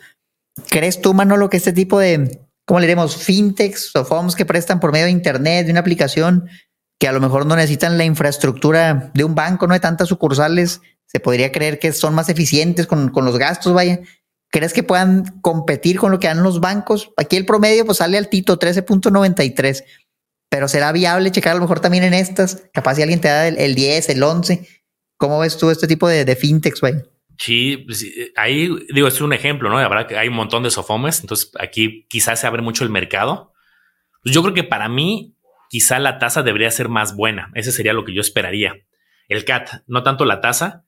¿Crees 0.68 1.00
tú, 1.00 1.14
Manolo, 1.14 1.48
que 1.48 1.56
este 1.56 1.72
tipo 1.72 1.98
de, 1.98 2.47
¿cómo 2.68 2.78
le 2.78 2.86
diremos? 2.86 3.16
Fintechs 3.16 3.96
o 3.96 4.04
fondos 4.04 4.36
que 4.36 4.46
prestan 4.46 4.78
por 4.78 4.92
medio 4.92 5.06
de 5.06 5.10
Internet, 5.10 5.66
de 5.66 5.72
una 5.72 5.80
aplicación 5.80 6.48
que 7.00 7.08
a 7.08 7.12
lo 7.12 7.20
mejor 7.20 7.46
no 7.46 7.56
necesitan 7.56 7.98
la 7.98 8.04
infraestructura 8.04 9.10
de 9.14 9.24
un 9.24 9.34
banco, 9.34 9.66
no 9.66 9.74
hay 9.74 9.80
tantas 9.80 10.08
sucursales, 10.08 10.80
se 11.06 11.18
podría 11.18 11.50
creer 11.50 11.78
que 11.78 11.92
son 11.92 12.14
más 12.14 12.28
eficientes 12.28 12.86
con, 12.86 13.08
con 13.08 13.24
los 13.24 13.38
gastos, 13.38 13.72
vaya. 13.72 14.00
¿Crees 14.50 14.72
que 14.72 14.82
puedan 14.82 15.40
competir 15.40 15.98
con 15.98 16.12
lo 16.12 16.18
que 16.18 16.28
dan 16.28 16.42
los 16.42 16.60
bancos? 16.60 17.10
Aquí 17.16 17.36
el 17.36 17.46
promedio 17.46 17.84
pues 17.84 17.98
sale 17.98 18.18
altito, 18.18 18.58
13.93 18.58 19.84
pero 20.48 20.68
será 20.68 20.92
viable 20.92 21.30
checar 21.30 21.52
a 21.52 21.54
lo 21.56 21.60
mejor 21.60 21.80
también 21.80 22.04
en 22.04 22.14
estas. 22.14 22.62
Capaz 22.72 22.94
si 22.94 23.02
alguien 23.02 23.20
te 23.20 23.28
da 23.28 23.48
el, 23.48 23.74
10, 23.74 24.08
el 24.08 24.22
11. 24.22 24.66
¿Cómo 25.18 25.38
ves 25.40 25.56
tú 25.56 25.70
este 25.70 25.86
tipo 25.86 26.08
de, 26.08 26.24
de 26.24 26.36
fintechs, 26.36 26.80
güey? 26.80 26.94
Sí, 27.38 27.78
pues, 27.86 28.04
ahí 28.36 28.68
digo, 28.92 29.06
es 29.06 29.20
un 29.20 29.32
ejemplo, 29.32 29.70
¿no? 29.70 29.80
La 29.80 29.88
verdad 29.88 30.06
que 30.06 30.18
hay 30.18 30.28
un 30.28 30.34
montón 30.34 30.64
de 30.64 30.70
sofomes, 30.70 31.20
entonces 31.20 31.52
aquí 31.58 32.06
quizás 32.08 32.40
se 32.40 32.46
abre 32.46 32.62
mucho 32.62 32.84
el 32.84 32.90
mercado. 32.90 33.52
Pues 34.22 34.34
yo 34.34 34.42
creo 34.42 34.54
que 34.54 34.64
para 34.64 34.88
mí, 34.88 35.36
quizá 35.70 35.98
la 35.98 36.18
tasa 36.18 36.42
debería 36.42 36.70
ser 36.70 36.88
más 36.88 37.14
buena. 37.14 37.50
Ese 37.54 37.70
sería 37.72 37.92
lo 37.92 38.04
que 38.04 38.12
yo 38.14 38.20
esperaría. 38.20 38.74
El 39.28 39.44
CAT, 39.44 39.82
no 39.86 40.02
tanto 40.02 40.24
la 40.24 40.40
tasa. 40.40 40.84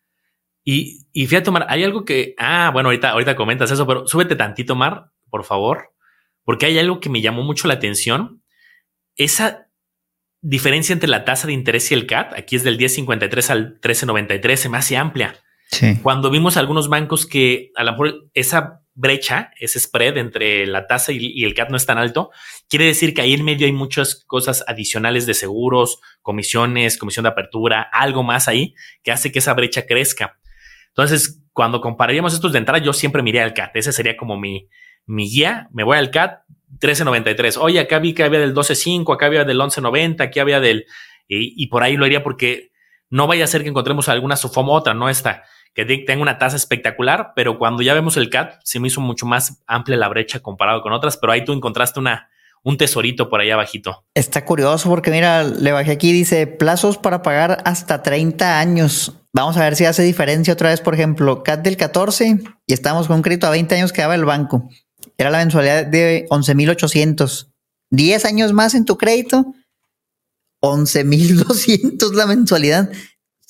Y, 0.65 1.07
y 1.13 1.27
fíjate, 1.27 1.51
Mar, 1.51 1.67
hay 1.69 1.85
algo 1.85 2.05
que, 2.05 2.35
ah, 2.37 2.71
bueno, 2.73 2.89
ahorita, 2.89 3.11
ahorita 3.11 3.37
comentas 3.37 3.71
eso, 3.71 3.87
pero 3.87 4.07
súbete 4.07 4.37
tantito, 4.37 4.75
Mar, 4.75 5.13
por 5.31 5.45
favor, 5.45 5.95
porque 6.45 6.67
hay 6.67 6.79
algo 6.79 7.01
que 7.01 7.09
me 7.09 7.21
llamó 7.21 7.43
mucho 7.43 7.69
la 7.69 7.75
atención 7.75 8.43
esa 9.17 9.69
diferencia 10.41 10.93
entre 10.93 11.09
la 11.09 11.25
tasa 11.25 11.47
de 11.47 11.53
interés 11.53 11.91
y 11.91 11.95
el 11.95 12.07
CAT, 12.07 12.33
aquí 12.35 12.57
es 12.57 12.65
del 12.65 12.79
10.53 12.79 13.51
al 13.51 13.81
13.93, 13.81 14.57
se 14.57 14.69
me 14.69 14.79
hace 14.79 14.97
amplia. 14.97 15.37
Cuando 16.03 16.31
vimos 16.31 16.57
algunos 16.57 16.89
bancos 16.89 17.27
que 17.27 17.71
a 17.77 17.85
lo 17.85 17.93
mejor 17.93 18.29
esa 18.35 18.83
brecha, 18.95 19.51
ese 19.59 19.79
spread 19.79 20.19
entre 20.19 20.67
la 20.67 20.87
tasa 20.87 21.13
y, 21.13 21.45
el 21.45 21.55
CAT 21.55 21.71
no 21.71 21.77
es 21.77 21.87
tan 21.87 21.97
alto, 21.97 22.31
quiere 22.69 22.87
decir 22.87 23.15
que 23.15 23.23
ahí 23.23 23.33
en 23.33 23.45
medio 23.45 23.67
hay 23.67 23.73
muchas 23.73 24.25
cosas 24.27 24.65
adicionales 24.67 25.27
de 25.27 25.35
seguros, 25.35 26.01
comisiones, 26.23 26.99
comisión 26.99 27.23
de 27.23 27.31
apertura, 27.31 27.83
algo 27.93 28.23
más 28.23 28.49
ahí 28.49 28.75
que 29.03 29.13
hace 29.13 29.33
que 29.33 29.39
esa 29.39 29.55
brecha 29.55 29.87
crezca. 29.87 30.39
Entonces, 30.89 31.41
cuando 31.53 31.81
compararíamos 31.81 32.35
estos 32.35 32.53
de 32.53 32.59
entrada, 32.59 32.83
yo 32.85 32.93
siempre 32.93 33.23
miré 33.23 33.41
al 33.41 33.55
CAT. 33.55 33.77
Ese 33.77 33.93
sería 33.93 34.17
como 34.17 34.37
mi, 34.37 34.69
mi 35.07 35.31
guía. 35.31 35.69
Me 35.73 35.85
voy 35.85 35.97
al 35.97 36.11
CAT, 36.11 36.41
13.93. 36.79 37.59
Oye, 37.61 37.81
acá 37.81 37.99
vi 37.99 38.13
que 38.13 38.23
había 38.23 38.41
del 38.41 38.55
12.5, 38.55 39.15
acá 39.15 39.27
había 39.27 39.45
del 39.45 39.59
11.90, 39.59 40.21
aquí 40.23 40.41
había 40.41 40.61
del... 40.61 40.87
Y, 41.33 41.69
por 41.69 41.85
ahí 41.85 41.97
lo 41.97 42.07
haría 42.07 42.25
porque 42.25 42.73
no 43.09 43.29
vaya 43.29 43.45
a 43.45 43.47
ser 43.47 43.63
que 43.63 43.69
encontremos 43.69 44.09
alguna 44.09 44.35
SOFOM 44.35 44.69
otra, 44.71 44.95
no 44.95 45.09
esta, 45.09 45.45
que 45.75 45.85
tenga 45.85 46.23
una 46.23 46.39
tasa 46.39 46.57
espectacular, 46.57 47.33
pero 47.35 47.59
cuando 47.59 47.83
ya 47.83 47.95
vemos 47.95 48.17
el 48.17 48.31
CAT, 48.31 48.61
se 48.65 48.81
me 48.81 48.89
hizo 48.89 49.01
mucho 49.01 49.27
más 49.27 49.63
amplia 49.67 49.97
la 49.97 50.09
brecha 50.09 50.41
comparado 50.41 50.83
con 50.83 50.93
otras, 50.93 51.17
pero 51.17 51.33
ahí 51.33 51.45
tú 51.45 51.53
encontraste 51.53 52.01
una, 52.01 52.29
un 52.63 52.77
tesorito 52.77 53.29
por 53.29 53.41
ahí 53.41 53.51
abajito. 53.51 54.05
Está 54.15 54.45
curioso 54.45 54.89
porque 54.89 55.11
mira, 55.11 55.45
le 55.45 55.73
bajé 55.73 55.93
aquí, 55.93 56.13
dice 56.13 56.47
plazos 56.47 56.99
para 56.99 57.23
pagar 57.23 57.63
hasta 57.65 58.03
30 58.03 58.59
años. 58.59 59.15
Vamos 59.33 59.57
a 59.57 59.65
ver 59.65 59.77
si 59.77 59.85
hace 59.85 60.03
diferencia 60.03 60.53
otra 60.53 60.71
vez, 60.71 60.81
por 60.81 60.95
ejemplo, 60.95 61.43
CAT 61.43 61.63
del 61.63 61.77
14 61.77 62.39
y 62.67 62.73
estamos 62.73 63.07
con 63.07 63.17
un 63.17 63.23
crédito 63.23 63.47
a 63.47 63.51
20 63.51 63.75
años 63.77 63.93
que 63.93 64.03
daba 64.03 64.17
el 64.17 64.25
banco 64.25 64.69
era 65.21 65.31
la 65.31 65.39
mensualidad 65.39 65.87
de 65.87 66.27
11,800. 66.31 67.51
10 67.91 68.25
años 68.25 68.53
más 68.53 68.75
en 68.75 68.85
tu 68.87 68.97
crédito, 68.97 69.55
11,200 70.61 72.15
la 72.15 72.27
mensualidad. 72.27 72.91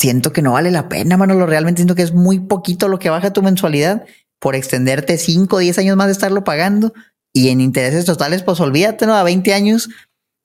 Siento 0.01 0.33
que 0.33 0.41
no 0.41 0.53
vale 0.53 0.71
la 0.71 0.89
pena, 0.89 1.19
Manolo. 1.19 1.45
Realmente 1.45 1.81
siento 1.81 1.95
que 1.95 2.01
es 2.01 2.15
muy 2.15 2.41
poquito 2.41 2.89
lo 2.89 2.99
que 2.99 3.11
baja 3.11 3.35
tu 3.35 3.43
mensualidad. 3.43 4.07
por 4.39 4.57
extenderte 4.57 5.19
5 5.19 5.57
o 5.57 5.59
10 5.59 5.77
años 5.81 5.97
más 5.99 6.07
de 6.07 6.13
estarlo 6.13 6.45
pagando 6.45 6.95
y 7.35 7.51
en 7.51 7.61
intereses 7.61 8.07
totales, 8.07 8.43
pues 8.43 8.59
olvídate, 8.61 9.05
¿no? 9.05 9.15
A 9.15 9.23
20 9.23 9.53
años, 9.53 9.91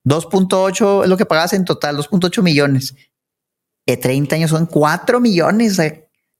2.8 0.05 1.03
es 1.03 1.09
lo 1.09 1.15
que 1.15 1.25
pagas 1.25 1.53
en 1.53 1.63
total, 1.63 1.95
2.8 1.95 2.43
millones. 2.43 2.93
De 3.87 3.95
30 3.95 4.35
años 4.35 4.49
son 4.49 4.65
4 4.65 5.21
millones. 5.21 5.77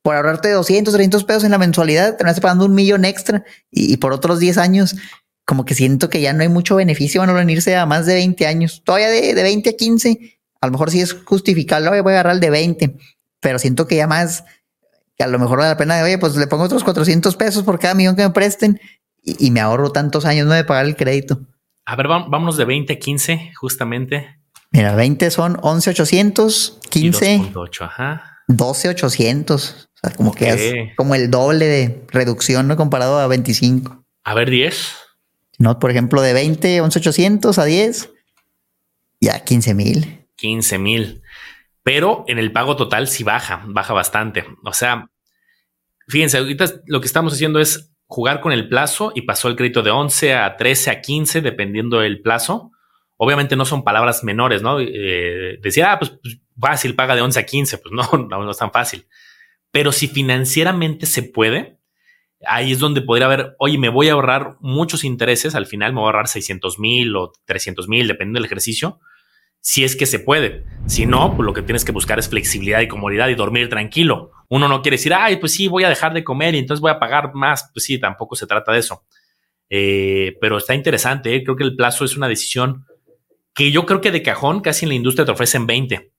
por 0.02 0.16
ahorrarte 0.18 0.52
200, 0.52 0.94
300 0.94 1.24
pesos 1.24 1.46
en 1.46 1.52
la 1.52 1.58
mensualidad, 1.58 2.18
te 2.18 2.26
vas 2.26 2.42
pagando 2.42 2.66
un 2.66 2.76
millón 2.76 3.06
extra 3.06 3.46
y, 3.72 3.96
por 3.96 4.12
otros 4.12 4.40
10 4.40 4.58
años, 4.58 4.98
como 5.46 5.64
que 5.64 5.76
siento 5.76 6.10
que 6.10 6.20
ya 6.20 6.34
no 6.34 6.42
hay 6.42 6.50
mucho 6.50 6.76
beneficio, 6.76 7.22
van 7.22 7.30
a 7.30 7.34
venirse 7.34 7.78
a 7.78 7.86
más 7.86 8.06
de 8.06 8.16
20 8.16 8.46
años. 8.48 8.82
Todavía 8.84 9.08
de, 9.08 9.34
de 9.34 9.44
20 9.44 9.70
a 9.70 9.74
15, 9.78 10.35
a 10.62 10.68
lo 10.68 10.72
mejor 10.72 10.92
sí 10.92 11.02
es 11.02 11.14
justificable, 11.14 11.90
voy 12.02 12.12
a 12.12 12.16
agarrar 12.16 12.36
el 12.36 12.40
de 12.40 12.50
20, 12.50 12.98
pero 13.40 13.60
siento 13.60 13.88
que 13.88 13.96
ya 13.96 14.08
más, 14.08 14.44
que 15.18 15.24
a 15.24 15.28
lo 15.28 15.40
mejor 15.40 15.60
vale 15.60 15.70
la 15.70 15.78
pena, 15.78 16.02
oye, 16.04 16.18
pues 16.18 16.36
le 16.36 16.48
pongo 16.48 16.64
otros 16.64 16.84
400 16.84 17.36
pesos 17.36 17.64
por 17.64 17.80
cada 17.80 17.94
millón 17.94 18.16
que 18.16 18.24
me 18.24 18.32
presten 18.32 18.80
y, 19.24 19.52
me 19.52 19.60
ahorro 19.60 19.92
tantos 19.92 20.26
años 20.26 20.48
no 20.48 20.54
de 20.54 20.64
pagar 20.64 20.86
el 20.86 20.96
crédito. 20.96 21.40
A 21.86 21.96
ver, 21.96 22.08
vámonos 22.08 22.58
de 22.58 22.66
20 22.66 22.94
a 22.94 23.00
15, 23.00 23.54
justamente. 23.56 24.40
Mira, 24.72 24.96
20 24.96 25.32
son 25.32 25.58
11,800, 25.62 26.80
15. 26.90 27.38
2.8, 27.54 27.86
ajá. 27.86 28.42
12,800. 28.48 29.90
O 29.94 29.98
sea, 29.98 30.16
como 30.16 30.34
que 30.34 30.50
es 30.50 30.96
como 30.96 31.16
el 31.16 31.32
doble 31.32 31.66
de 31.66 32.06
reducción, 32.10 32.68
¿no? 32.68 32.76
Comparado 32.76 33.20
a 33.20 33.28
25. 33.28 34.04
A 34.24 34.34
ver, 34.34 34.50
10. 34.50 34.96
No, 35.58 35.80
por 35.80 35.92
ejemplo, 35.92 36.22
de 36.22 36.34
20, 36.34 36.82
11,800 36.82 37.58
a 37.58 37.66
10, 37.66 38.10
ya 39.22 39.44
15 39.44 39.74
mil. 39.74 40.25
15 40.36 40.78
mil. 40.80 41.22
Pero 41.84 42.26
en 42.28 42.40
el 42.40 42.52
pago 42.52 42.76
total 42.76 43.08
sí 43.08 43.24
baja, 43.24 43.64
baja 43.68 43.94
bastante. 43.94 44.46
O 44.64 44.74
sea, 44.74 45.12
fíjense, 46.08 46.40
ahorita 46.40 46.66
lo 46.88 47.00
que 47.00 47.08
estamos 47.08 47.34
haciendo 47.34 47.60
es 47.60 47.96
jugar 48.08 48.42
con 48.42 48.52
el 48.52 48.70
plazo 48.70 49.12
y 49.16 49.24
pasó 49.24 49.48
el 49.48 49.56
crédito 49.56 49.82
de 49.82 49.92
11 49.92 50.34
a 50.36 50.58
13 50.58 50.92
a 50.92 51.02
15, 51.02 51.42
dependiendo 51.42 52.00
del 52.00 52.22
plazo. 52.22 52.72
Obviamente 53.18 53.56
no 53.56 53.66
son 53.66 53.84
palabras 53.84 54.24
menores, 54.24 54.62
¿no? 54.62 54.80
Eh, 54.80 55.58
decir, 55.62 55.84
ah, 55.84 55.98
pues, 56.00 56.12
pues, 56.22 56.40
fácil, 56.60 56.96
paga 56.96 57.16
de 57.16 57.22
11 57.22 57.40
a 57.40 57.46
15, 57.46 57.78
pues 57.78 57.92
no, 57.94 58.28
no, 58.28 58.52
es 58.52 58.58
tan 58.58 58.72
fácil. 58.72 59.08
Pero 59.72 59.92
si 59.92 60.08
financieramente 60.08 61.06
se 61.06 61.24
puede, 61.24 61.80
ahí 62.46 62.72
es 62.72 62.80
donde 62.80 63.02
podría 63.02 63.28
haber, 63.28 63.56
oye, 63.60 63.78
me 63.78 63.90
voy 63.90 64.10
a 64.10 64.14
ahorrar 64.14 64.58
muchos 64.60 65.04
intereses, 65.04 65.56
al 65.56 65.66
final 65.66 65.94
me 65.94 66.00
voy 66.00 66.06
a 66.06 66.08
ahorrar 66.08 66.28
600 66.28 66.80
mil 66.80 67.16
o 67.16 67.32
300 67.46 67.88
mil, 67.88 68.08
dependiendo 68.08 68.38
del 68.38 68.46
ejercicio, 68.46 69.00
si 69.66 69.84
es 69.84 69.96
que 69.96 70.06
se 70.06 70.20
puede. 70.20 70.64
Si 70.86 71.08
no, 71.08 71.36
pues 71.36 71.44
lo 71.44 71.52
que 71.52 71.64
tienes 71.64 71.84
que 71.84 71.92
buscar 71.92 72.20
es 72.20 72.30
flexibilidad 72.30 72.82
y 72.82 72.88
comodidad 72.88 73.30
y 73.30 73.34
dormir 73.34 73.68
tranquilo. 73.68 74.32
Uno 74.48 74.68
no 74.68 74.84
quiere 74.84 74.98
decir, 74.98 75.12
ay, 75.12 75.38
pues 75.38 75.54
sí, 75.54 75.68
voy 75.68 75.84
a 75.84 75.90
dejar 75.90 76.14
de 76.14 76.24
comer 76.24 76.54
y 76.54 76.60
entonces 76.60 76.82
voy 76.82 76.92
a 76.92 77.00
pagar 77.00 77.34
más. 77.34 77.72
Pues 77.74 77.84
sí, 77.84 77.98
tampoco 77.98 78.36
se 78.36 78.46
trata 78.46 78.72
de 78.72 78.78
eso. 78.78 79.08
Eh, 79.72 80.38
pero 80.40 80.60
está 80.60 80.76
interesante. 80.76 81.34
¿eh? 81.34 81.44
Creo 81.44 81.56
que 81.56 81.64
el 81.64 81.76
plazo 81.76 82.06
es 82.06 82.16
una 82.16 82.28
decisión 82.28 82.86
que 83.56 83.72
yo 83.72 83.88
creo 83.88 84.02
que 84.02 84.12
de 84.12 84.22
cajón 84.22 84.62
casi 84.62 84.86
en 84.86 84.90
la 84.90 84.96
industria 84.96 85.26
te 85.26 85.32
ofrecen 85.32 85.66
20. 85.66 86.12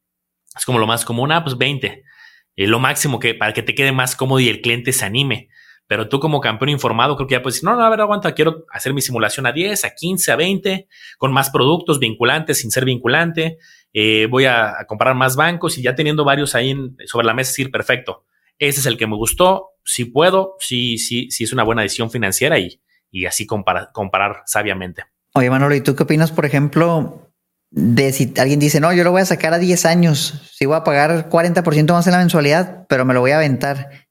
Es 0.57 0.65
como 0.65 0.81
lo 0.81 0.89
más 0.89 1.05
común, 1.05 1.31
ah, 1.31 1.45
pues 1.45 1.57
20. 1.57 2.03
Eh, 2.57 2.67
lo 2.67 2.81
máximo 2.81 3.21
que 3.21 3.37
para 3.37 3.53
que 3.53 3.63
te 3.63 3.77
quede 3.77 3.93
más 3.93 4.17
cómodo 4.17 4.41
y 4.41 4.49
el 4.49 4.61
cliente 4.61 4.93
se 4.93 5.05
anime. 5.05 5.51
Pero 5.87 6.09
tú 6.09 6.19
como 6.19 6.41
campeón 6.41 6.71
informado, 6.71 7.17
creo 7.17 7.29
que 7.29 7.35
ya 7.35 7.43
puedes 7.43 7.57
decir, 7.57 7.69
no, 7.69 7.77
no, 7.77 7.85
a 7.85 7.91
ver, 7.91 8.01
aguanta, 8.01 8.35
quiero 8.35 8.65
hacer 8.71 8.93
mi 8.93 9.01
simulación 9.01 9.47
a 9.47 9.53
10, 9.53 9.85
a 9.85 9.95
15, 9.95 10.33
a 10.33 10.37
20, 10.37 10.89
con 11.19 11.33
más 11.33 11.51
productos 11.51 12.01
vinculantes, 12.01 12.59
sin 12.59 12.71
ser 12.71 12.85
vinculante. 12.85 13.59
Eh, 13.93 14.27
voy 14.29 14.47
a, 14.47 14.75
comprar 14.89 15.15
más 15.15 15.37
bancos 15.37 15.79
y 15.79 15.83
ya 15.83 15.95
teniendo 15.95 16.25
varios 16.25 16.55
ahí 16.55 16.75
sobre 17.07 17.27
la 17.27 17.35
mesa, 17.35 17.51
decir, 17.51 17.71
perfecto, 17.71 18.25
ese 18.59 18.81
es 18.81 18.87
el 18.87 18.97
que 18.97 19.07
me 19.07 19.17
gustó, 19.17 19.71
si 19.85 20.07
puedo, 20.07 20.57
si 20.59 20.99
sí, 20.99 21.31
sí 21.31 21.45
es 21.45 21.53
una 21.53 21.63
buena 21.63 21.83
decisión 21.83 22.11
financiera 22.11 22.59
y, 22.59 22.81
y 23.11 23.27
así 23.27 23.47
comparar, 23.47 23.91
comparar 23.93 24.43
sabiamente. 24.47 25.05
Oye, 25.35 25.51
Manolo, 25.51 25.75
¿y 25.75 25.83
tú 25.83 25.95
qué 25.95 26.03
opinas, 26.03 26.33
por 26.33 26.47
ejemplo, 26.47 27.31
de 27.71 28.13
si 28.13 28.33
alguien 28.39 28.59
dice, 28.59 28.81
no, 28.81 28.93
yo 28.93 29.05
lo 29.05 29.13
voy 29.13 29.21
a 29.21 29.27
sacar 29.27 29.53
a 29.53 29.59
10 29.59 29.87
años, 29.87 30.51
si 30.53 30.67
voy 30.67 30.77
a 30.77 30.85
pagar 30.85 31.29
40% 31.29 31.93
más 31.93 32.07
en 32.07 32.13
la 32.13 32.19
mensualidad, 32.19 32.87
pero 32.89 33.05
me 33.05 33.15
lo 33.15 33.21
voy 33.21 33.33
a 33.33 33.37
aventar? 33.37 34.06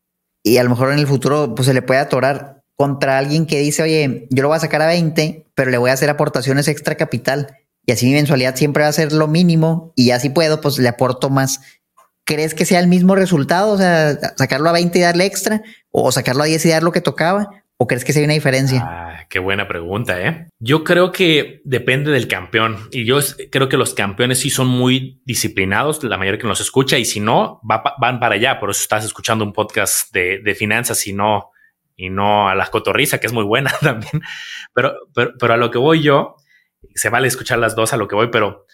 Y 0.46 0.58
a 0.58 0.64
lo 0.64 0.70
mejor 0.70 0.94
en 0.94 1.00
el 1.00 1.08
futuro 1.08 1.56
pues 1.56 1.66
se 1.66 1.74
le 1.74 1.82
puede 1.82 2.00
atorar 2.00 2.62
contra 2.76 3.18
alguien 3.18 3.48
que 3.48 3.60
dice, 3.60 3.82
oye, 3.82 4.28
yo 4.30 4.44
lo 4.44 4.50
voy 4.50 4.58
a 4.58 4.60
sacar 4.60 4.82
a 4.84 4.88
20, 4.88 5.48
pero 5.56 5.72
le 5.72 5.80
voy 5.80 5.90
a 5.90 5.94
hacer 5.94 6.10
aportaciones 6.10 6.68
extra 6.68 6.96
capital 6.96 7.58
y 7.84 7.92
así 7.92 8.06
mi 8.06 8.14
mensualidad 8.14 8.56
siempre 8.56 8.84
va 8.84 8.90
a 8.90 8.94
ser 8.94 9.12
lo 9.12 9.28
mínimo 9.28 9.92
y 9.96 10.06
ya 10.08 10.20
si 10.20 10.30
puedo, 10.30 10.62
pues 10.62 10.78
le 10.78 10.88
aporto 10.88 11.32
más. 11.32 11.62
¿Crees 12.26 12.54
que 12.54 12.66
sea 12.66 12.80
el 12.80 12.88
mismo 12.88 13.16
resultado? 13.16 13.74
O 13.74 13.78
sea, 13.78 14.20
sacarlo 14.38 14.70
a 14.70 14.74
20 14.74 15.00
y 15.00 15.02
darle 15.02 15.26
extra 15.26 15.64
o 15.90 16.12
sacarlo 16.12 16.44
a 16.44 16.46
10 16.46 16.64
y 16.64 16.70
dar 16.70 16.84
lo 16.84 16.92
que 16.92 17.02
tocaba 17.02 17.50
¿O 17.78 17.88
crees 17.88 18.06
que 18.06 18.18
hay 18.18 18.24
una 18.24 18.34
diferencia? 18.34 18.82
Ah, 18.86 19.26
qué 19.30 19.38
buena 19.40 19.68
pregunta, 19.68 20.22
¿eh? 20.22 20.48
Yo 20.60 20.86
creo 20.86 21.12
que 21.12 21.62
depende 21.66 22.10
del 22.10 22.30
campeón. 22.30 22.88
Y 22.92 23.04
yo 23.04 23.20
creo 23.52 23.68
que 23.68 23.76
los 23.76 23.94
campeones 23.94 24.40
sí 24.40 24.50
son 24.50 24.68
muy 24.68 25.22
disciplinados, 25.26 26.02
la 26.04 26.18
mayoría 26.18 26.40
que 26.40 26.48
nos 26.48 26.62
escucha, 26.62 26.98
y 26.98 27.04
si 27.04 27.20
no, 27.20 27.60
van 27.64 28.20
para 28.22 28.36
allá. 28.36 28.62
Por 28.62 28.70
eso 28.70 28.82
estás 28.82 29.04
escuchando 29.04 29.44
un 29.44 29.52
podcast 29.52 30.14
de, 30.14 30.56
finanzas 30.58 31.06
y 31.06 31.12
no, 31.12 31.52
y 31.98 32.10
no 32.10 32.48
a 32.48 32.56
la 32.56 32.68
cotorriza, 32.68 33.20
que 33.20 33.28
es 33.28 33.34
muy 33.34 33.44
buena 33.44 33.74
también. 33.82 34.22
Pero, 34.74 34.96
pero, 35.14 35.34
pero 35.38 35.54
a 35.54 35.58
lo 35.58 35.70
que 35.70 35.78
voy 35.78 36.02
yo, 36.02 36.38
se 36.94 37.10
vale 37.10 37.28
escuchar 37.28 37.60
las 37.60 37.76
dos 37.76 37.92
a 37.92 37.98
lo 37.98 38.08
que 38.08 38.16
voy, 38.16 38.30
pero 38.32 38.66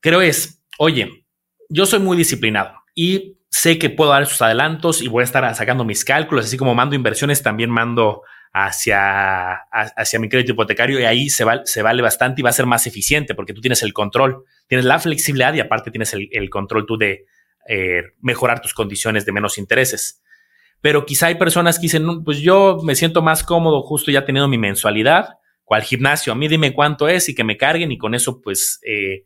creo 0.00 0.22
es, 0.22 0.60
oye, 0.76 1.24
yo 1.68 1.86
soy 1.86 2.00
muy 2.00 2.16
disciplinado 2.16 2.81
y 2.94 3.38
sé 3.48 3.78
que 3.78 3.90
puedo 3.90 4.10
dar 4.10 4.22
esos 4.22 4.40
adelantos 4.42 5.02
y 5.02 5.08
voy 5.08 5.22
a 5.22 5.24
estar 5.24 5.54
sacando 5.54 5.84
mis 5.84 6.04
cálculos, 6.04 6.46
así 6.46 6.56
como 6.56 6.74
mando 6.74 6.96
inversiones, 6.96 7.42
también 7.42 7.70
mando 7.70 8.22
hacia, 8.52 9.54
hacia 9.70 10.18
mi 10.18 10.28
crédito 10.28 10.52
hipotecario 10.52 11.00
y 11.00 11.04
ahí 11.04 11.30
se, 11.30 11.44
se 11.64 11.82
vale 11.82 12.02
bastante 12.02 12.40
y 12.40 12.44
va 12.44 12.50
a 12.50 12.54
ser 12.54 12.66
más 12.66 12.86
eficiente 12.86 13.34
porque 13.34 13.54
tú 13.54 13.60
tienes 13.60 13.82
el 13.82 13.92
control, 13.92 14.44
tienes 14.66 14.84
la 14.84 14.98
flexibilidad 14.98 15.54
y 15.54 15.60
aparte 15.60 15.90
tienes 15.90 16.14
el, 16.14 16.50
control 16.50 16.86
tú 16.86 16.98
de 16.98 17.26
eh, 17.68 18.02
mejorar 18.20 18.60
tus 18.60 18.74
condiciones 18.74 19.24
de 19.24 19.32
menos 19.32 19.56
intereses. 19.56 20.22
Pero 20.82 21.06
quizá 21.06 21.28
hay 21.28 21.36
personas 21.36 21.78
que 21.78 21.82
dicen, 21.82 22.24
pues 22.24 22.38
yo 22.38 22.78
me 22.82 22.94
siento 22.94 23.22
más 23.22 23.44
cómodo 23.44 23.82
justo 23.82 24.10
ya 24.10 24.24
teniendo 24.24 24.48
mi 24.48 24.58
mensualidad, 24.58 25.38
cual 25.64 25.82
gimnasio, 25.82 26.32
a 26.32 26.36
mí 26.36 26.48
dime 26.48 26.74
cuánto 26.74 27.08
es 27.08 27.28
y 27.28 27.34
que 27.34 27.44
me 27.44 27.56
carguen 27.56 27.92
y 27.92 27.98
con 27.98 28.14
eso 28.14 28.42
pues 28.42 28.80
eh, 28.84 29.24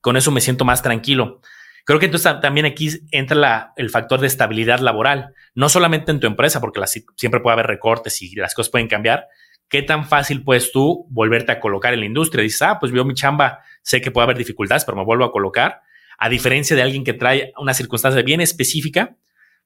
con 0.00 0.16
eso 0.16 0.30
me 0.30 0.40
siento 0.40 0.64
más 0.64 0.82
tranquilo. 0.82 1.40
Creo 1.88 1.98
que 1.98 2.04
entonces 2.04 2.38
también 2.42 2.66
aquí 2.66 2.90
entra 3.12 3.72
el 3.76 3.88
factor 3.88 4.20
de 4.20 4.26
estabilidad 4.26 4.80
laboral, 4.80 5.32
no 5.54 5.70
solamente 5.70 6.10
en 6.10 6.20
tu 6.20 6.26
empresa, 6.26 6.60
porque 6.60 6.82
siempre 7.16 7.40
puede 7.40 7.54
haber 7.54 7.66
recortes 7.66 8.20
y 8.20 8.34
las 8.34 8.52
cosas 8.52 8.70
pueden 8.70 8.88
cambiar. 8.88 9.26
¿Qué 9.70 9.80
tan 9.80 10.06
fácil 10.06 10.44
puedes 10.44 10.70
tú 10.70 11.06
volverte 11.08 11.50
a 11.50 11.60
colocar 11.60 11.94
en 11.94 12.00
la 12.00 12.04
industria? 12.04 12.42
Dices, 12.42 12.60
ah, 12.60 12.78
pues 12.78 12.92
veo 12.92 13.06
mi 13.06 13.14
chamba, 13.14 13.60
sé 13.80 14.02
que 14.02 14.10
puede 14.10 14.24
haber 14.24 14.36
dificultades, 14.36 14.84
pero 14.84 14.98
me 14.98 15.04
vuelvo 15.06 15.24
a 15.24 15.32
colocar. 15.32 15.80
A 16.18 16.28
diferencia 16.28 16.76
de 16.76 16.82
alguien 16.82 17.04
que 17.04 17.14
trae 17.14 17.54
una 17.56 17.72
circunstancia 17.72 18.20
bien 18.20 18.42
específica, 18.42 19.16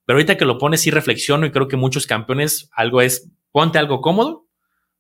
pero 0.06 0.16
ahorita 0.16 0.36
que 0.36 0.44
lo 0.44 0.58
pones 0.58 0.82
sí 0.82 0.92
reflexiono 0.92 1.44
y 1.44 1.50
creo 1.50 1.66
que 1.66 1.76
muchos 1.76 2.06
campeones 2.06 2.70
algo 2.70 3.02
es 3.02 3.32
ponte 3.50 3.80
algo 3.80 4.00
cómodo, 4.00 4.46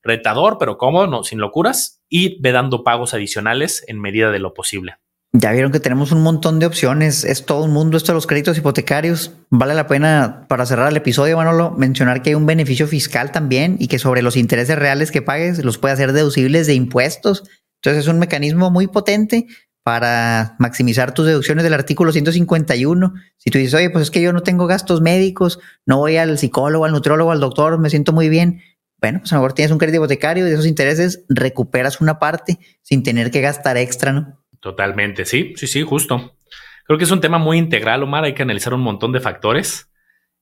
retador, 0.02 0.56
pero 0.58 0.76
cómodo, 0.76 1.06
no, 1.06 1.22
sin 1.22 1.38
locuras, 1.38 2.02
y 2.08 2.42
ve 2.42 2.50
dando 2.50 2.82
pagos 2.82 3.14
adicionales 3.14 3.84
en 3.86 4.00
medida 4.00 4.32
de 4.32 4.40
lo 4.40 4.54
posible. 4.54 4.96
Ya 5.34 5.50
vieron 5.52 5.72
que 5.72 5.80
tenemos 5.80 6.12
un 6.12 6.22
montón 6.22 6.58
de 6.58 6.66
opciones. 6.66 7.24
Es 7.24 7.46
todo 7.46 7.64
un 7.64 7.72
mundo 7.72 7.96
esto 7.96 8.12
de 8.12 8.16
los 8.16 8.26
créditos 8.26 8.58
hipotecarios. 8.58 9.32
Vale 9.48 9.72
la 9.72 9.86
pena, 9.86 10.44
para 10.46 10.66
cerrar 10.66 10.90
el 10.90 10.96
episodio, 10.98 11.38
Manolo, 11.38 11.70
mencionar 11.70 12.20
que 12.20 12.30
hay 12.30 12.34
un 12.34 12.44
beneficio 12.44 12.86
fiscal 12.86 13.32
también 13.32 13.76
y 13.80 13.88
que 13.88 13.98
sobre 13.98 14.20
los 14.20 14.36
intereses 14.36 14.78
reales 14.78 15.10
que 15.10 15.22
pagues 15.22 15.64
los 15.64 15.78
puede 15.78 15.94
hacer 15.94 16.12
deducibles 16.12 16.66
de 16.66 16.74
impuestos. 16.74 17.44
Entonces 17.80 18.04
es 18.04 18.08
un 18.08 18.18
mecanismo 18.18 18.70
muy 18.70 18.88
potente 18.88 19.46
para 19.82 20.54
maximizar 20.58 21.14
tus 21.14 21.26
deducciones 21.26 21.64
del 21.64 21.72
artículo 21.72 22.12
151. 22.12 23.14
Si 23.38 23.50
tú 23.50 23.56
dices, 23.56 23.72
oye, 23.72 23.88
pues 23.88 24.02
es 24.02 24.10
que 24.10 24.20
yo 24.20 24.34
no 24.34 24.42
tengo 24.42 24.66
gastos 24.66 25.00
médicos, 25.00 25.60
no 25.86 25.96
voy 25.96 26.18
al 26.18 26.36
psicólogo, 26.36 26.84
al 26.84 26.92
nutriólogo, 26.92 27.32
al 27.32 27.40
doctor, 27.40 27.78
me 27.78 27.88
siento 27.88 28.12
muy 28.12 28.28
bien. 28.28 28.60
Bueno, 29.00 29.20
pues 29.20 29.32
a 29.32 29.36
lo 29.36 29.40
mejor 29.40 29.54
tienes 29.54 29.72
un 29.72 29.78
crédito 29.78 29.96
hipotecario 29.96 30.46
y 30.46 30.50
de 30.50 30.54
esos 30.54 30.66
intereses 30.66 31.24
recuperas 31.30 32.02
una 32.02 32.18
parte 32.18 32.58
sin 32.82 33.02
tener 33.02 33.30
que 33.30 33.40
gastar 33.40 33.78
extra, 33.78 34.12
¿no? 34.12 34.41
Totalmente, 34.62 35.24
sí, 35.24 35.54
sí, 35.56 35.66
sí, 35.66 35.82
justo. 35.82 36.38
Creo 36.86 36.96
que 36.96 37.02
es 37.04 37.10
un 37.10 37.20
tema 37.20 37.38
muy 37.38 37.58
integral, 37.58 38.04
Omar. 38.04 38.22
Hay 38.22 38.32
que 38.32 38.44
analizar 38.44 38.72
un 38.72 38.80
montón 38.80 39.10
de 39.10 39.18
factores. 39.18 39.90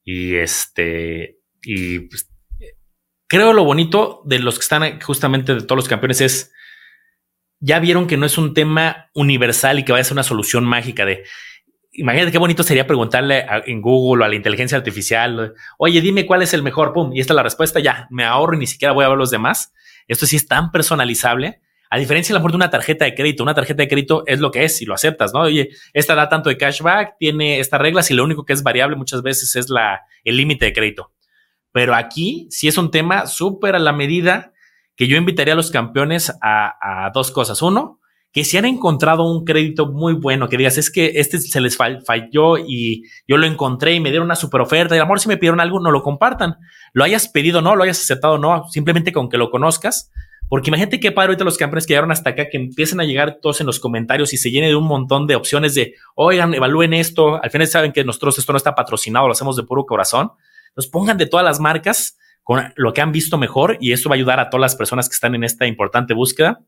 Y 0.05 0.35
este, 0.35 1.39
y 1.63 2.01
pues, 2.01 2.31
creo 3.27 3.55
lo 3.55 3.65
bonito 3.65 4.21
de 4.27 4.39
los 4.39 4.59
que 4.59 4.63
están 4.63 5.01
justamente 5.01 5.55
de 5.55 5.63
todos 5.63 5.77
los 5.77 5.89
campeones 5.89 6.21
es 6.21 6.53
ya 7.61 7.79
vieron 7.79 8.07
que 8.07 8.19
no 8.19 8.27
es 8.27 8.37
un 8.37 8.53
tema 8.53 9.11
universal 9.15 9.79
y 9.79 9.85
que 9.85 9.93
vaya 9.93 10.03
a 10.03 10.05
ser 10.05 10.15
una 10.15 10.23
solución 10.23 10.65
mágica 10.65 11.05
de 11.05 11.25
imagínate 11.93 12.33
qué 12.33 12.39
bonito 12.39 12.63
sería 12.63 12.87
preguntarle 12.87 13.47
en 13.67 13.81
Google 13.83 14.23
o 14.23 14.27
a 14.27 14.29
la 14.29 14.35
inteligencia 14.35 14.79
artificial, 14.79 15.55
oye, 15.79 16.01
dime 16.01 16.25
cuál 16.25 16.43
es 16.43 16.55
el 16.55 16.63
mejor, 16.63 16.93
pum, 16.93 17.13
y 17.15 17.21
esta 17.21 17.33
es 17.33 17.37
la 17.37 17.43
respuesta, 17.43 17.81
ya, 17.81 18.07
me 18.11 18.25
ahorro 18.25 18.55
y 18.55 18.59
ni 18.59 18.67
siquiera 18.67 18.93
voy 18.93 19.05
a 19.05 19.09
ver 19.09 19.19
los 19.19 19.31
demás. 19.31 19.73
Esto 20.09 20.27
sí 20.27 20.37
es 20.37 20.47
tan 20.47 20.71
personalizable 20.73 21.61
a 21.93 21.99
diferencia, 21.99 22.37
a 22.37 22.39
lo 22.39 22.49
de 22.49 22.55
una 22.55 22.71
tarjeta 22.71 23.05
de 23.05 23.17
crédito, 23.17 23.43
una 23.43 23.53
tarjeta 23.53 23.83
de 23.83 23.89
crédito 23.89 24.23
es 24.25 24.39
lo 24.39 24.53
que 24.53 24.63
es 24.63 24.77
si 24.77 24.85
lo 24.85 24.95
aceptas, 24.95 25.35
¿no? 25.35 25.41
Oye, 25.41 25.71
esta 25.93 26.15
da 26.15 26.29
tanto 26.29 26.49
de 26.49 26.57
cashback, 26.57 27.17
tiene 27.19 27.59
estas 27.59 27.81
reglas 27.81 28.09
y 28.13 28.15
lo 28.15 28.23
único 28.23 28.45
que 28.45 28.53
es 28.53 28.63
variable 28.63 28.95
muchas 28.95 29.23
veces 29.23 29.57
es 29.57 29.69
la, 29.69 30.03
el 30.23 30.37
límite 30.37 30.67
de 30.67 30.73
crédito. 30.73 31.13
pero 31.73 31.95
aquí 31.95 32.47
sí 32.51 32.69
es 32.69 32.79
un 32.79 32.91
tema 32.91 33.27
súper 33.27 33.75
a 33.75 33.79
la 33.81 33.93
medida 33.93 34.53
que 34.97 35.09
yo 35.09 35.17
invitaría 35.17 35.55
a 35.55 35.57
los 35.57 35.71
campeones 35.71 36.33
a, 36.43 37.11
dos 37.13 37.33
cosas. 37.33 37.61
Uno, 37.63 38.01
que 38.33 38.45
si 38.45 38.57
han 38.57 38.67
encontrado 38.67 39.25
un 39.25 39.45
crédito 39.45 39.87
muy 39.87 40.13
bueno, 40.13 40.49
que 40.49 40.57
digas, 40.57 40.79
es 40.79 40.91
que 40.91 41.13
este 41.17 41.39
se 41.39 41.61
les 41.61 41.77
falló 41.77 42.59
y 42.59 43.03
yo 43.27 43.37
lo 43.37 43.47
encontré 43.47 43.95
y 43.95 44.01
me 44.01 44.11
dieron 44.11 44.27
una 44.27 44.37
super 44.37 44.61
oferta 44.61 44.95
y 44.95 44.99
a 44.99 45.03
lo 45.03 45.07
mejor 45.07 45.21
si 45.21 45.29
me 45.29 45.39
pidieron 45.39 45.59
algo, 45.59 45.81
no 45.81 45.91
lo 45.91 46.03
compartan. 46.03 46.57
Lo 46.93 47.03
hayas 47.03 47.29
pedido, 47.29 47.63
no, 47.63 47.75
lo 47.75 47.83
hayas 47.83 48.01
aceptado, 48.01 48.39
no, 48.39 48.69
simplemente 48.69 49.11
con 49.11 49.29
que 49.29 49.39
lo 49.39 49.51
conozcas. 49.51 50.13
Porque 50.51 50.69
imagínate 50.69 50.99
qué 50.99 51.13
padre 51.13 51.29
ahorita 51.29 51.45
los 51.45 51.57
campeones 51.57 51.87
que 51.87 51.93
llegaron 51.93 52.11
hasta 52.11 52.31
acá, 52.31 52.49
que 52.51 52.57
empiezan 52.57 52.99
a 52.99 53.05
llegar 53.05 53.39
todos 53.41 53.61
en 53.61 53.69
los 53.69 53.79
comentarios 53.79 54.33
y 54.33 54.37
se 54.37 54.51
llene 54.51 54.67
de 54.67 54.75
un 54.75 54.85
montón 54.85 55.29
de 55.29 55.37
opciones 55.37 55.77
de, 55.77 55.95
oigan, 56.17 56.53
evalúen 56.55 56.93
esto. 56.93 57.41
Al 57.41 57.53
final 57.53 57.69
saben 57.69 57.93
que 57.93 58.03
nosotros 58.03 58.37
esto 58.37 58.53
no 58.53 58.57
está 58.57 58.75
patrocinado, 58.75 59.29
lo 59.29 59.33
hacemos 59.33 59.55
de 59.55 59.63
puro 59.63 59.87
corazón. 59.87 60.33
Nos 60.75 60.89
pongan 60.89 61.19
de 61.19 61.27
todas 61.27 61.45
las 61.45 61.61
marcas 61.61 62.19
con 62.43 62.73
lo 62.75 62.93
que 62.93 63.01
han 63.01 63.13
visto 63.13 63.39
mejor 63.39 63.79
y 63.81 63.93
eso 63.93 64.09
va 64.09 64.17
a 64.17 64.19
ayudar 64.19 64.41
a 64.41 64.51
todas 64.51 64.61
las 64.61 64.75
personas 64.75 65.09
que 65.09 65.15
están 65.15 65.37
en 65.37 65.45
esta 65.45 65.69
importante 65.69 66.15
búsqueda. 66.15 66.59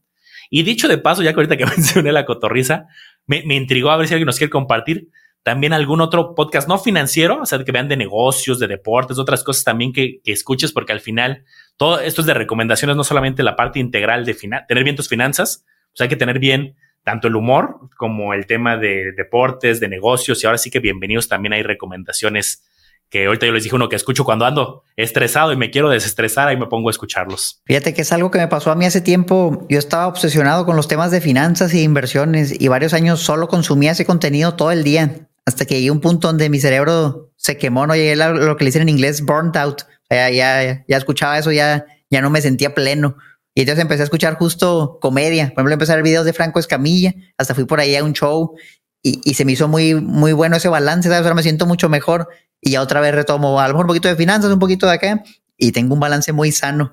Y 0.49 0.63
dicho 0.63 0.87
de 0.87 0.99
paso, 0.99 1.25
ya 1.25 1.33
que 1.33 1.41
ahorita 1.41 1.57
que 1.57 1.67
mencioné 1.77 2.13
la 2.13 2.25
cotorriza, 2.25 2.87
me, 3.27 3.43
intrigó 3.57 3.91
a 3.91 3.97
ver 3.97 4.07
si 4.07 4.15
alguien 4.15 4.27
nos 4.27 4.39
quiere 4.39 4.53
compartir 4.53 5.09
también 5.43 5.73
algún 5.73 6.01
otro 6.01 6.37
podcast 6.37 6.69
no 6.69 6.79
financiero, 6.79 7.41
o 7.43 7.47
sea, 7.47 7.59
que 7.65 7.73
vean 7.73 7.89
de 7.89 7.97
negocios, 7.97 8.61
de 8.61 8.69
deportes, 8.69 9.19
otras 9.19 9.43
cosas 9.43 9.65
también 9.65 9.93
que 9.93 10.21
escuches, 10.25 10.71
porque 10.71 10.93
al 10.93 11.01
final 11.01 11.45
todo 11.77 12.01
esto 12.01 12.21
es 12.21 12.27
de 12.27 12.35
recomendaciones, 12.35 12.97
no 12.97 13.05
solamente 13.05 13.43
la 13.43 13.57
parte 13.57 13.79
integral 13.79 14.25
de 14.25 14.35
tener 14.35 14.85
bien 14.85 14.97
tus 14.97 15.09
finanzas, 15.09 15.65
sea, 15.95 16.05
hay 16.05 16.09
que 16.09 16.17
tener 16.17 16.39
bien 16.39 16.77
tanto 17.05 17.29
el 17.29 17.37
humor 17.37 17.91
como 17.97 18.33
el 18.35 18.47
tema 18.47 18.77
de 18.77 19.13
deportes, 19.13 19.81
de 19.81 19.89
negocios, 19.89 20.43
y 20.43 20.47
ahora 20.47 20.59
sí 20.59 20.71
que 20.71 20.79
bienvenidos 20.79 21.29
también 21.29 21.53
hay 21.53 21.63
recomendaciones 21.63 22.65
que 23.11 23.27
ahorita 23.27 23.45
yo 23.45 23.53
les 23.53 23.65
dije 23.65 23.77
uno 23.77 23.91
que 23.91 23.97
escucho 23.97 24.25
cuando 24.25 24.47
ando 24.47 24.85
estresado 24.97 25.53
y 25.53 25.57
me 25.57 25.71
quiero 25.71 25.91
desestresar, 25.91 26.49
ahí 26.49 26.57
me 26.57 26.67
pongo 26.67 26.89
a 26.89 26.93
escucharlos. 26.93 27.61
Fíjate 27.67 27.93
que 27.93 28.03
es 28.03 28.13
algo 28.13 28.31
que 28.31 28.39
me 28.39 28.49
pasó 28.49 28.71
a 28.71 28.75
mí 28.75 28.87
hace 28.87 29.03
tiempo. 29.03 29.67
Yo 29.69 29.79
estaba 29.79 30.07
obsesionado 30.07 30.65
con 30.65 30.77
los 30.77 30.89
temas 30.89 31.11
de 31.11 31.21
finanzas 31.21 31.75
y 31.75 31.83
inversiones 31.83 32.59
y 32.59 32.69
varios 32.69 32.95
años 32.95 33.21
solo 33.21 33.49
consumía 33.49 33.91
ese 33.91 34.07
contenido 34.07 34.55
todo 34.55 34.71
el 34.71 34.83
día 34.83 35.29
hasta 35.45 35.67
que 35.67 35.75
llegué 35.75 35.89
a 35.89 35.93
un 35.93 36.01
punto 36.01 36.29
donde 36.29 36.49
mi 36.49 36.59
cerebro 36.59 37.33
se 37.37 37.59
quemó, 37.59 37.87
no 37.87 37.95
llegué 37.95 38.23
a 38.23 38.31
lo 38.31 38.57
que 38.57 38.65
le 38.65 38.69
dicen 38.69 38.83
en 38.83 38.89
inglés 38.89 39.23
burnt 39.23 39.57
out. 39.57 39.83
Ya, 40.15 40.85
ya, 40.87 40.97
escuchaba 40.97 41.39
eso, 41.39 41.53
ya, 41.53 41.87
ya 42.11 42.21
no 42.21 42.31
me 42.31 42.41
sentía 42.41 42.75
pleno. 42.75 43.17
Y 43.55 43.63
entonces 43.63 43.83
empecé 43.83 44.03
a 44.03 44.05
escuchar 44.05 44.35
justo 44.35 44.99
comedia. 45.01 45.47
Por 45.47 45.61
ejemplo, 45.61 45.73
empecé 45.75 45.93
a 45.93 45.97
ver 45.97 46.05
videos 46.05 46.25
de 46.25 46.33
Franco 46.33 46.59
Escamilla, 46.59 47.15
hasta 47.37 47.55
fui 47.55 47.65
por 47.65 47.81
ahí 47.81 47.97
a 47.97 48.05
un 48.05 48.13
show 48.13 48.55
y, 49.03 49.21
y 49.25 49.35
se 49.35 49.45
me 49.45 49.53
hizo 49.53 49.69
muy, 49.69 49.95
muy 49.95 50.33
bueno 50.33 50.57
ese 50.57 50.69
balance, 50.69 51.09
¿sabes? 51.09 51.25
Ahora 51.25 51.35
me 51.35 51.43
siento 51.43 51.67
mucho 51.67 51.89
mejor 51.89 52.29
y 52.61 52.71
ya 52.71 52.83
otra 52.83 53.01
vez 53.01 53.15
retomo 53.15 53.61
a 53.61 53.67
lo 53.67 53.75
mejor 53.75 53.87
un 53.87 53.89
poquito 53.89 54.09
de 54.09 54.17
finanzas, 54.17 54.51
un 54.51 54.59
poquito 54.59 54.87
de 54.87 54.93
acá 54.93 55.23
y 55.57 55.73
tengo 55.73 55.95
un 55.95 56.01
balance 56.01 56.33
muy 56.33 56.53
sano. 56.53 56.93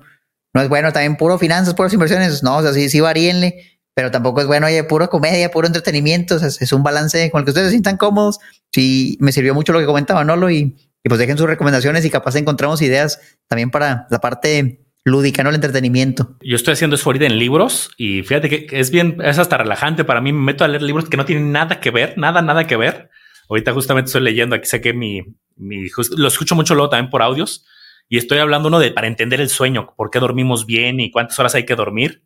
No 0.52 0.60
es 0.60 0.68
bueno 0.68 0.92
también 0.92 1.16
puro 1.16 1.38
finanzas, 1.38 1.74
puras 1.74 1.92
inversiones, 1.92 2.42
no, 2.42 2.56
o 2.56 2.62
sea, 2.62 2.72
sí, 2.72 2.88
sí 2.88 3.00
varíenle, 3.00 3.80
pero 3.94 4.10
tampoco 4.10 4.40
es 4.40 4.46
bueno, 4.46 4.66
oye, 4.66 4.82
puro 4.84 5.08
comedia, 5.08 5.50
puro 5.50 5.66
entretenimiento, 5.66 6.36
o 6.36 6.38
sea, 6.38 6.48
es 6.48 6.72
un 6.72 6.82
balance 6.82 7.30
con 7.30 7.40
el 7.40 7.44
que 7.44 7.50
ustedes 7.50 7.68
se 7.68 7.72
sientan 7.72 7.96
cómodos. 7.96 8.38
Sí, 8.72 9.16
me 9.20 9.32
sirvió 9.32 9.54
mucho 9.54 9.72
lo 9.72 9.78
que 9.78 9.86
comentaba 9.86 10.24
Nolo 10.24 10.50
y, 10.50 10.76
y 11.02 11.08
pues 11.08 11.18
dejen 11.18 11.38
sus 11.38 11.46
recomendaciones 11.46 12.04
y 12.04 12.10
capaz 12.10 12.36
encontramos 12.36 12.82
ideas 12.82 13.20
también 13.48 13.70
para 13.70 14.06
la 14.10 14.20
parte 14.20 14.86
lúdica, 15.04 15.42
¿no? 15.42 15.48
El 15.48 15.54
entretenimiento. 15.54 16.36
Yo 16.42 16.56
estoy 16.56 16.72
haciendo 16.72 16.96
eso 16.96 17.08
ahorita 17.08 17.26
en 17.26 17.38
libros 17.38 17.90
y 17.96 18.22
fíjate 18.22 18.48
que 18.48 18.78
es 18.78 18.90
bien, 18.90 19.16
es 19.24 19.38
hasta 19.38 19.56
relajante 19.56 20.04
para 20.04 20.20
mí. 20.20 20.32
Me 20.32 20.42
meto 20.42 20.64
a 20.64 20.68
leer 20.68 20.82
libros 20.82 21.08
que 21.08 21.16
no 21.16 21.24
tienen 21.24 21.52
nada 21.52 21.80
que 21.80 21.90
ver, 21.90 22.18
nada, 22.18 22.42
nada 22.42 22.66
que 22.66 22.76
ver 22.76 23.10
Ahorita 23.50 23.72
justamente 23.72 24.06
estoy 24.06 24.22
leyendo, 24.22 24.54
aquí 24.54 24.66
sé 24.66 24.80
que 24.80 24.92
mi, 24.92 25.22
mi 25.56 25.88
lo 26.16 26.28
escucho 26.28 26.54
mucho 26.54 26.76
luego 26.76 26.88
también 26.88 27.10
por 27.10 27.20
audios 27.20 27.66
y 28.08 28.16
estoy 28.16 28.38
hablando 28.38 28.68
uno 28.68 28.78
de 28.78 28.92
para 28.92 29.08
entender 29.08 29.40
el 29.40 29.48
sueño, 29.48 29.92
por 29.96 30.10
qué 30.10 30.20
dormimos 30.20 30.66
bien 30.66 31.00
y 31.00 31.10
cuántas 31.10 31.36
horas 31.40 31.56
hay 31.56 31.66
que 31.66 31.74
dormir, 31.74 32.22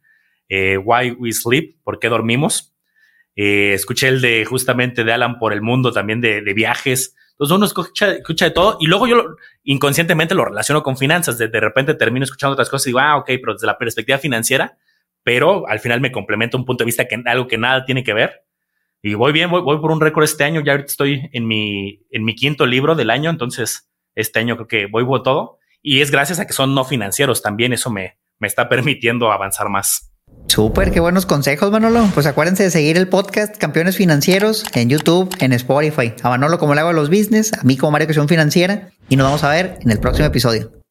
eh, 0.51 0.77
why 0.77 1.13
we 1.13 1.33
sleep, 1.33 1.79
por 1.83 1.99
qué 1.99 2.11
dormimos. 2.11 2.75
Eh, 3.37 3.73
escuché 3.73 4.09
el 4.09 4.21
de 4.21 4.45
justamente 4.45 5.03
de 5.03 5.13
Alan 5.15 5.39
por 5.39 5.55
el 5.55 5.63
mundo, 5.63 5.93
también 5.93 6.21
de, 6.21 6.43
de 6.43 6.53
viajes. 6.53 7.17
Entonces 7.35 7.57
uno 7.57 7.67
escucha, 7.67 8.13
escucha, 8.13 8.45
de 8.47 8.51
todo 8.53 8.77
y 8.81 8.87
luego 8.87 9.07
yo 9.07 9.37
inconscientemente 9.65 10.35
lo 10.35 10.45
relaciono 10.45 10.83
con 10.83 10.97
finanzas. 10.97 11.37
De, 11.39 11.49
de, 11.49 11.61
repente 11.61 11.95
termino 11.95 12.25
escuchando 12.25 12.53
otras 12.55 12.71
cosas 12.71 12.87
y 12.87 12.91
digo, 12.91 13.01
ah, 13.01 13.17
ok, 13.17 13.27
pero 13.27 13.55
desde 13.55 13.67
la 13.67 13.77
perspectiva 13.77 14.19
financiera, 14.19 14.79
pero 15.23 15.67
al 15.69 15.81
final 15.81 16.01
me 16.01 16.13
complementa 16.13 16.57
un 16.57 16.65
punto 16.65 16.85
de 16.85 16.87
vista 16.87 17.07
que 17.07 17.21
algo 17.27 17.49
que 17.49 17.59
nada 17.59 17.85
tiene 17.85 18.05
que 18.05 18.15
ver 18.15 18.45
y 19.07 19.13
voy 19.13 19.33
bien, 19.33 19.51
voy, 19.51 19.61
voy 19.61 19.79
por 19.81 19.91
un 19.91 20.01
récord 20.01 20.25
este 20.25 20.45
año. 20.45 20.63
Ya 20.63 20.73
ahorita 20.73 20.91
estoy 20.91 21.29
en 21.35 21.47
mi, 21.47 22.01
en 22.11 22.25
mi 22.25 22.35
quinto 22.35 22.65
libro 22.65 22.95
del 22.95 23.11
año, 23.11 23.29
entonces 23.29 23.91
este 24.15 24.39
año 24.39 24.57
creo 24.57 24.67
que 24.67 24.87
voy 24.87 25.05
por 25.05 25.23
todo. 25.23 25.59
Y 25.83 26.01
es 26.01 26.11
gracias 26.11 26.41
a 26.41 26.47
que 26.47 26.55
son 26.55 26.75
no 26.75 26.87
financieros 26.87 27.43
también, 27.43 27.75
eso 27.75 27.91
me, 27.91 28.19
me 28.39 28.47
está 28.47 28.67
permitiendo 28.71 29.31
avanzar 29.31 29.69
más. 29.69 30.14
Súper, 30.47 30.93
qué 30.93 31.01
buenos 31.01 31.27
consejos, 31.27 31.71
Manolo. 31.73 32.09
Pues 32.15 32.27
acuérdense 32.27 32.63
de 32.63 32.71
seguir 32.71 32.97
el 32.97 33.09
podcast 33.09 33.57
Campeones 33.57 33.97
Financieros 33.97 34.65
en 34.75 34.89
YouTube, 34.89 35.35
en 35.41 35.53
Spotify. 35.53 36.13
A 36.23 36.29
Manolo 36.29 36.59
como 36.59 36.75
le 36.75 36.81
hago 36.81 36.91
a 36.91 36.93
los 36.93 37.09
business, 37.09 37.53
a 37.55 37.65
mí 37.65 37.77
como 37.77 37.93
Mario 37.93 38.13
son 38.15 38.29
Financiera. 38.29 38.91
Y 39.09 39.17
nos 39.17 39.25
vamos 39.25 39.43
a 39.43 39.51
ver 39.51 39.79
en 39.83 39.91
el 39.91 39.99
próximo 39.99 40.27
episodio. 40.27 40.84